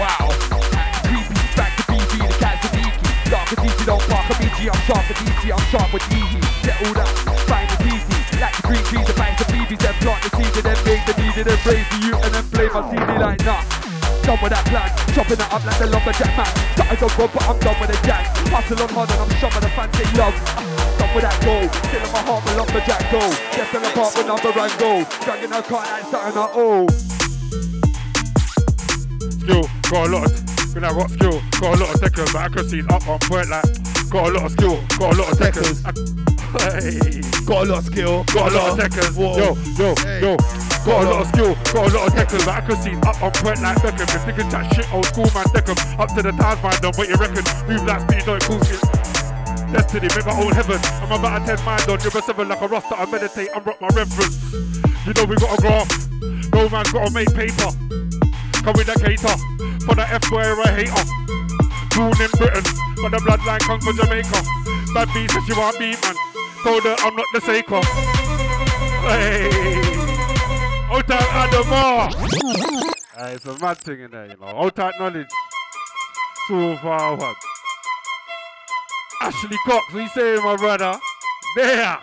[0.00, 0.32] Wow.
[1.04, 3.30] Creepy, back to BB, the cat's a geeky.
[3.30, 6.40] Dark as DT, don't park a BG, I'm sharp with DT, I'm sharp with DE.
[6.64, 7.12] Settle that,
[7.44, 8.40] find the DT.
[8.40, 11.04] Like the green trees, the banks, the BBs, then plant the seeds, and then make
[11.04, 13.87] the needed, then raise the youth, and then play my CD like nah.
[14.28, 16.52] Done with that plan, chopping it up like the lumberjack man.
[16.76, 18.28] Started to go, but I'm done with the jack.
[18.52, 20.36] Hustle on hard and I'm shot with the fans they love.
[21.00, 23.24] Done with that goal, still in my heart with lumberjack go.
[23.24, 25.00] Left in the park with number and go.
[25.24, 26.84] Dragging a car like something I owe.
[29.48, 32.28] skill, got a lot of, you know, I got skill, got a lot of techers,
[32.28, 33.64] but accuracy's up on point, like,
[34.12, 36.27] got a lot of skill, got a lot of techers.
[36.48, 40.36] Hey, Got a lot of skill, got a lot of techers, yo, yo, yo,
[40.84, 43.60] got a lot of skill, got a lot of techers, but accuracy's up on point
[43.60, 44.08] like Beckham.
[44.08, 46.00] If can chat shit, old school man, deck 'em.
[46.00, 47.44] Up to the times, man, done, what you reckon?
[47.68, 48.80] Move like speed, don't cool shit.
[49.72, 50.80] Destiny, make my own heaven.
[51.04, 52.94] I'm about a 10 mind on, you're a 7 like a roster.
[52.96, 54.36] I meditate and rock my reverence.
[55.04, 56.08] You know we got a graph.
[56.52, 57.68] No man's gotta make paper.
[58.64, 59.36] Come with that cater.
[59.84, 61.04] For the F boy a hater.
[61.96, 62.64] Born in Britain,
[63.00, 64.40] but the bloodline comes from Jamaica.
[64.94, 66.16] Bad B says you want beat, man.
[66.68, 67.80] Told her I'm not the saker.
[69.08, 69.48] Hey.
[70.90, 72.10] Out out Adamar.
[73.16, 74.48] Uh, it's a mad thing in there, you know.
[74.48, 75.30] Out out knowledge.
[76.46, 77.36] So forward.
[79.22, 81.00] Ashley Cox, what you saying, my brother?
[81.56, 81.98] There.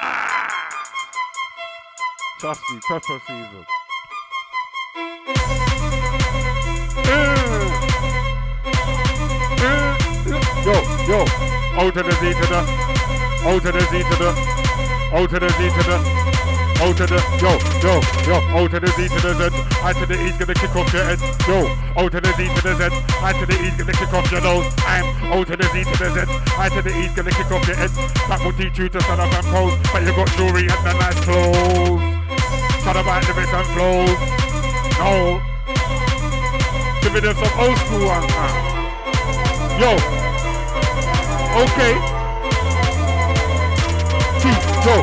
[0.00, 0.92] Ah.
[2.40, 3.64] Trust me, pepper season.
[10.64, 10.72] Yo,
[11.06, 11.24] yo,
[11.78, 12.91] out of the Z
[13.44, 14.30] O to the Z to the,
[15.12, 15.98] O to the Z to the,
[16.78, 19.50] O to the, yo, yo, yo, O to the Z to the Z,
[19.82, 21.18] I to the E's gonna kick off your head,
[21.50, 21.66] yo,
[21.98, 24.40] O to the Z to the Z, I to the E's gonna kick off your
[24.42, 27.50] nose, I'm O to the Z to the Z, I to the E's gonna kick
[27.50, 27.90] off your head,
[28.30, 30.94] that will teach you to stand up and pose, but you got jewelry and the
[31.02, 31.98] nice clothes,
[32.86, 34.18] talk about lyrics and flows,
[35.02, 35.42] no,
[37.02, 38.54] give me them some old school ones, man.
[39.82, 39.98] Yo,
[41.66, 42.21] okay.
[44.82, 44.98] Yo,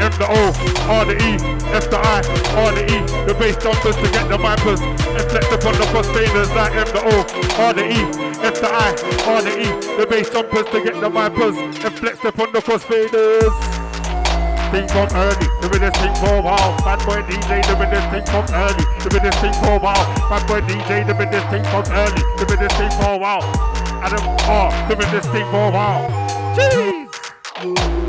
[0.00, 0.40] M the O,
[0.88, 1.36] R the E,
[1.76, 2.24] F the I,
[2.56, 2.98] R the E,
[3.28, 7.02] the bass jumpers to get the vipers, and flex upon the faders like M the
[7.04, 7.16] O,
[7.60, 8.00] R the E,
[8.40, 8.96] F the I,
[9.28, 9.68] R the E,
[10.00, 13.52] the bass jumpers to get the vipers, and flex upon the cross faders.
[14.72, 16.72] Think from early, doing this thing for a while.
[16.80, 20.04] Bad boy DJ doing this thing from early, doing this thing for a while.
[20.32, 23.44] Bad boy DJ doing this thing from early, doing this thing for a while.
[24.00, 26.08] Adam R doing this thing for a while.
[26.56, 28.07] Jeez.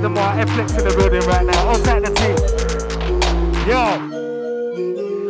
[0.00, 1.76] Adamar, F-Flex in the building right now.
[1.84, 2.32] Tight the team.
[3.68, 3.76] Yo.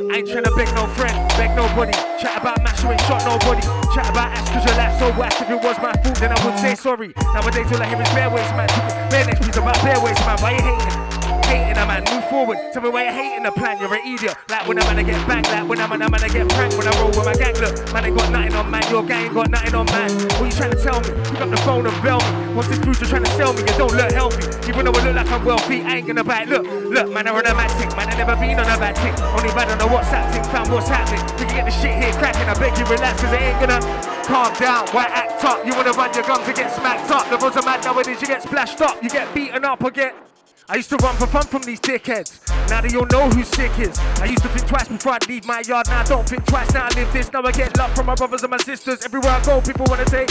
[0.07, 1.91] I ain't trying to beg no friend, beg nobody.
[2.23, 3.63] Chat about match, you ain't shot nobody.
[3.93, 5.35] Chat about ass, cause your life's so whack.
[5.41, 7.13] If it was my fault, then I would say sorry.
[7.35, 8.69] Nowadays, all I hear is bare waste, man.
[9.11, 10.39] Bare next piece about bare waste, man.
[10.39, 11.20] Why you hating?
[11.51, 12.59] Hating a man, move forward.
[12.73, 14.39] Tell me why you hating the plan, you're an idiot.
[14.49, 16.79] Like when a man I get banged, like when man, a man I get pranked.
[16.79, 18.87] When I roll with my gang, look, man ain't got nothing on man.
[18.87, 20.11] Your gang ain't got nothing on man.
[20.39, 21.11] What you trying to tell me?
[21.27, 22.55] Pick up the phone and bell me.
[22.55, 23.67] What's this food you're trying to sell me?
[23.67, 24.47] You don't look healthy.
[24.71, 26.49] Even though I look like I'm wealthy, I ain't gonna buy it.
[26.49, 27.91] Look, look, man, I'm on a mad tick.
[27.99, 29.19] Man, I never been on a bad tick.
[29.35, 30.47] Only bad on a WhatsApp tick.
[30.55, 31.19] Found what's happening.
[31.35, 32.47] We can get the shit here cracking.
[32.47, 33.83] I beg you relax, cause it ain't gonna
[34.23, 34.87] calm down.
[34.95, 35.67] Why act up?
[35.67, 37.27] You wanna run your gun to get smacked up.
[37.27, 39.03] The roads are mad nowadays, you get splashed up.
[39.03, 40.30] You get beaten up or get.
[40.73, 42.60] I used to run for fun from these dickheads.
[42.71, 43.99] Now they all know who sick is.
[44.23, 45.89] I used to think twice before I'd leave my yard.
[45.89, 46.73] Now I don't think twice.
[46.73, 47.33] Now I live this.
[47.33, 49.05] Now I get love from my brothers and my sisters.
[49.05, 50.27] Everywhere I go, people wanna say,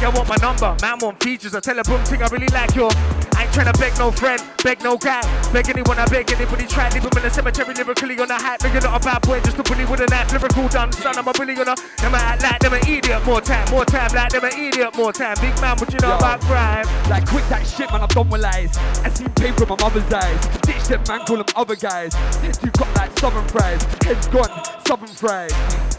[0.00, 1.54] "Yeah, want my number." Man want features.
[1.54, 2.90] I tell a boom thing I really like your.
[3.36, 5.22] I ain't tryna beg no friend, beg no guy,
[5.52, 5.98] beg anyone.
[5.98, 6.66] I beg anybody.
[6.66, 8.60] Try leave him in the cemetery lyrically on the hype.
[8.60, 10.32] Nigga not a bad boy, just a bully with a knife.
[10.32, 11.16] Lyrical done, son.
[11.16, 11.74] I'm a bully on a.
[12.02, 13.24] Them I act like them an idiot.
[13.24, 14.10] More time, more time.
[14.14, 14.96] Like them an idiot.
[14.96, 15.36] More time.
[15.40, 16.18] Big man, what you know Yo.
[16.18, 16.86] about crime?
[17.08, 18.76] Like quit that shit, man, I'm done with lies.
[19.02, 20.46] I seen paper in my mother's eyes.
[20.62, 21.83] Ditch them, man, call them other guys.
[21.84, 22.16] Heads
[22.64, 23.82] you got like southern fries.
[24.02, 25.93] Heads gone, southern fries.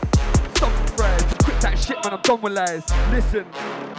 [1.65, 2.85] That shit, man, I'm done with lies.
[3.09, 3.43] Listen,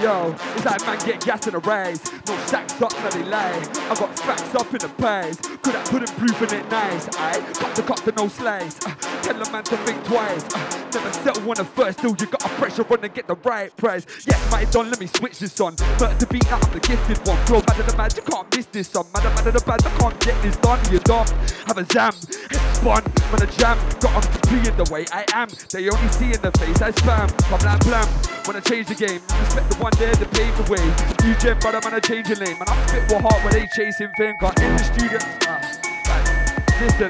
[0.00, 2.00] yo, it's like man get gas in a rise.
[2.28, 3.58] No sacks up, no they lie.
[3.90, 5.36] I got facts up in the pies.
[5.36, 7.08] Could I put proof in it nice?
[7.18, 8.78] I got the cut to no slice.
[8.86, 10.44] Uh, tell a man to think twice.
[10.54, 12.10] Uh, never settle on the first deal.
[12.10, 14.06] You got to pressure on to get the right price.
[14.24, 15.74] Yes, might done, let me switch this on.
[15.98, 17.44] But to beat that, I'm the gifted one.
[17.46, 19.06] Flow mad at the mad, you can't miss this on.
[19.12, 20.78] Mad at the bad, I can't get this done.
[20.92, 21.26] You're dumb.
[21.66, 22.14] Have a zam,
[22.48, 23.02] head spun,
[23.32, 23.76] man a jam.
[23.98, 25.48] Got on being the way I am.
[25.72, 27.26] They only see in the face I spam.
[27.56, 28.08] I'm like blam.
[28.44, 30.84] When I change the game, respect the one there to pave the way.
[31.24, 32.58] New gen, brother, man, I change the lane.
[32.58, 34.36] Man, I spit with heart when they chasing fame.
[34.40, 35.18] Got in the studio.
[35.48, 35.64] Ah,
[36.12, 37.08] like, listen,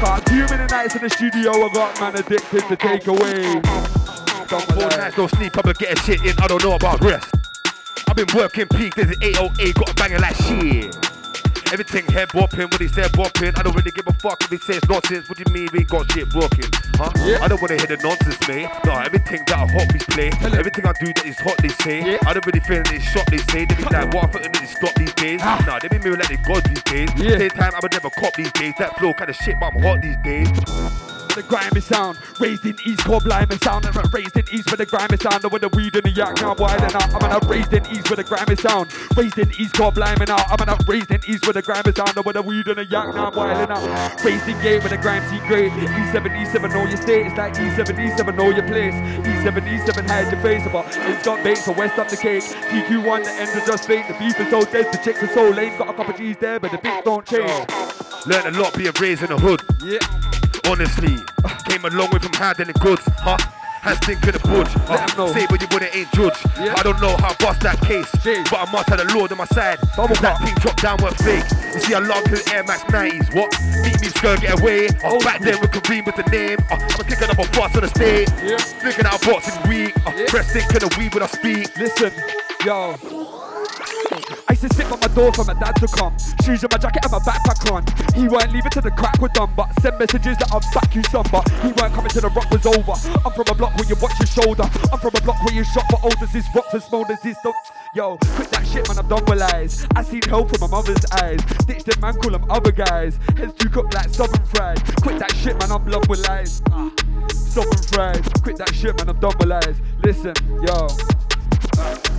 [0.00, 1.52] got too many nights in the studio.
[1.52, 3.62] I got man addicted to take away.
[4.48, 4.98] Four that.
[4.98, 7.34] nights, don't sleep, I'ma get a shit in, I don't know about rest.
[8.06, 11.07] I've been working peak, there's an 808, got a banging like shit.
[11.70, 14.56] Everything head bopping, when he said bopping, I don't really give a fuck if he
[14.56, 15.28] says nonsense.
[15.28, 16.64] What do you mean we got shit working?
[16.96, 17.12] Huh?
[17.26, 17.38] Yeah.
[17.42, 18.70] I don't wanna hear the nonsense, mate.
[18.84, 22.00] Nah, everything that I hot we play, everything I do that is hot, they say.
[22.12, 22.18] Yeah.
[22.26, 23.66] I don't really feel that it's shot, they say.
[23.66, 25.40] They be like, what I think they stop these days.
[25.42, 25.62] Ah.
[25.66, 27.10] Nah, they be moving like they god these days.
[27.16, 27.36] Yeah.
[27.36, 28.72] Same time, I would never cop these days.
[28.78, 30.48] That flow kinda shit, but I'm hot these days.
[31.38, 32.18] The grimy sound.
[32.40, 33.84] Raised in East, called Blimey sound.
[33.86, 35.44] And I'm raised in East with the grimy sound.
[35.44, 38.10] And with the weed and the yak, now why then I'm an raised in East
[38.10, 38.90] with the grimy sound.
[39.16, 40.42] Raised in East, called Blimey now.
[40.48, 42.16] I'm an raised in East with the grimy sound.
[42.16, 44.24] And with the weed and the yak, now wildin' out.
[44.24, 45.70] Raised in gate with the grime seat great.
[45.72, 47.26] E7, E7, know your state.
[47.26, 48.94] It's like E7, E7, know your place.
[48.94, 50.66] E7, E7, hide your face.
[50.72, 52.42] But it's got bait, so west up the cake.
[52.42, 54.08] TQ1, the ends are just fake.
[54.08, 55.78] The beef is so dead, the chicks are so lame.
[55.78, 57.68] Got a couple G's there, but the bits don't change.
[58.26, 59.62] Learned a lot being raised in the hood.
[59.84, 60.17] Yeah.
[60.68, 61.16] Honestly,
[61.64, 63.38] came a long way from hiding the goods, huh?
[63.80, 64.74] Hands think of the budge.
[65.16, 65.32] Know.
[65.32, 66.34] Say but you wouldn't ain't judge.
[66.58, 66.74] Yeah.
[66.76, 68.42] I don't know how I bust that case, Jeez.
[68.50, 69.78] but I must have the Lord on my side.
[69.94, 71.46] Double that thing dropped down went fake.
[71.74, 73.32] You see, I love the Air Max 90s.
[73.32, 73.54] What?
[73.86, 74.88] Meet me, skirt, get away.
[75.02, 76.58] Uh, Old back then with Kareem with the name.
[76.70, 78.28] Uh, I'm kicking up a bus on the stage.
[78.42, 78.58] Yeah.
[78.58, 79.94] Flicking out boxing week.
[80.04, 80.26] Uh, Yeah.
[80.26, 81.70] Press think of the weed when I speak.
[81.78, 82.10] Listen,
[82.66, 82.98] yo.
[84.58, 86.16] To sit by my door for my dad to come.
[86.42, 87.86] Shoes in my jacket and my backpack on.
[88.18, 90.92] He won't leave it till the crack was done, but send messages that I'll back
[90.96, 91.24] you some.
[91.30, 92.98] But he won't come until the rock was over.
[93.22, 94.64] I'm from a block where you watch your shoulder.
[94.90, 97.22] I'm from a block where you shot for old as this rocks as small as
[97.22, 97.38] this.
[97.44, 97.54] Don't...
[97.94, 98.98] Yo, quit that shit, man.
[98.98, 99.86] I'm done with lies.
[99.94, 101.38] I seen hell from my mother's eyes.
[101.66, 103.16] Ditch them man, call them other guys.
[103.36, 104.82] Heads too cooked like southern fried.
[105.02, 105.70] Quit that shit, man.
[105.70, 106.62] I'm done with lies.
[106.72, 106.90] Ah,
[107.30, 108.42] southern fried.
[108.42, 109.08] Quit that shit, man.
[109.08, 109.78] I'm done with lies.
[110.02, 110.34] Listen,
[110.66, 110.88] yo.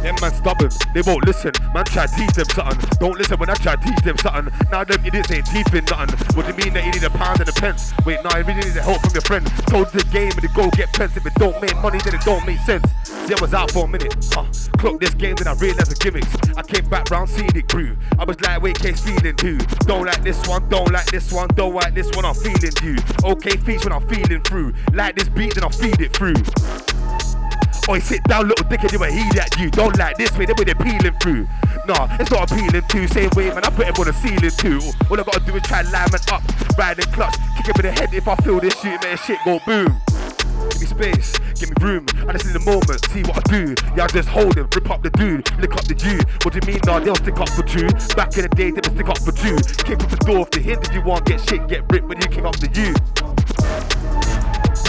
[0.01, 1.51] Them man stubborn, they won't listen.
[1.73, 2.79] Man try teach them something.
[2.99, 4.53] Don't listen when I try teach them something.
[4.71, 6.15] Now them idiots ain't teething nothing.
[6.35, 7.93] What do you mean that you need a pound and a pence?
[8.05, 9.45] Wait, nah, you really need the help from your friend.
[9.67, 11.17] Told the game and to go get pence.
[11.17, 12.85] If it don't make money, then it don't make sense.
[13.29, 14.15] I was out for a minute.
[14.35, 14.43] Uh,
[14.79, 16.33] clock this game, then I realized the gimmicks.
[16.57, 17.95] I came back round, seeing it grew.
[18.17, 19.59] I was like, wait, case feeling too.
[19.85, 22.95] Don't like this one, don't like this one, don't like this one, I'm feeling you.
[23.23, 24.73] Okay, feats when I'm feeling through.
[24.93, 26.33] Like this beat, then I'll feed it through.
[27.89, 29.71] Oi, sit down, little dickhead, you a heat at you.
[29.71, 31.47] Don't like this way, the they're peeling through.
[31.87, 33.07] Nah, it's not appealing to.
[33.07, 34.77] Same way, man, I put him on the ceiling too.
[35.09, 36.43] All I gotta do is try and line man up,
[36.77, 39.39] ride and clutch, kick him in the head if I feel this shit, man, shit
[39.43, 39.89] go boom.
[40.69, 42.05] Give me space, give me room.
[42.29, 43.73] I just in the moment, see what I do.
[43.97, 46.21] Yeah, I just hold him, rip up the dude, lick up the Jew.
[46.45, 47.89] What do you mean, nah, they'll stick up for two.
[48.13, 49.57] Back in the day, they would stick up for two.
[49.81, 52.21] Kick off the door if the hint if you want, get shit, get ripped when
[52.21, 53.98] you kick up the you.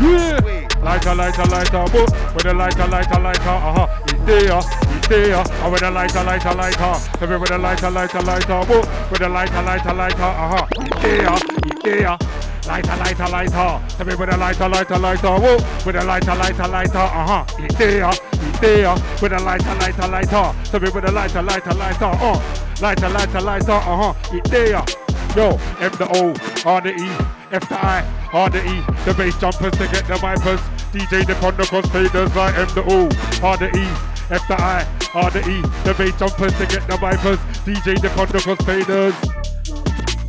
[0.01, 0.69] Yeah.
[0.82, 2.07] Lighter, lighter, lighter, whoa.
[2.35, 3.86] With a lighter, lighter, lighter, uh-huh.
[4.07, 5.36] It's there, it's there.
[5.36, 7.27] And with a lighter, lighter, lighter.
[7.27, 8.81] Me with a lighter, lighter, lighter, whoa.
[9.11, 10.66] With a lighter, lighter, lighter, uh-huh.
[10.78, 11.35] It's there,
[11.66, 12.19] it's there.
[12.66, 14.05] Lighter, lighter, lighter.
[14.05, 15.57] Me with a lighter, lighter, lighter, whoa.
[15.85, 17.44] With a lighter, lighter, lighter, uh-huh.
[17.59, 18.94] It's there, it's there.
[19.20, 20.81] With a lighter, lighter, lighter.
[20.81, 22.40] Me with a lighter, lighter, lighter, uh.
[22.81, 24.15] Lighter, lighter, lighter, uh-huh.
[24.32, 25.10] It's there.
[25.36, 26.35] Yo, M the O,
[26.69, 27.09] R the E,
[27.52, 28.02] F the I,
[28.32, 30.61] R the E, the bass jumpers to get the wipers.
[30.90, 33.09] DJ the on the cross faders like M the O,
[33.47, 33.86] R the E,
[34.28, 34.85] F the I,
[35.15, 37.39] R the E, the bass jumpers to get the wipers.
[37.65, 39.15] DJ the on the cross faders.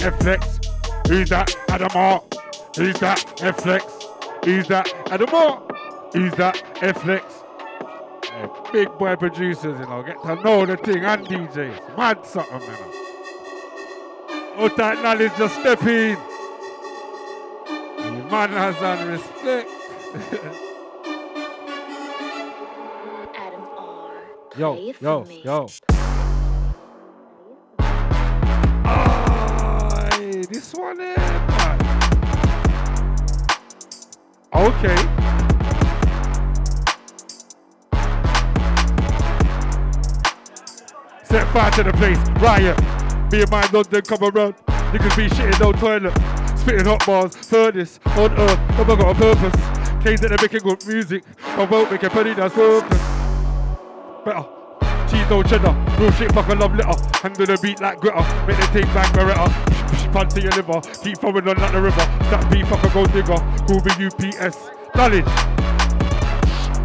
[0.05, 0.59] F Flex,
[1.07, 1.55] who's that?
[1.69, 2.21] Adamar.
[2.75, 3.19] Who's that?
[3.59, 3.85] Flex,
[4.45, 4.93] who's that?
[5.11, 5.63] Adamar.
[6.13, 6.57] Who's that?
[7.01, 7.43] Flex.
[8.71, 11.97] Big boy producers, you know, get to know the thing and DJs.
[11.97, 13.10] Mad something, man.
[14.57, 16.17] Out that knowledge just step in.
[17.97, 19.69] The man has done respect.
[23.35, 24.23] Adam R.
[24.57, 25.67] yo, yo, yo.
[30.49, 31.79] This one is man.
[34.53, 34.95] Okay.
[41.23, 43.00] Set fire to the place, riot.
[43.31, 44.55] Me and my London come around.
[44.91, 46.13] Niggas be shitting no toilet.
[46.59, 48.59] Spitting hot bars, furnace, on earth.
[48.75, 50.03] Have I got a purpose?
[50.03, 51.23] Case that they're making good music.
[51.41, 52.99] I won't make a penny that's worthless.
[54.25, 54.45] Better.
[55.09, 56.93] Cheese no cheddar, real shit fuck a love litter.
[57.21, 60.11] Handle the beat like glitter, make the thing bang beretta.
[60.11, 62.05] Punch to your liver, keep flowing on like the river.
[62.31, 64.71] That beef fucker go digger, call me UPS.
[64.95, 65.25] Knowledge.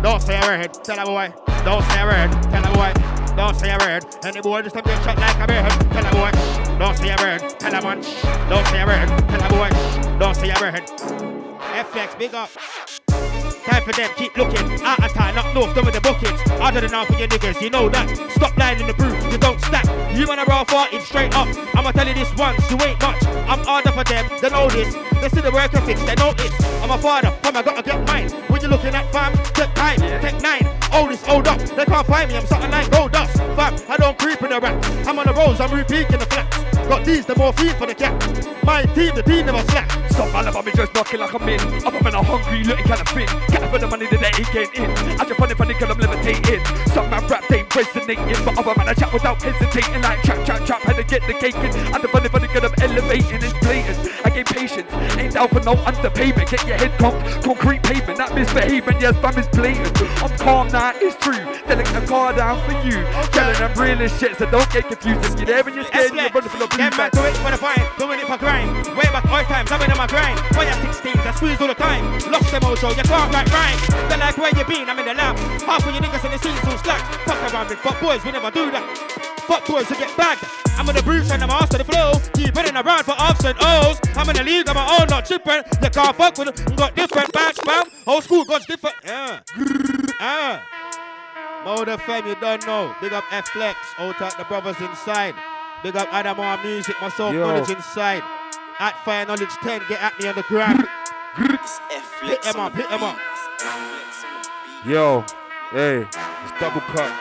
[0.03, 1.35] Don't say a word, tell a boy.
[1.65, 3.16] Don't say a word, tell a boy.
[3.37, 4.05] Don't say a word.
[4.25, 5.93] Any boy just get shot like a bird.
[5.93, 6.57] Tell a boy.
[6.79, 8.01] Don't say a word, tell a man.
[8.49, 10.19] Don't say a word, tell a boy.
[10.19, 10.75] Don't say a word.
[11.77, 12.51] FX, big up.
[13.65, 14.81] Time for them, keep looking.
[14.83, 16.41] Out of time, up north, done with the buckets.
[16.61, 18.09] Other than now for your niggas, you know that.
[18.33, 19.85] Stop lying in the booth, you don't stack.
[20.15, 21.49] You wanna roll farting straight up.
[21.75, 23.23] I'ma tell you this once, you ain't much.
[23.49, 24.95] I'm harder for them, they know this.
[25.21, 26.53] They see the work ethics, they know it.
[26.83, 28.31] I'm a father, fam, I gotta get mine.
[28.49, 30.67] When you're looking at fam, take time, take nine.
[30.93, 33.37] All this old up, they can't find me, I'm something like gold dust.
[33.37, 34.89] Fam, I don't creep in the rats.
[35.07, 36.59] I'm on the roads, I'm repeating the flats.
[36.89, 38.15] Got these, the more feed for the cat.
[38.65, 39.91] My team, the team never slack.
[40.11, 41.61] Some man about me just knocking like I'm in.
[41.85, 43.29] I'm up and I'm hungry, looking kind of fit.
[43.51, 44.91] Get for the money that they ain't getting in.
[45.21, 46.65] I just funny funny cause I'm levitating.
[46.95, 50.01] Some man rap they ain't resonating, but other man I chat without hesitating.
[50.01, 51.71] Like trap, trap, trap, had to get the cake in.
[51.93, 53.99] I the funny funny cause I'm elevating, it's blatant.
[54.25, 56.51] I gain patience, ain't for no underpayment.
[56.51, 59.01] Get your head conked, concrete pavement, not misbehaving.
[59.01, 59.97] Yes, fam is blatant.
[60.23, 61.41] I'm calm now, it's true.
[61.67, 63.03] Telling a car down for you.
[63.33, 65.25] Telling them real as shit, so don't get confused.
[65.25, 67.37] If you're there when you're scared, you're running for the blue Them man do it
[67.39, 68.71] for the fine, doing it for grind.
[68.97, 70.39] Way back all times, I've been on my grind.
[70.55, 72.05] Fire 16s, I squeeze all the time.
[72.31, 73.81] Lost them mojo, you can't write rhyme.
[74.09, 75.37] They're like where you been, I'm in the lab.
[75.63, 77.03] Half of you niggas in the scenes all slack.
[77.25, 78.85] Fuck around with fuck boys, we never do that.
[79.47, 80.43] Fuck boys who get bagged.
[80.77, 82.21] I'm on the Bruce and I'm after the flow.
[82.35, 83.99] Keep running around for offs and O's.
[84.15, 85.63] I'm in the league, I'm my own, not chipping.
[85.83, 86.77] You can't fuck with them.
[86.77, 87.87] Got different bags, fam.
[88.07, 88.97] Old school, got different.
[89.05, 89.41] Yeah.
[90.21, 90.63] Ah.
[91.65, 92.95] Mode FM, you don't know.
[93.01, 95.35] Big up F Flex, out at the brothers inside.
[95.83, 97.41] Big up Adamar Music, myself, Yo.
[97.47, 98.23] knowledge inside.
[98.79, 100.45] At Fire Knowledge 10, get at me on the
[101.91, 103.19] F Hit them up, hit them up.
[104.85, 105.25] Yo,
[105.73, 107.13] hey, it's double cut.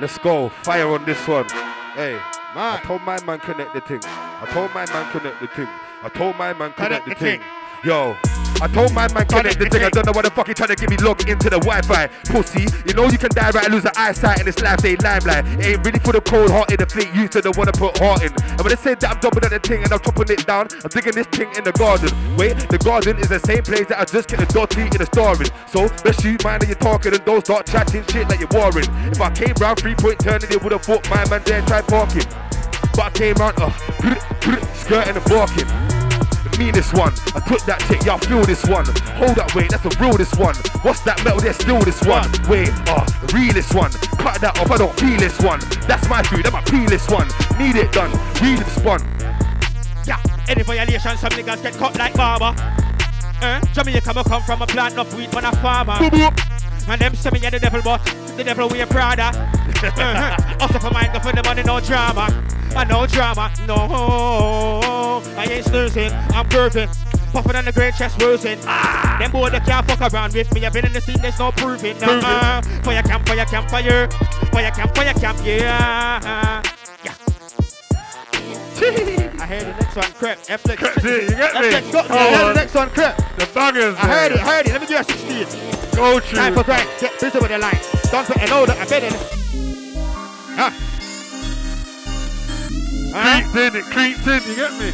[0.00, 0.48] Let's go.
[0.62, 1.46] Fire on this one.
[1.94, 2.18] Hey,
[2.54, 2.78] Man.
[2.78, 4.00] I told my man connect the thing.
[4.02, 5.68] I told my man connect the thing.
[6.02, 7.40] I told my man connect, Connect the the thing.
[7.40, 7.48] thing.
[7.84, 8.14] Yo,
[8.60, 9.84] I told my man connect the thing.
[9.84, 12.08] I don't know what the fuck he trying to get me logged into the Wi-Fi.
[12.28, 14.78] Pussy, you know you can die right, lose the eyesight in this life.
[14.80, 15.46] They limelight.
[15.60, 17.08] It ain't really for the cold heart in the fleet.
[17.14, 18.32] Used to the wanna put heart in.
[18.36, 20.68] And when they say that I'm jumping at the thing and I'm chopping it down,
[20.84, 22.12] I'm digging this thing in the garden.
[22.36, 25.08] Wait, the garden is the same place that I just get the dirty in the
[25.08, 25.48] storing.
[25.72, 28.88] So best you mind that you're talking and don't start chatting shit like you're warring.
[29.08, 31.88] If I came round three point turning, they would have thought my man there tried
[31.88, 32.28] parking.
[33.00, 33.70] But I came round, uh,
[34.74, 35.64] skirting and barking.
[35.64, 38.84] The meanest one, I took that shit, y'all feel this one.
[39.16, 40.52] Hold up, wait, that's the realest one.
[40.84, 41.40] What's that metal?
[41.40, 42.28] There's still this one.
[42.44, 43.88] Wait, uh, the realest one.
[44.20, 45.60] Cut that off, I don't feel this one.
[45.88, 47.24] That's my food, that's my peeless one.
[47.56, 48.12] Need it done,
[48.44, 49.00] read this one.
[50.04, 50.20] Yeah,
[50.52, 52.52] any violation, some niggas get cut like barber.
[53.40, 55.96] Uh, Jamaica me come from a plant of weed when a farmer.
[55.96, 56.36] Boop, boop.
[56.86, 58.04] And them say me yeah the devil, but
[58.36, 59.32] the devil we wear Prada.
[59.82, 60.56] Uh-huh.
[60.60, 62.28] Also for mine, go for the money, no drama.
[62.76, 65.22] I no drama, no.
[65.36, 66.88] I ain't snoozing, I'm curving.
[67.32, 68.58] Puffing on the great chest losing.
[68.64, 70.66] Ah, them boy they can't fuck around with me.
[70.66, 71.98] I've been in the scene, there's no proving.
[72.00, 74.08] Nah, fire camp, fire camp, fire.
[74.52, 76.62] Fire camp, fire camp, yeah.
[77.04, 77.14] Yeah.
[79.38, 80.38] I heard the next one, crap.
[80.48, 80.82] F-Flex.
[81.04, 81.70] You get me?
[81.70, 81.92] Me.
[81.92, 82.48] Come I heard on.
[82.48, 83.16] the next one, crap.
[83.36, 83.96] The bangers.
[83.96, 84.72] I heard it, I heard it.
[84.72, 85.96] Let me you a 16.
[85.96, 86.88] Go Time for grind.
[87.00, 87.78] Get busy with the line.
[88.10, 88.72] Don't put an order.
[88.72, 89.39] I bet it.
[90.60, 90.68] Huh?
[93.40, 94.92] Creeps in, it creeps in, you get me?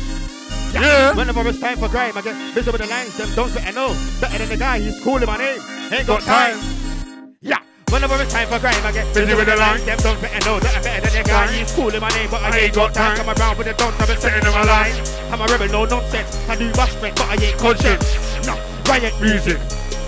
[0.72, 1.14] Yeah.
[1.16, 3.16] Whenever it's time for grime, I get busy with the lines.
[3.16, 3.90] Them don't an O.
[4.20, 4.78] Better than the guy.
[4.78, 5.58] He's calling my name.
[5.90, 6.60] Ain't got Got time.
[6.60, 7.34] time.
[7.40, 7.58] Yeah.
[7.90, 9.84] Whenever it's time for grime, I get busy, with the lines.
[9.84, 10.60] Them don't O.
[10.60, 11.52] That better than the guy.
[11.52, 13.16] He's calling my name, but I, ain't got time.
[13.16, 14.94] Come around with the don't have a setting in my line.
[15.32, 16.48] I'm a rebel, no nonsense.
[16.48, 18.46] I do bashment, but I ain't conscious.
[18.46, 18.54] No.
[18.86, 19.58] Riot music.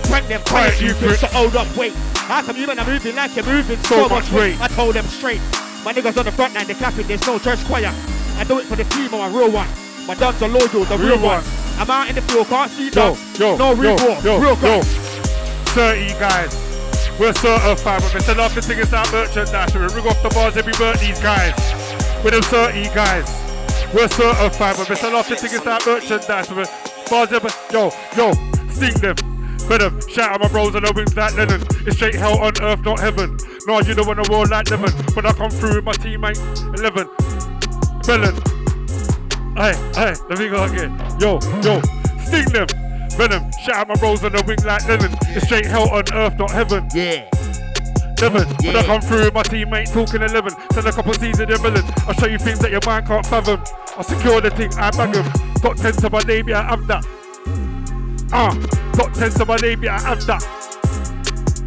[0.07, 1.19] Prank them quiet, you you bitch.
[1.19, 1.19] bitch.
[1.19, 1.93] So hold up, wait.
[2.29, 4.61] How come you men are moving like you're moving so, So much weight.
[4.61, 5.41] I told them straight.
[5.85, 7.91] My niggas on the front line, they clapping, there's no church choir.
[8.37, 9.67] I do it for the team, I'm a real one.
[10.07, 11.43] My dogs are loyal, the real, Real one.
[11.43, 11.45] one.
[11.81, 13.39] I'm out in the field, can't see Yo, dogs.
[13.39, 14.61] yo, no real yo, yo, real yo.
[14.61, 14.87] guys.
[15.73, 16.53] 30 guys.
[17.19, 18.37] We're certified, but Mr.
[18.37, 19.75] Love to take us out merchandise.
[19.75, 21.55] We ring off the bars every bird these guys.
[22.23, 23.27] With them 30 guys.
[23.95, 25.13] We're certified, but Mr.
[25.13, 26.49] Love to take us out merchandise.
[27.09, 28.33] Bars every yo, yo,
[28.71, 29.17] sting them.
[29.69, 31.63] Them, shout out my bros on the wings like Lennon.
[31.87, 33.37] It's straight hell on earth, not heaven.
[33.67, 34.91] No, you don't want a war like Lemon.
[35.15, 36.41] When I come through with my teammate,
[36.79, 37.07] 11.
[38.09, 38.35] Melon.
[39.55, 40.99] Hey, hey, let me go again.
[41.21, 41.81] Yo, yo,
[42.27, 42.67] sting them.
[43.15, 45.15] Venom, shout out my bros on the wing like Lennon.
[45.29, 46.89] It's straight hell on earth, not heaven.
[46.95, 47.29] Yeah.
[48.21, 48.49] Eleven.
[48.65, 51.59] When I come through with my teammate talking eleven, send a couple C's in the
[51.59, 51.85] villain.
[52.09, 53.63] I'll show you things that your mind can't fathom.
[53.97, 55.25] I'll secure the thing, I bag 'em.
[55.61, 57.05] Got ten to my name, yeah, I have that.
[58.33, 58.57] Ah,
[58.99, 60.43] got ten to my name, yeah, I have that.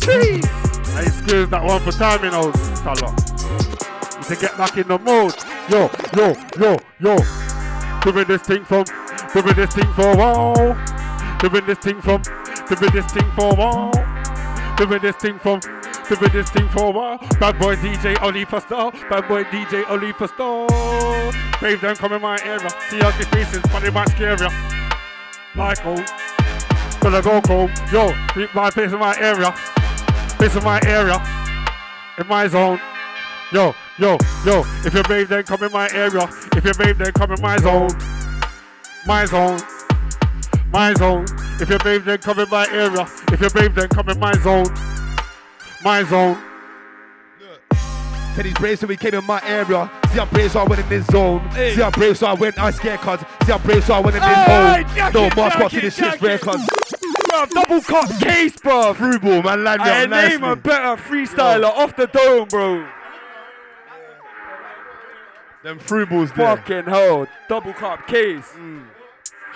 [0.03, 0.43] Jeez.
[0.95, 3.15] I excuse that one for timing, old fella.
[4.19, 5.35] Need to get back in the mode.
[5.69, 7.15] Yo, yo, yo, yo.
[8.03, 8.83] Doing this thing from,
[9.33, 10.75] doing this thing for a while.
[11.39, 12.21] Doing this thing from,
[12.67, 13.91] doing this thing for a while.
[14.75, 15.59] Doing this thing from,
[16.09, 17.17] doing this thing for a while.
[17.39, 18.91] Bad boy DJ only for star.
[19.09, 20.67] Bad boy DJ only for star.
[21.59, 22.69] Brave them come in my area.
[22.89, 24.49] See ugly faces, but they might scare ya.
[25.55, 26.03] Like old.
[27.01, 27.71] Gonna go home.
[27.91, 29.51] Yo, keep my place in my area.
[30.37, 31.17] place in my area.
[32.19, 32.79] In my zone.
[33.51, 34.63] Yo, yo, yo.
[34.85, 36.29] If you're brave, then come in my area.
[36.55, 37.89] If you're brave, then come in my zone.
[39.07, 39.59] My zone.
[40.71, 41.25] My zone.
[41.59, 43.07] If you're brave, then come in my area.
[43.31, 44.67] If you're brave, then come in my zone.
[45.83, 46.50] My zone.
[48.35, 49.91] Teddy's brave, so he came in my area.
[50.11, 51.49] See, I'm brave, so I went in this zone.
[51.53, 53.19] See, I'm brave, so I went, I scared, cuz.
[53.45, 54.95] See, I'm brave, so I went in this Hey, hole.
[54.95, 56.37] jacket, No, mask jacket, watching this shit's rare.
[56.37, 58.93] Bro, double cut case, bro.
[58.93, 62.87] Through ball, man, land me I up name a better freestyler off the dome, bro.
[65.63, 66.57] Them through balls there.
[66.57, 68.51] Fucking hell, double cup case.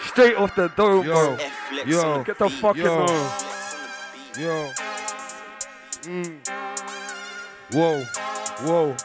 [0.08, 1.14] Straight off the dome, Yo.
[1.14, 1.34] bro.
[1.36, 2.24] F-Flex Yo.
[2.24, 2.94] Get the fucking Yo.
[3.04, 3.10] on.
[3.10, 4.46] F-Flex on the beat.
[4.46, 4.72] Yo.
[6.12, 6.48] Mm.
[7.74, 8.35] Whoa.
[8.62, 8.96] Whoa.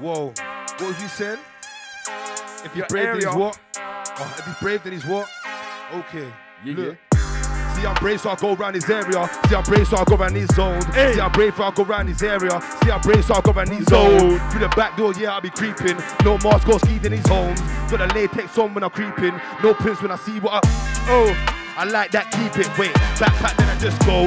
[0.00, 0.26] Whoa.
[0.36, 1.38] What was you saying?
[2.64, 3.58] If Your he's brave, then he's what?
[3.76, 5.28] Oh, if he's brave, then he's what?
[5.94, 6.28] Okay.
[6.64, 6.96] Yeah, Look.
[7.14, 9.30] See, I'm brave, so I go around his area.
[9.48, 10.82] See, I'm brave, so I go around his zone.
[10.92, 11.14] Hey.
[11.14, 12.60] See, I'm brave, so I go around his area.
[12.82, 14.18] See, I'm brave, so I go around his Zone.
[14.18, 14.50] zone.
[14.50, 15.96] Through the back door, yeah, I'll be creeping.
[16.24, 17.60] No mask, go skied in his homes.
[17.90, 19.40] Got a latex on when I'm creeping.
[19.62, 20.60] No prints when I see what I.
[21.08, 22.78] Oh, I like that, keep it.
[22.78, 24.26] Wait, backpack, then I just go.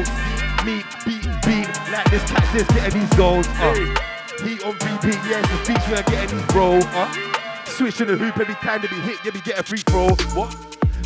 [0.65, 1.67] Meet, beat, beat.
[1.91, 3.47] Like this cat just getting these goals.
[3.59, 4.10] Uh.
[4.43, 6.79] Heat on repeat, yes, the feature when I getting these bro.
[6.79, 7.31] Uh.
[7.65, 10.09] Switching the hoop every time they be hit, they be getting free throw.
[10.33, 10.51] What?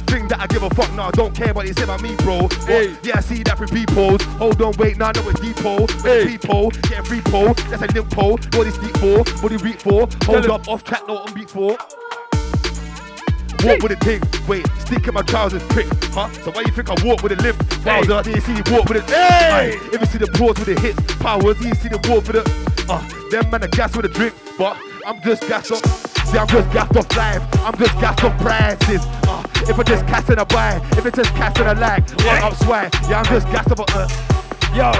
[0.07, 2.47] Think that I give a fuck, nah, don't care what they say about me, bro.
[2.47, 2.95] But, Hey.
[3.03, 4.21] Yeah, I see that from peoples.
[4.39, 5.87] Hold on, wait, nah, no, it's depot.
[6.03, 6.25] Hey.
[6.25, 7.53] People, get a free pole.
[7.69, 8.37] That's a limp pole.
[8.51, 10.07] Body steep for, body weak for.
[10.25, 10.51] Hold him.
[10.51, 11.77] up, off track, no on beat for.
[13.65, 16.29] Walk with a ting, wait, stick in my trousers, prick, huh?
[16.43, 17.57] So why you think I walk with a limp?
[17.83, 19.73] Bowser, did you see the walk with a Hey!
[19.73, 22.43] Aye, If you see the pause with the hits, powers, you see the walk with
[22.43, 23.01] the uh,
[23.31, 25.85] them man a gas with a drink, but I'm just gas up.
[26.27, 29.01] See, I'm just gassed off life, I'm just gassed off prices.
[29.27, 32.03] Uh, if I just cast in a buy, if it's just cast in a lag,
[32.21, 32.47] yeah.
[32.47, 33.79] up swag, yeah, I'm just gassed up.
[33.95, 34.07] Uh,
[34.75, 34.91] Yo.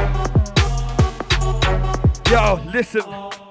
[2.32, 3.45] Yo, listen.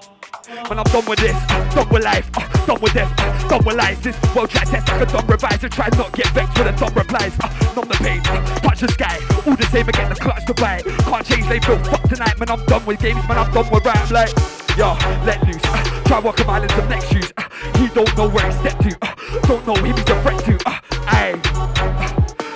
[0.46, 3.64] When I'm done with this, uh, done with life, uh, done with death, uh, done
[3.64, 3.98] with lies.
[4.00, 6.72] This world try test like a dumb revise and try not get vexed with a
[6.72, 7.32] dumb replies.
[7.40, 10.52] Uh, numb the pain, uh, touch the sky, all the same again, the clutch to
[10.54, 10.82] buy.
[10.82, 12.50] Can't change, they feel fuck tonight, man.
[12.50, 13.38] I'm done with games, man.
[13.38, 14.10] I'm done with rap.
[14.10, 14.28] Like,
[14.76, 14.92] yo,
[15.24, 15.64] let loose.
[15.64, 17.32] Uh, try walk a mile in some next shoes.
[17.38, 17.48] Uh,
[17.78, 19.14] he don't know where he stepped to, uh,
[19.48, 20.58] don't know him he's a threat to.
[20.66, 21.40] Uh, aye.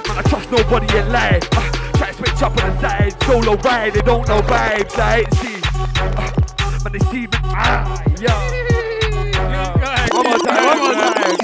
[0.08, 1.48] Man, I trust nobody in life.
[1.52, 4.96] Uh, try to switch up on the side, solo ride, they don't know vibes.
[4.98, 6.47] Like, see, uh,
[6.84, 7.28] man, they see me.
[7.44, 8.28] Ah, yo.
[10.14, 11.36] One more time, one more time.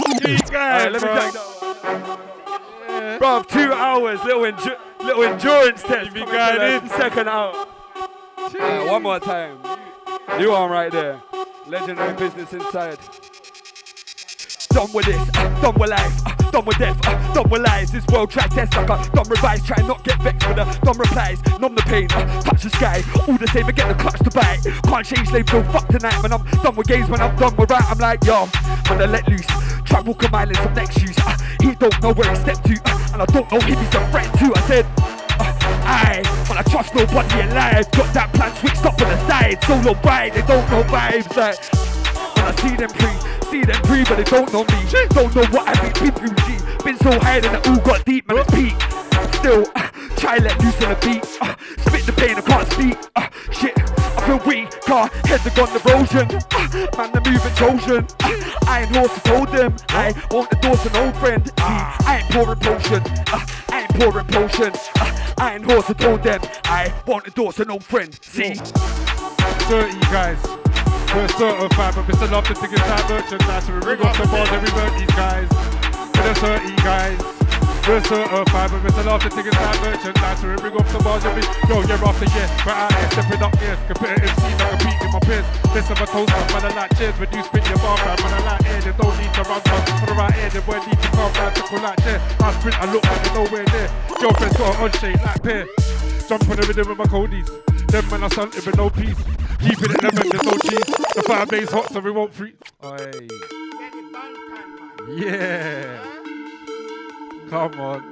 [0.93, 1.15] Let me bro.
[1.15, 3.19] take that one.
[3.19, 6.13] Bro, two hours, little, endu- little endurance test.
[6.13, 6.89] be coming going to the in.
[6.91, 7.69] Second out.
[8.89, 9.59] One more time.
[10.39, 11.21] You on right there.
[11.67, 12.99] Legendary business inside.
[14.75, 17.93] Done with this, uh, done with life, uh, done with death, uh, done with lies.
[17.93, 19.63] This world track test like a dumb revise.
[19.63, 21.41] Try not get vexed with the dumb replies.
[21.61, 23.05] Numb the pain, touch the sky.
[23.29, 24.59] All the same, I get the clutch to bite.
[24.83, 26.21] Can't change, they feel fuck tonight.
[26.25, 28.47] When I'm done with games, when I'm done with rap, I'm like, yo,
[28.89, 29.47] when I let loose.
[29.85, 31.17] Try walk a mile in some next shoes.
[31.63, 32.75] He don't know where he stepped to,
[33.13, 34.53] and I don't know if he's a threat to.
[34.57, 34.87] I said,
[35.87, 37.89] Aye, when I trust nobody alive.
[37.93, 39.63] Got that plan switched up on the side.
[39.63, 41.31] Solo ride, they don't know vibes.
[41.37, 41.63] Like,
[42.35, 44.81] when I see them pre, see them pre, but they don't know me.
[45.11, 46.37] Don't know what I've been.
[46.45, 46.85] G.
[46.85, 48.39] Been so high that it all got deep, man.
[48.39, 48.75] It's peak.
[49.39, 51.23] Still, uh, try let loose on the beat.
[51.41, 51.55] Uh,
[51.87, 52.99] spit the pain, I can't speak.
[53.15, 54.71] Uh, shit, I feel weak.
[54.83, 56.27] Car heads have gone erosion.
[56.51, 56.67] Uh,
[56.99, 58.07] man, they're moving Trojan.
[58.25, 59.77] Uh, Iron horse, I told them.
[59.91, 61.47] I want the doors an old friend.
[61.47, 63.03] See, I ain't pouring potion.
[63.31, 64.73] Uh, I ain't pouring potion.
[64.99, 66.41] Uh, Iron horse, I told them.
[66.65, 68.13] I want the doors an old friend.
[68.23, 68.55] See.
[68.55, 70.64] 30 guys.
[71.15, 72.27] We're certified, but Mr.
[72.27, 73.71] Love to his time merchandise.
[73.71, 75.47] We ring off the balls every bird these guys.
[76.19, 77.23] We're 30 guys.
[77.87, 79.07] We're certified, but Mr.
[79.07, 80.43] Love to his time merchandise.
[80.43, 82.51] We ring off the balls every yo year after year.
[82.67, 83.79] We're out here stepping up gears.
[83.87, 85.47] Competitive scene, I compete in my peers.
[85.71, 87.15] Listen, my toast up, man, I like cheers.
[87.15, 88.81] When you spit your bar, man, I like air.
[88.83, 90.51] They don't need to run on the right air.
[90.51, 92.19] They won't need to calm down, tickle like chair.
[92.43, 93.87] I sprint, I look like they're nowhere near.
[94.19, 95.63] Girlfriend's got an on like pear.
[96.27, 97.47] Jump on the rhythm with my codies.
[97.87, 99.44] Them man are stunting with no peace.
[99.65, 101.15] Keeping it lemon, there's no cheese.
[101.15, 102.55] The fire base hot so we won't freeze.
[102.85, 103.29] Oi.
[105.09, 106.05] Yeah.
[107.49, 108.03] Come on.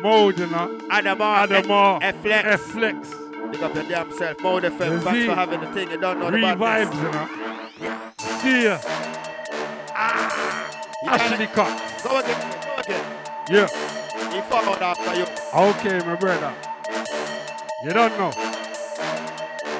[0.00, 0.80] Mold, you know.
[0.90, 1.98] Adamar, Adamar.
[2.02, 2.46] F Flex.
[2.46, 3.10] F Flex.
[3.52, 4.40] Pick up your damn self.
[4.40, 5.00] Mode FM.
[5.02, 5.90] Thanks for having the thing.
[5.90, 6.96] You don't know the Revibes, badness.
[7.80, 8.00] you know.
[8.40, 8.78] See ya.
[9.94, 10.70] Ah.
[11.06, 12.02] Ashley cut.
[12.04, 12.40] Go again.
[12.64, 13.04] Go again.
[13.50, 13.68] Yeah.
[14.32, 15.26] He followed after you.
[15.54, 16.54] Okay, my brother.
[17.84, 18.61] You don't know.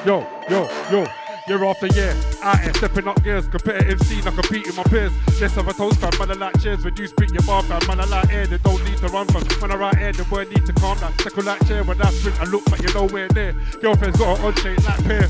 [0.04, 1.06] Yo, yo, yo.
[1.46, 2.12] Year after year,
[2.42, 5.12] out here stepping up gears, competitive scene, I compete with my peers.
[5.40, 6.84] Less of a toast fan, man, I like cheers.
[6.84, 9.28] When you spit your bar fan, man, I like air, they don't need to run
[9.28, 9.42] from.
[9.60, 11.16] When I write air, the boy need to calm down.
[11.18, 13.54] Circle like chair, when I sprint, I look like you're nowhere near.
[13.80, 15.28] Girlfriend's got her on shade like pear.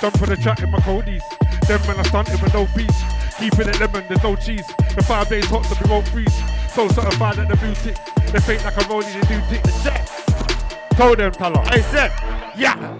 [0.00, 1.22] Jump for the track in my codies.
[1.66, 3.02] Them men are stunting with no peace.
[3.38, 4.66] Keeping it lemon, there's no cheese.
[4.94, 6.36] The fire base hot so we won't freeze.
[6.72, 7.96] So certified at the boutique.
[8.30, 9.62] They fake like a rollie, they do tick.
[9.62, 10.98] The check.
[10.98, 11.60] Told them, Tala.
[11.66, 12.12] I said,
[12.56, 12.98] yeah.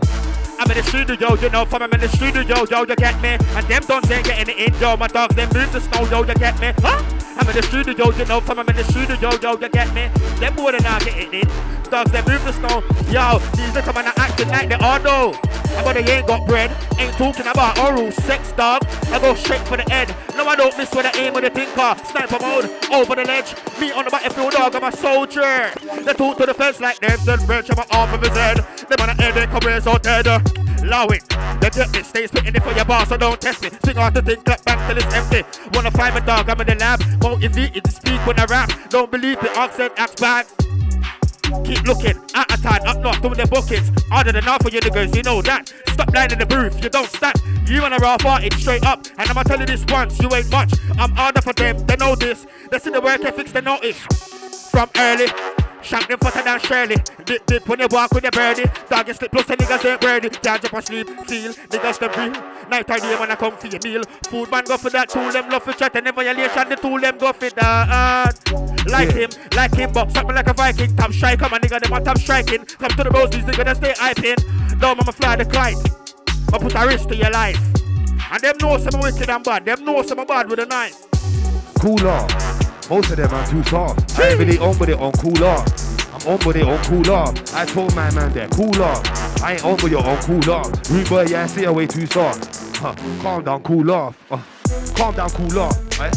[0.62, 3.30] I'm in the studio, you know, from I'm in the studio, yo, you get me?
[3.30, 4.96] And them dons ain't getting it in, yo.
[4.96, 6.72] My dogs, they move the snow, yo, you get me?
[6.78, 7.21] Huh?
[7.36, 10.08] I'm in the studio, you know, from I'm in the studio, yo, you get me?
[10.38, 11.48] Them more than I getting in.
[11.90, 12.82] Dogs, they move the snow.
[13.10, 15.34] Yo, these are coming and acting like they know.
[15.76, 16.70] And but they ain't got bread.
[16.98, 18.84] Ain't talking about oral sex, dog.
[19.08, 20.14] I go straight for the head.
[20.36, 21.96] No, I don't miss with the aim of the thinker.
[22.04, 23.54] Sniper mode, over the ledge.
[23.80, 25.70] Me on the battlefield, dog, I'm a soldier.
[26.04, 28.58] They talk to the fence like them, then wrench on my arm from his head.
[28.88, 30.26] Them on the end, their careers all dead.
[30.82, 31.28] It.
[31.28, 33.72] The dirt it stays spitting it for your boss, so don't test it.
[33.84, 35.42] Sing out the thing, clap back till it's empty.
[35.72, 37.00] Wanna find my dog, I'm in the lab.
[37.22, 38.70] Motivated to speak when I rap.
[38.90, 40.46] Don't believe the accent, acts bad.
[41.64, 43.90] Keep looking, out of time, up north, doing their bookings.
[44.10, 45.72] Harder than enough for you niggas, you know that.
[45.88, 47.36] Stop lying in the booth, you don't stand.
[47.66, 49.06] You wanna raw it straight up.
[49.18, 50.72] And I'ma tell you this once, you ain't much.
[50.98, 52.46] I'm harder for them, they know this.
[52.70, 53.98] They see the work ethics, they notice.
[54.70, 55.28] From early,
[55.82, 56.96] Shank them fatter than Shirley.
[57.24, 58.64] Dip dip when you walk with your birdie.
[58.88, 60.30] Dog you slip plus the niggas ain't birdie.
[60.30, 62.68] Can't jump asleep, feel niggas the real.
[62.70, 64.02] Night or day when I come for your meal.
[64.28, 66.68] Food man go for that tool them love for chat and violation.
[66.68, 68.38] The tool them go for that.
[68.86, 69.14] Like Yeah.
[69.14, 70.96] him, like him, up me like a Viking.
[70.96, 72.64] Top striker, my nigga them on top striking.
[72.64, 74.80] Come to the rose, these niggas they stay hyping.
[74.80, 75.76] No, I'ma fly the kite.
[76.52, 77.58] I put a risk to your life.
[78.32, 79.64] And them know some wicked and bad.
[79.64, 81.06] Them know some bad with a knife.
[81.80, 82.51] Cool off.
[82.90, 84.18] Most of them are too soft.
[84.18, 85.66] I ain't really on with it on cool off.
[86.12, 87.54] I'm on with it on cool off.
[87.54, 89.42] I told my man there, cool off.
[89.42, 90.90] I ain't on with it on cool off.
[90.90, 92.76] Rude yeah, I see away too soft.
[92.76, 92.94] Huh.
[93.22, 94.16] Calm down, cool off.
[94.30, 94.40] Uh,
[94.94, 96.00] calm down, cool off.
[96.00, 96.10] Eh?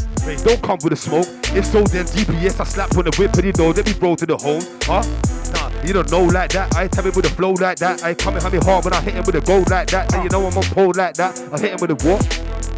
[0.44, 1.28] Don't come with the smoke.
[1.56, 4.16] If so, then GPS I slap on the whip and you know, let me roll
[4.16, 4.64] to the home.
[4.84, 5.06] Huh?
[5.54, 6.76] Nah, you don't know like that.
[6.76, 8.04] I tell me with a flow like that.
[8.04, 10.12] I come and hit me hard when I hit him with a gold like that.
[10.14, 11.40] And you know I'm on pole like that.
[11.54, 12.74] I hit him with a what?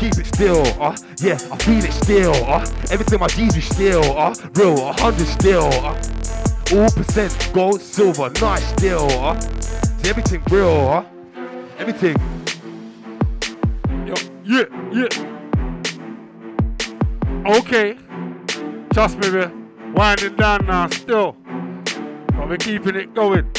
[0.00, 4.02] Keep it still, uh, yeah, I feel it still, uh, everything my G's be still,
[4.16, 5.94] uh, real, a hundred still, uh,
[6.72, 11.04] all percent gold, silver, nice still, uh, see everything real, uh,
[11.78, 12.16] everything,
[14.06, 14.14] Yo,
[14.44, 15.30] yeah, yeah.
[17.58, 17.96] Okay.
[18.92, 19.52] Trust me, we're
[19.94, 21.36] winding down now still.
[21.44, 23.50] But we're keeping it going.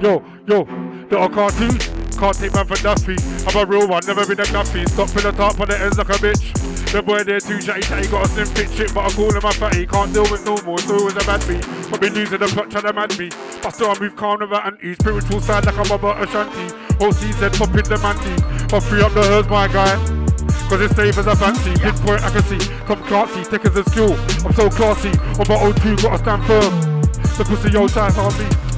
[0.00, 0.62] Yo, yo,
[1.10, 1.91] little cartoon.
[2.22, 3.16] Can't take man for Duffy.
[3.50, 4.86] I'm a real one, never been a Duffy.
[4.86, 6.54] Stop for the top on the ends like a bitch.
[6.94, 9.42] The boy there too chatty chatty, got a slim fit shit, but I call him
[9.42, 9.84] a fatty.
[9.90, 11.66] Can't deal with no more, so always a bad beat.
[11.90, 13.26] I've been losing the plot, trying to mad me.
[13.58, 14.94] But still I move calm with anti.
[14.94, 16.70] Spiritual side like I'm about Ashanti.
[17.02, 18.38] Whole season pop in the mandy.
[18.70, 19.98] But free up the hers, my guy.
[20.70, 21.74] Cause it's safe as a fancy.
[21.74, 22.62] Pinpoint I can see.
[22.86, 24.14] Come classy, thick as a skill.
[24.46, 25.10] I'm so classy.
[25.42, 26.70] On my O2, gotta stand firm.
[27.34, 28.71] The pussy old time on me.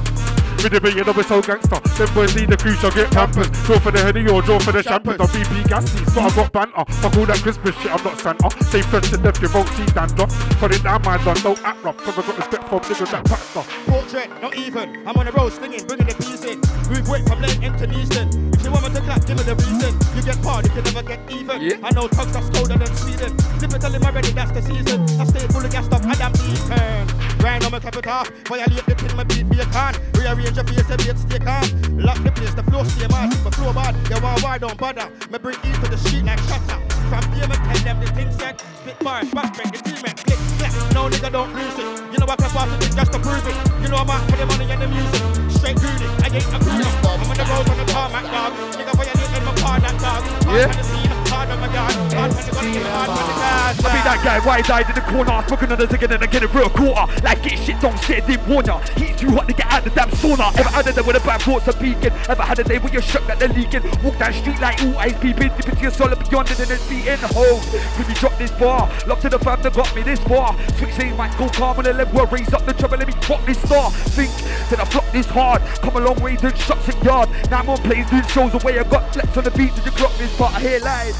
[0.65, 1.77] With the beat, you know we're so gangster.
[1.77, 3.53] Them boys need the crew, shall get pampered.
[3.69, 5.19] Draw for the heady or draw for the champers.
[5.19, 6.91] On BP gassy, so I got banter.
[7.05, 8.49] Fuck all that Christmas shit, I'm not Santa.
[8.65, 10.25] Stay fresh to death, you won't see dander.
[10.57, 11.97] Put it down, my done, don't act rough.
[11.97, 13.85] Cause I got respect from niggas that packed stuff.
[13.85, 15.07] Portrait, not even.
[15.07, 16.57] I'm on the road stinging, bringing the peace in.
[16.89, 18.44] Move weight from lane into Neaston.
[18.65, 19.93] You want me to clap, give me the reason.
[20.17, 21.61] You get hard, you can never get even.
[21.61, 21.85] Yeah.
[21.85, 23.37] I know tugs that's colder than Sweden.
[23.61, 25.05] Dip it, tell him already, that's the season.
[25.21, 27.05] I stay full of gas up, I am eaten.
[27.37, 29.93] Grind on my capital, violate the pin, my beat me a can.
[30.17, 31.69] Rearrange your face, a bit stay calm.
[32.01, 33.29] Lock the place, the flow stay mad.
[33.45, 35.13] My flow bad, you want why don't bother.
[35.29, 36.81] Me bring E to the street like shutter.
[37.05, 38.57] From here, me tell them the thing said.
[38.81, 40.94] Split bars, back break, the team, and click, clap.
[41.05, 41.85] No nigga don't lose it.
[42.11, 43.53] You know I can pass it just to prove it.
[43.79, 45.21] You know I'm out for the money and the music.
[45.51, 46.89] Straight greedy, I ain't a cruiser.
[47.05, 48.53] I'm on the road on the tarmac, dog.
[48.73, 50.25] Nigga, violate in my car, that dog.
[50.49, 50.65] Yeah.
[50.65, 51.93] on the scene, oh hard on my guard.
[51.93, 53.85] Hard on the gun, hard on the gas.
[53.85, 56.25] I be that guy, why died in the corner, on the zig and then I
[56.25, 57.05] get a real quarter.
[57.21, 58.79] Like get shit don't sit, didn't warn ya.
[58.95, 60.55] Heat too hot to get out the damn sauna.
[60.57, 62.13] Ever had a day with a bad thoughts of peeking?
[62.29, 63.83] Ever had a day where you're shocked that they're leaking?
[64.03, 66.81] Walk down street like all eyes peeping, dip into your soul beyond it and then
[66.89, 67.61] beating home.
[67.97, 70.55] When you drop this bar, lock to the fam that got me this far.
[70.77, 73.45] Switch lane might go calm on the level, raise up the trouble, let me drop
[73.45, 73.91] this star.
[73.91, 74.31] Think
[74.69, 77.29] that I flop this hard, come a long way, doing shots in yard.
[77.49, 79.91] Now I'm on plays, doing shows away, I got flex on the beat, did you
[79.91, 80.53] clock this part?
[80.55, 81.15] I hear lies.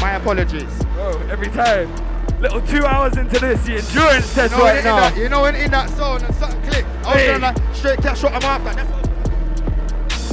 [0.00, 0.68] My apologies.
[0.98, 1.90] Oh, every time.
[2.40, 4.96] Little two hours into this, the endurance test You know, right in now.
[5.00, 6.84] that, you know when in that zone and something click.
[7.04, 7.26] I was Hey.
[7.28, 8.74] doing like straight cash shot I'm after.
[8.76, 9.05] That's what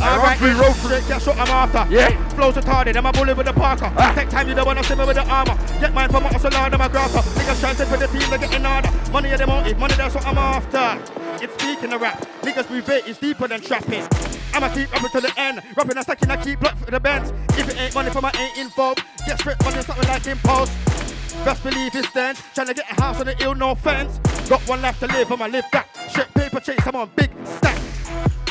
[0.03, 0.89] I through, roll through.
[0.89, 1.93] Straight cash shot I'm after.
[1.93, 2.29] Yeah.
[2.29, 3.91] Flows retarded, I'm a bully with the Parker.
[3.97, 4.13] Ah.
[4.15, 5.55] Take time, you don't wanna see me with the armor.
[5.79, 7.21] Get mine from my and my grapper.
[7.39, 8.89] Niggas trying to for the team, they get in order.
[9.11, 10.99] Money of the motive, money that's what I'm after.
[11.43, 12.19] It's speaking the rap.
[12.41, 14.05] Niggas move bait, it's deeper than trapping.
[14.53, 15.61] I'ma keep rapping to the end.
[15.77, 17.31] Rapping and stacking, I keep block for the bands.
[17.57, 20.69] If it ain't money for my ain't info, get straight money, something like impulse.
[21.45, 22.35] Best believe it's then.
[22.53, 24.19] Trying to get a house on the ill, no fence.
[24.49, 25.87] Got one life to live, I'ma live that.
[26.13, 28.42] Shit, paper chase, I'm on big stacks.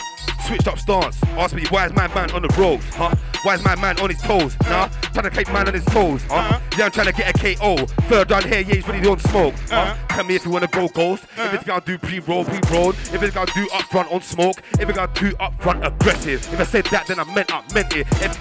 [0.47, 3.65] Switched up stance, ask me why is my man on the road, huh, why is
[3.65, 6.61] my man on his toes, nah, trying to keep man on his toes, huh, Uh-huh.
[6.79, 7.77] yeah I'm trying to get a KO,
[8.09, 9.97] third round here, yeah he's really on smoke, huh, Uh-huh.
[10.09, 13.35] tell me if you wanna go ghost, if it's gonna do pre-roll, pre-roll, if it's
[13.35, 16.65] gonna do up front on smoke, if it's gonna do up front aggressive, if I
[16.65, 18.39] said that then I meant I meant it, if,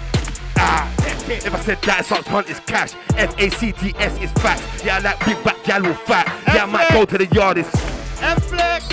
[0.64, 0.88] Ah,
[1.28, 2.92] if I said that, Socks Hunt is cash.
[3.16, 4.84] F A C T S is facts.
[4.84, 6.26] Yeah, I like big back gal with fat.
[6.54, 7.58] Yeah, I might go to the yard.
[7.58, 7.68] It's,
[8.22, 8.86] F-Flex.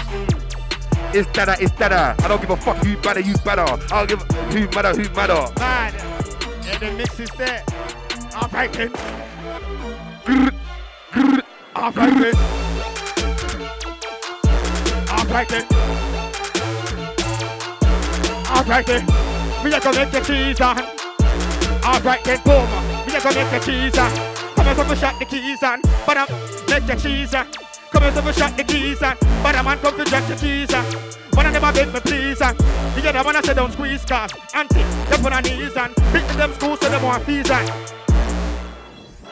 [1.14, 2.16] It's dada, it's dada.
[2.20, 3.62] I don't give a fuck who better, you better.
[3.62, 5.60] I don't give a who matter, who matter.
[5.60, 5.94] Man,
[6.64, 7.64] yeah, the mix is there.
[8.36, 8.92] I'm fighting.
[11.76, 12.36] I'm fighting.
[15.10, 15.66] I'm fighting.
[18.52, 19.06] I'm fighting.
[19.64, 20.78] Me a go make the cheese on.
[21.84, 22.68] I'm fighting, boom.
[23.06, 24.12] Me a go make the cheese on.
[24.56, 25.82] Come and come shot the keys on.
[26.06, 26.28] But I'm
[26.70, 27.69] make the cheese on.
[27.92, 29.18] Come and come shot the keys on.
[29.44, 30.86] But I'm on come to jack the keys on.
[31.40, 32.56] One of them a beg me please on.
[32.58, 36.54] The other one I say don't squeeze cause Auntie, them on knees and Beat them
[36.54, 37.64] school so them want fees on.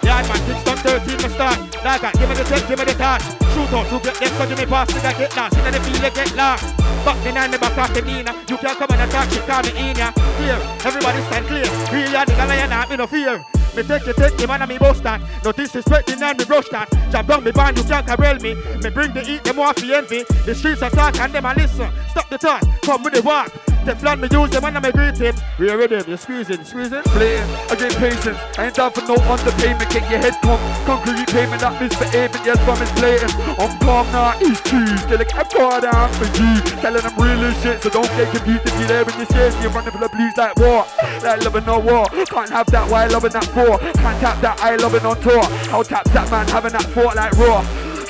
[0.04, 1.60] Yeah, man, things done 13 for start.
[1.84, 3.28] Like that, give me the tech, give me the touch.
[3.52, 5.58] Shoot out, you get them, cause you may pass, nigga get lost.
[5.58, 6.64] Inna the you get lost.
[7.04, 8.32] Back behind me, back off the Nina.
[8.32, 8.46] Eh.
[8.48, 10.12] You can't come and attack, she call me in ya.
[10.16, 11.68] Clear, everybody stand clear.
[11.92, 13.44] Real ya, nigga, lion, not me no fear.
[13.78, 15.22] Me take you, take the man and me boast that.
[15.44, 16.90] No disrespecting and me brush that.
[17.12, 18.56] Jab down me band, you can't corral me.
[18.82, 20.24] Me bring the heat, them off the envy.
[20.46, 21.92] The streets are talk and them a listen.
[22.10, 23.67] Stop the talk, come with the walk.
[23.88, 25.34] Teflon me use them and I me greet him.
[25.58, 27.04] We are ready, you squeezing, squeezing.
[27.16, 27.40] Play,
[27.72, 28.36] I get patience.
[28.60, 29.88] I ain't down for no underpayment.
[29.88, 30.60] Get your head come.
[30.84, 31.80] Concrete payment that
[32.12, 32.44] aiming.
[32.44, 33.32] Yes, from is blatant.
[33.56, 35.00] I'm calm now, east cheese.
[35.08, 36.44] Like a car down for G.
[36.84, 39.56] Telling them real shit, so don't get confused if you're there when you're scared.
[39.64, 40.84] You're running for the blues like war.
[41.24, 42.12] Like loving no war.
[42.28, 43.80] Can't have that why loving that for.
[43.80, 45.48] Can't tap that I loving on tour.
[45.72, 47.64] I'll tap that man having that fort like raw.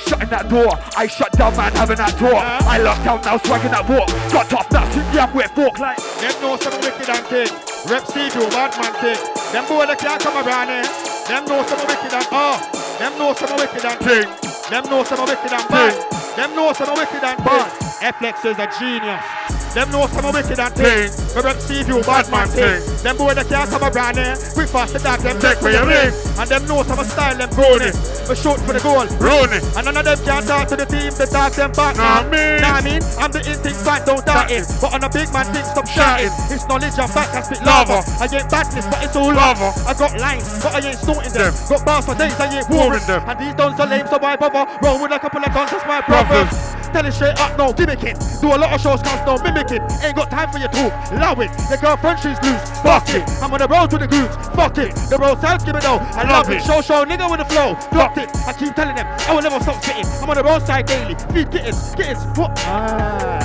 [0.08, 2.40] Shutting that door, I shut down man having that tour.
[2.40, 4.08] I locked down now swagging that walk.
[4.32, 6.00] Got top now, sit yeah, with fork like.
[6.24, 7.52] Them know some wicked and thing.
[7.92, 9.20] Rep C2, bad man thing.
[9.52, 10.88] Them boy that can't come around here.
[11.28, 12.56] Them know some wicked and oh.
[13.04, 14.28] Them know some wicked and thing.
[14.72, 15.94] Them know some wicked and bad.
[16.40, 17.87] Them know some wicked and bad.
[17.98, 19.26] Flex is a genius.
[19.74, 21.10] Them know some wicked and thing.
[21.38, 22.82] Me rep C2, bad man thing.
[23.06, 24.34] Them boy that can't come around here.
[24.58, 26.10] Quick fast the dog, them take for your ring.
[26.38, 27.94] And them know some style, them brony.
[28.26, 29.06] Me shoot for the goal.
[29.22, 29.62] Rooney.
[29.78, 31.94] And none of them can talk to the team, they talk them back.
[31.98, 32.58] Nah, me.
[32.58, 34.66] Nah, I mean, I'm the in thing back, don't doubt it.
[34.82, 36.34] But on a big man thing, stop shouting.
[36.50, 38.02] It's knowledge and fact, I spit lava.
[38.18, 39.74] I ain't badness, but it's all lava.
[39.86, 41.54] I got lines, but I ain't snorting them.
[41.70, 43.22] Got bars for days, I ain't warring them.
[43.26, 44.66] And these dons are lame, so why bother?
[44.82, 46.50] Roll with a couple of guns, that's my brothers.
[46.88, 48.42] Tell it straight up, no gimmicking.
[48.42, 49.82] Do a lot of shows, cause no mimicking.
[50.04, 51.52] Ain't got time for your talk, love it.
[51.70, 53.24] Your girlfriend, she's loose, fuck it.
[53.42, 54.96] I'm on the road to the goose, fuck it.
[55.10, 56.62] The road sounds give it though, I love it.
[56.64, 58.30] Show, show, nigga with the flow, dropped it.
[58.48, 60.06] I keep telling them, I will never stop spitting.
[60.22, 62.52] I'm on the roadside daily, feed kittens, kittens, what?
[62.66, 63.40] Ah,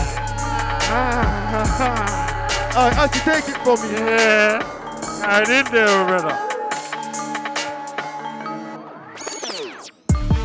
[0.90, 3.02] ah, ah, ah.
[3.04, 3.98] I can take it from me.
[3.98, 4.78] Yeah.
[5.24, 6.36] I did there, brother.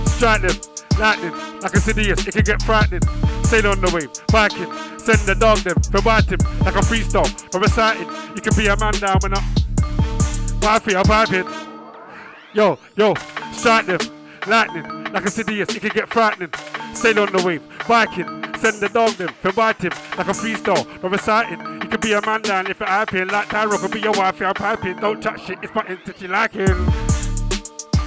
[0.06, 3.02] Strike them, lightning, like a CDS, it can get frightening.
[3.44, 7.60] Sail on the wave, biking, send the dog them, for him like a freestyle, for
[7.60, 8.08] reciting.
[8.36, 9.42] You can be a man down when I
[10.62, 11.48] pipe it, I'm piping.
[12.54, 13.14] Yo, yo,
[13.54, 14.00] strike them,
[14.48, 14.84] lightning,
[15.14, 16.52] like a CDS, it can get frightening.
[16.94, 21.10] Sail on the wave, biking, send the dog them, for him like a freestyle, for
[21.10, 21.60] reciting.
[21.82, 24.42] You can be a man down if you're hyping, like Tyro could be your wife,
[24.42, 24.98] I'm piping.
[24.98, 26.76] Don't touch shit, it's my entity like him.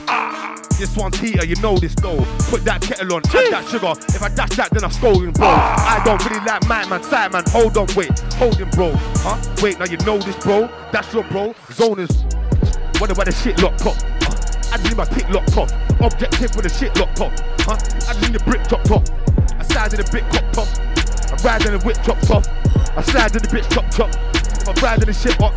[0.08, 0.49] Ah.
[0.80, 2.24] This one's heater, you know this though.
[2.48, 3.92] Put that kettle on, add that sugar.
[4.16, 5.46] If I dash that, then I'm scolding, bro.
[5.46, 7.44] I don't really like my man, side man.
[7.48, 8.90] Hold on, wait, hold him, bro.
[9.20, 9.36] Huh?
[9.60, 10.72] Wait, now you know this, bro.
[10.90, 11.54] That's your bro.
[11.72, 12.24] Zone is.
[12.96, 13.92] Wonder why the shit locked up.
[14.24, 15.70] Uh, I just need my tick locked off.
[16.00, 17.36] Objective with the shit locked off.
[17.60, 17.76] Huh?
[18.08, 19.04] I just need the brick chopped off.
[19.52, 20.80] I slide in the brick chopped off.
[21.28, 22.48] I ride in the whip chopped off.
[22.96, 24.08] I slide in the bitch chopped chop.
[24.64, 25.52] I ride in the shit up.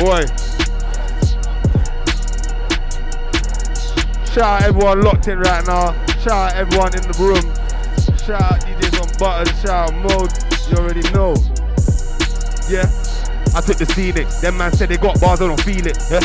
[0.00, 0.63] Boy.
[4.34, 5.94] Shout out everyone locked in right now.
[6.18, 7.46] Shout out everyone in the room.
[8.26, 9.54] Shout out DJs on buttons.
[9.62, 10.34] Shout out mode.
[10.66, 11.38] You already know.
[12.66, 12.90] Yeah.
[13.54, 14.26] I took the scenic.
[14.42, 16.02] Them man said they got bars, I don't feel it.
[16.10, 16.18] Yeah.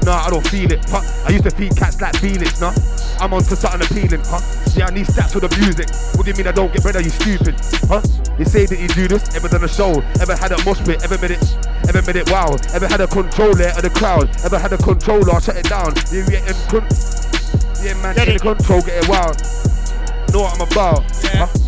[0.00, 0.80] Nah, I don't feel it.
[0.88, 1.04] Huh?
[1.28, 2.72] I used to feed cats like Felix, nah.
[3.20, 4.40] I'm on to something appealing, huh?
[4.72, 5.92] Yeah, I need stats with the music.
[6.16, 7.04] What do you mean I don't get better?
[7.04, 8.00] You stupid, huh?
[8.40, 11.04] You say that you do this, ever done a show, ever had a mosh pit,
[11.04, 11.44] ever made it,
[11.84, 15.38] ever made it wow, ever had a controller of the crowd, ever had a controller,
[15.38, 15.92] shut it down.
[16.08, 16.24] You
[17.82, 19.36] yeah, man, get in control, get it wild.
[20.32, 21.46] Know what I'm about, Yeah.
[21.46, 21.58] huh?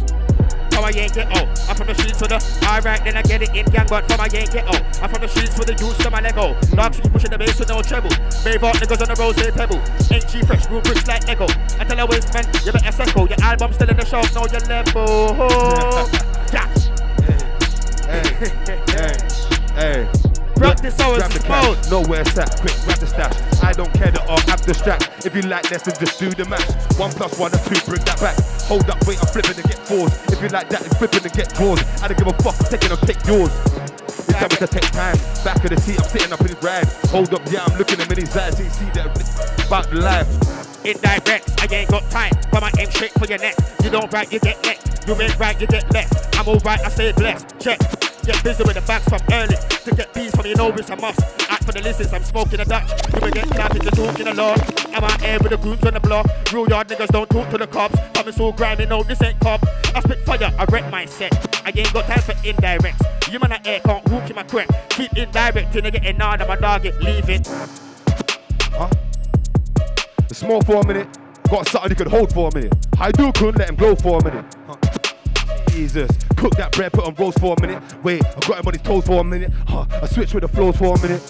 [0.71, 1.47] From I ain't get out.
[1.69, 4.21] I'm from the streets with the alright, then I get it in gang, but from
[4.21, 4.83] I ain't get out.
[5.03, 6.59] I'm from the streets with the juice to my Lego.
[6.75, 8.11] Dark street pushing the bass with no treble.
[8.43, 9.79] Brave out niggas on the road, they pebble.
[10.11, 11.47] Ain't G fresh, real bricks like Lego.
[11.79, 13.27] I tell a waste man, you better echo.
[13.29, 15.37] Your album still in the shelf, know your level.
[16.53, 16.67] yeah.
[18.11, 18.35] Hey,
[18.91, 20.24] hey, hey.
[20.57, 21.91] Practice hours Grab the cash, mode.
[21.91, 23.35] know where it's at, quick, grab the stash.
[23.63, 25.27] I don't care the art, abstract.
[25.27, 26.65] If you like less, then just do the math.
[26.99, 28.39] One plus one and two, bring that back.
[28.71, 30.15] Hold up, wait, I'm flipping and get fours.
[30.31, 31.83] If you like that, it's flipping and get draws.
[32.01, 33.51] I don't give a fuck, I'm taking or take yours.
[34.07, 35.19] It's time to take time.
[35.43, 36.87] Back of the seat, I'm sitting up in his ride.
[37.11, 38.59] Hold up, yeah, I'm looking at him in his eyes.
[38.59, 39.11] He see that
[39.67, 40.29] about the life.
[40.87, 42.33] Indirects, I ain't got time.
[42.53, 43.57] Come on, aim straight for your neck.
[43.83, 45.09] You don't right, you get next.
[45.09, 46.39] You ain't right, you get left.
[46.39, 47.59] I'm alright, I stay blessed.
[47.59, 47.81] Check.
[48.25, 49.55] Get busy with the bags from early.
[49.85, 51.21] To get peace from you know it's a must.
[51.51, 52.89] Act for the listens, I'm smoking a Dutch.
[53.13, 54.59] You will get clapped if you're talking a lot.
[54.97, 56.27] I'm out here with the goons on the block.
[56.51, 57.97] Real yard niggas don't talk to the cops.
[58.15, 59.63] Coming so grimy, no, this ain't cop.
[59.95, 61.33] I spit fire, I wreck my set.
[61.67, 63.31] I ain't got time for indirects.
[63.31, 64.71] You man a air can't walk in my crap.
[64.89, 67.47] Keep indirect till I get in on my dog it, leave it.
[68.73, 68.89] Huh?
[70.29, 71.09] The small for a minute.
[71.51, 72.75] Got something he could hold for a minute.
[72.99, 74.47] I do couldn't let him glow for a minute.
[74.67, 74.77] Huh?
[75.69, 76.11] Jesus.
[76.45, 77.83] Cook that bread, put on roast for a minute.
[78.05, 79.51] Wait, I got him on his toes for a minute.
[79.67, 79.87] Huh?
[79.91, 81.23] I switch with the flows for a minute.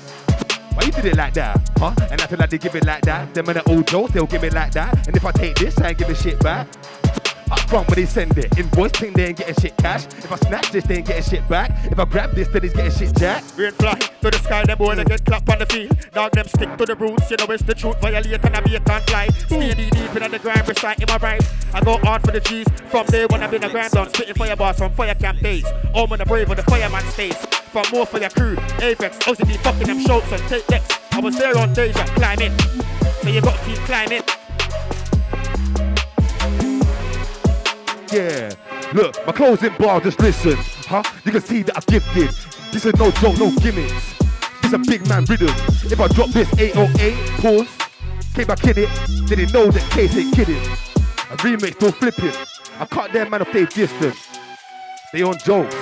[0.73, 1.70] Why you did it like that?
[1.77, 1.95] Huh?
[2.11, 3.32] And I feel like they give it like that.
[3.32, 5.07] Them and the old Joes, they'll give it like that.
[5.07, 6.66] And if I take this, I ain't give giving shit back.
[7.50, 8.56] Up front when they send it.
[8.58, 10.06] Invoice thing, they ain't getting shit cash.
[10.06, 11.70] If I snatch this, they ain't getting shit back.
[11.90, 13.44] If I grab this, then he's getting shit jack.
[13.56, 15.96] Rain fly to the sky, them boy they get clapped on the field.
[16.12, 18.00] Dog them stick to the roots, you know it's the truth.
[18.00, 19.28] Violate and I be a can't fly.
[19.50, 21.46] Knee deep in the grind, reciting my rhymes.
[21.72, 24.08] I go hard for the G's from day when I've been a grind done.
[24.08, 25.66] Spitting fireballs from fire camp days.
[25.94, 27.36] All when the brave on the fireman stays.
[27.74, 30.98] From more for your crew, Apex, OCD fucking them shows and take decks.
[31.12, 32.56] I was there on Deja, climbing.
[33.22, 34.22] So you gotta keep climbing.
[38.12, 38.55] Yeah.
[38.93, 40.56] Look, my closing bar, just listen.
[40.86, 41.02] Huh?
[41.24, 42.31] You can see that I'm gifted.
[42.72, 44.14] This is no joke, no gimmicks.
[44.62, 45.55] This a big man rhythm.
[45.90, 47.68] If I drop this 808, pause.
[48.35, 50.56] Came back in it, didn't know that case ain't kidding.
[50.56, 52.32] A remix, no flipping.
[52.81, 54.16] I cut them man off they distant.
[55.12, 55.76] They on jokes,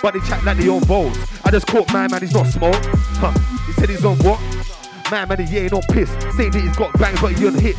[0.00, 1.18] but they chat like they on bowls.
[1.44, 2.82] I just caught my man, he's not smoke.
[3.20, 3.32] Huh?
[3.66, 4.40] He said he's on what?
[5.10, 6.08] My man, he ain't on piss.
[6.34, 7.78] Saying that he's got bangs, but he on hits.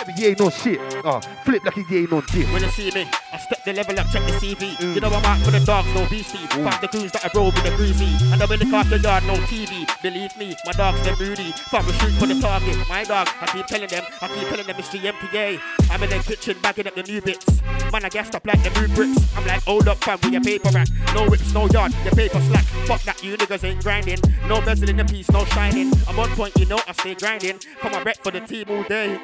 [0.00, 0.80] Uh, he ain't on shit.
[1.04, 2.46] Uh, flip like he ain't on dick.
[2.52, 4.94] When you see me, I step the level up, check the CV.
[4.94, 6.48] You know I'm out for the dogs, no BC.
[6.48, 8.08] Find the goons that I roll with the greasy.
[8.32, 9.84] And I will look after yard, no TV.
[10.02, 11.52] Believe me, my dogs, they're moody.
[11.70, 12.76] From the shoot for the target.
[12.88, 15.60] My dog, I keep telling them, I keep telling them it's GMPA.
[15.90, 17.60] I'm in the kitchen bagging up the new bits.
[17.92, 19.20] Man, I gassed up like the new bricks.
[19.36, 20.88] I'm like, hold up, fam, with your paper rack.
[21.14, 22.64] No whips, no yard, your paper slack.
[22.88, 24.20] Fuck that, you niggas ain't grinding.
[24.46, 25.92] No bezel in the piece, no shining.
[26.08, 27.58] I'm on point, you know, I stay grinding.
[27.80, 29.20] Come on, rep for the team all day.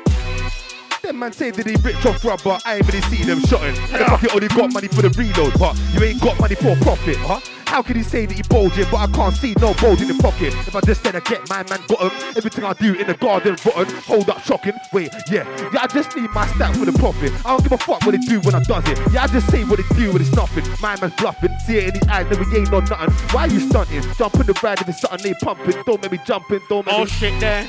[1.07, 3.75] Them man say that he rich off rubber, I ain't really see them shotting.
[3.93, 7.17] The pocket only got money for the reload, but you ain't got money for profit,
[7.19, 7.39] huh?
[7.67, 10.21] How can he say that he bulging, but I can't see no bulge in the
[10.21, 10.53] pocket?
[10.67, 13.15] If I just said I get my man got him, everything I do in the
[13.15, 13.95] garden rotten.
[14.03, 14.73] Hold up, shocking.
[14.93, 17.31] Wait, yeah, yeah, I just need my stack for the profit.
[17.47, 18.99] I don't give a fuck what they do when I does it.
[19.13, 20.65] Yeah, I just say what they do when it's nothing.
[20.83, 23.15] My man's bluffing, see it in his eyes, never he ain't on nothing.
[23.31, 24.03] Why you stunting?
[24.19, 25.81] Jump in the ride if it's something they pumping.
[25.87, 27.11] Don't make me jumping, don't make Oh me.
[27.11, 27.65] shit there.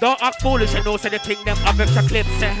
[0.00, 2.54] Don't act foolish and know say the thing them have extra clips eh.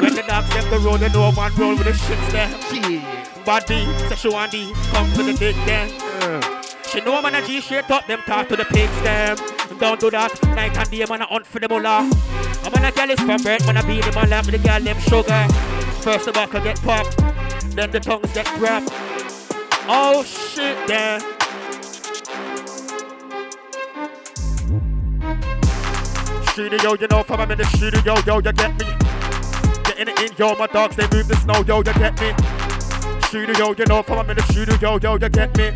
[0.00, 2.50] When the dogs them the road, they know one roll with the shits there.
[2.72, 3.44] Yeah.
[3.44, 5.88] Bad B, say she want D, come for the dick there.
[6.90, 9.36] She know man a G straight up them talk to the pigs them.
[9.78, 12.10] Don't do that, night and day man a hunt for the mullah.
[12.64, 14.58] I'm on a gal is from birth, man a beat them on lap with the
[14.58, 15.46] gal them sugar.
[16.02, 17.16] First the buckle get popped,
[17.74, 18.90] then the tongues get grabbed.
[19.88, 21.39] Oh shit there.
[26.60, 28.84] Studio, you know, from I'm in the studio, yo, you get me.
[29.82, 32.34] Getting it in, yo, my dogs, they move the snow, yo, you get me.
[33.28, 35.72] Studio, you know, from I'm in the studio, yo, yo, you get me.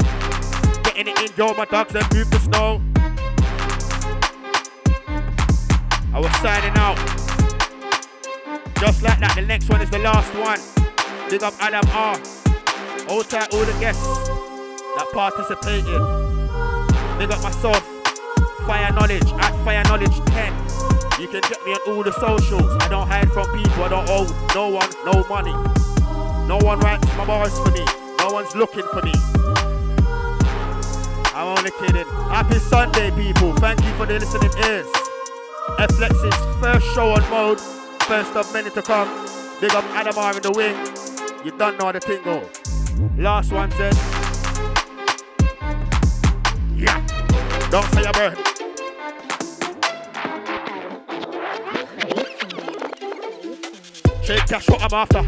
[0.84, 2.82] Getting it in, yo, my dogs, they move the snow.
[6.12, 6.98] I was signing out.
[8.78, 10.60] Just like that, the next one is the last one.
[11.30, 12.20] Big up Adamar.
[13.08, 14.04] Hold tight all the guests
[14.98, 15.86] that participated.
[17.18, 17.93] Big up myself.
[18.66, 20.52] Fire Knowledge at Fire Knowledge 10.
[21.20, 22.76] You can get me on all the socials.
[22.80, 23.84] I don't hide from people.
[23.84, 25.52] I don't owe no one no money.
[26.48, 27.84] No one writes my bars for me.
[28.20, 29.12] No one's looking for me.
[31.34, 32.06] I'm only kidding.
[32.32, 33.54] Happy Sunday, people.
[33.56, 34.86] Thank you for the listening ears.
[35.78, 37.60] FLex's first show on mode.
[38.04, 39.08] First of many to come.
[39.60, 40.76] Big up Adamar in the wing.
[41.44, 42.42] You don't know the tingle.
[43.18, 44.23] Last one says.
[47.74, 48.38] Don't say a word.
[54.22, 55.22] Shake cash, what I'm after.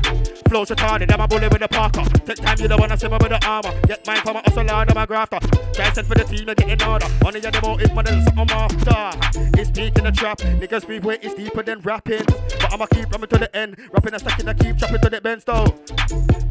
[0.49, 2.05] Flows retarded, I'm a bully with the parker.
[2.25, 3.73] Take time, you don't wanna see me with the armor.
[3.89, 5.41] Get mine from a hustle lord, I'm a grafter.
[5.73, 7.07] Try for the team, you get in order.
[7.27, 9.61] Only them out is money, something after.
[9.61, 10.39] It's deep in the trap.
[10.39, 12.25] Niggas be way it's deeper than rapping.
[12.67, 13.77] But I'ma keep rapping to the end.
[13.93, 15.73] Rapping and stacking, I keep chopping to the bend stove.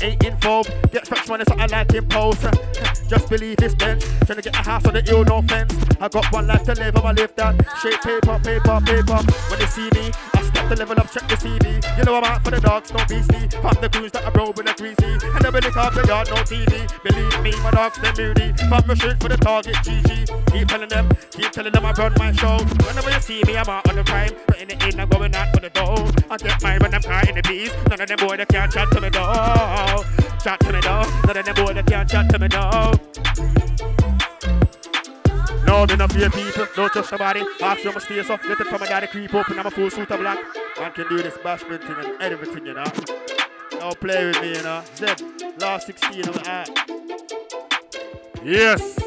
[0.02, 2.40] Ain't involved, get fresh money, so I like impulse.
[3.10, 4.06] Just believe this bench.
[4.26, 5.76] Trying to get a house on the hill, no fence.
[6.00, 7.56] I got one life to live, I'ma live that.
[7.84, 9.20] Shape paper, paper, paper.
[9.52, 11.84] When they see me, I step the level up, check the CV.
[11.98, 13.62] You know I'm out for the dogs, no BC.
[13.62, 15.20] Pop the goons that I roll with the greasy.
[15.20, 16.88] And the belly top the yard, no TV.
[17.04, 18.54] Believe me, my dogs, they moody.
[18.70, 20.32] Pop my shoot for the target, GG.
[20.54, 22.58] Keep telling them, keep telling them I run my show.
[22.88, 24.32] Whenever you see me, I'm out on the crime.
[24.58, 26.05] It in, I'm going out for the dough.
[26.30, 27.76] I get mine when I'm in the beast.
[27.90, 30.04] None of them boy they can't chat to me though.
[30.44, 31.04] Chat to me though.
[31.26, 32.94] None of them boy they can't chat to me though.
[35.66, 37.42] No, me not fear people, don't trust nobody.
[37.62, 38.38] Ask you, I'ma stay so.
[38.38, 40.38] Get it from my daddy, creep and I'm a full suit of black.
[40.80, 42.86] Man can do this bashment thing and everything, you know.
[43.72, 44.84] Don't play with me, you know.
[44.96, 45.22] Zed,
[45.60, 46.70] last 16, I'm at.
[48.44, 49.00] Yes,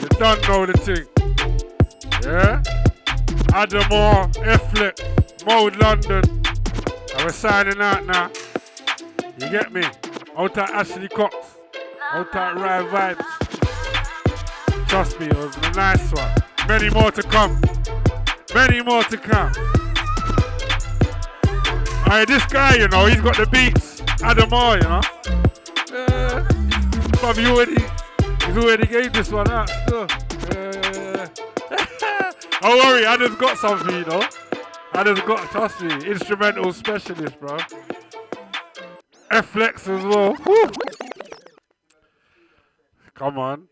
[0.00, 1.06] you don't know the thing.
[2.24, 2.62] Yeah?
[3.54, 4.98] Adamar, F-Flip,
[5.46, 6.22] Mode London.
[6.24, 8.30] And we're signing out now.
[9.38, 9.84] You get me?
[10.36, 11.34] Out at Ashley Cox.
[12.12, 14.88] Out at Rye Vibes.
[14.88, 16.32] Trust me, it was a nice one.
[16.68, 17.60] Many more to come.
[18.54, 19.52] Many more to come.
[22.04, 24.02] Alright, this guy, you know, he's got the beats.
[24.22, 25.00] Adamar, you know.
[25.92, 26.44] Uh,
[27.20, 27.82] but he already,
[28.46, 30.06] he's already gave this one out still.
[30.50, 31.26] Uh,
[32.60, 34.22] don't worry, Adam's got something, you know.
[34.94, 37.58] Adam's got, trust me, instrumental specialist, bro.
[39.30, 40.36] F-Flex as well.
[40.46, 40.70] Woo.
[43.14, 43.68] Come on.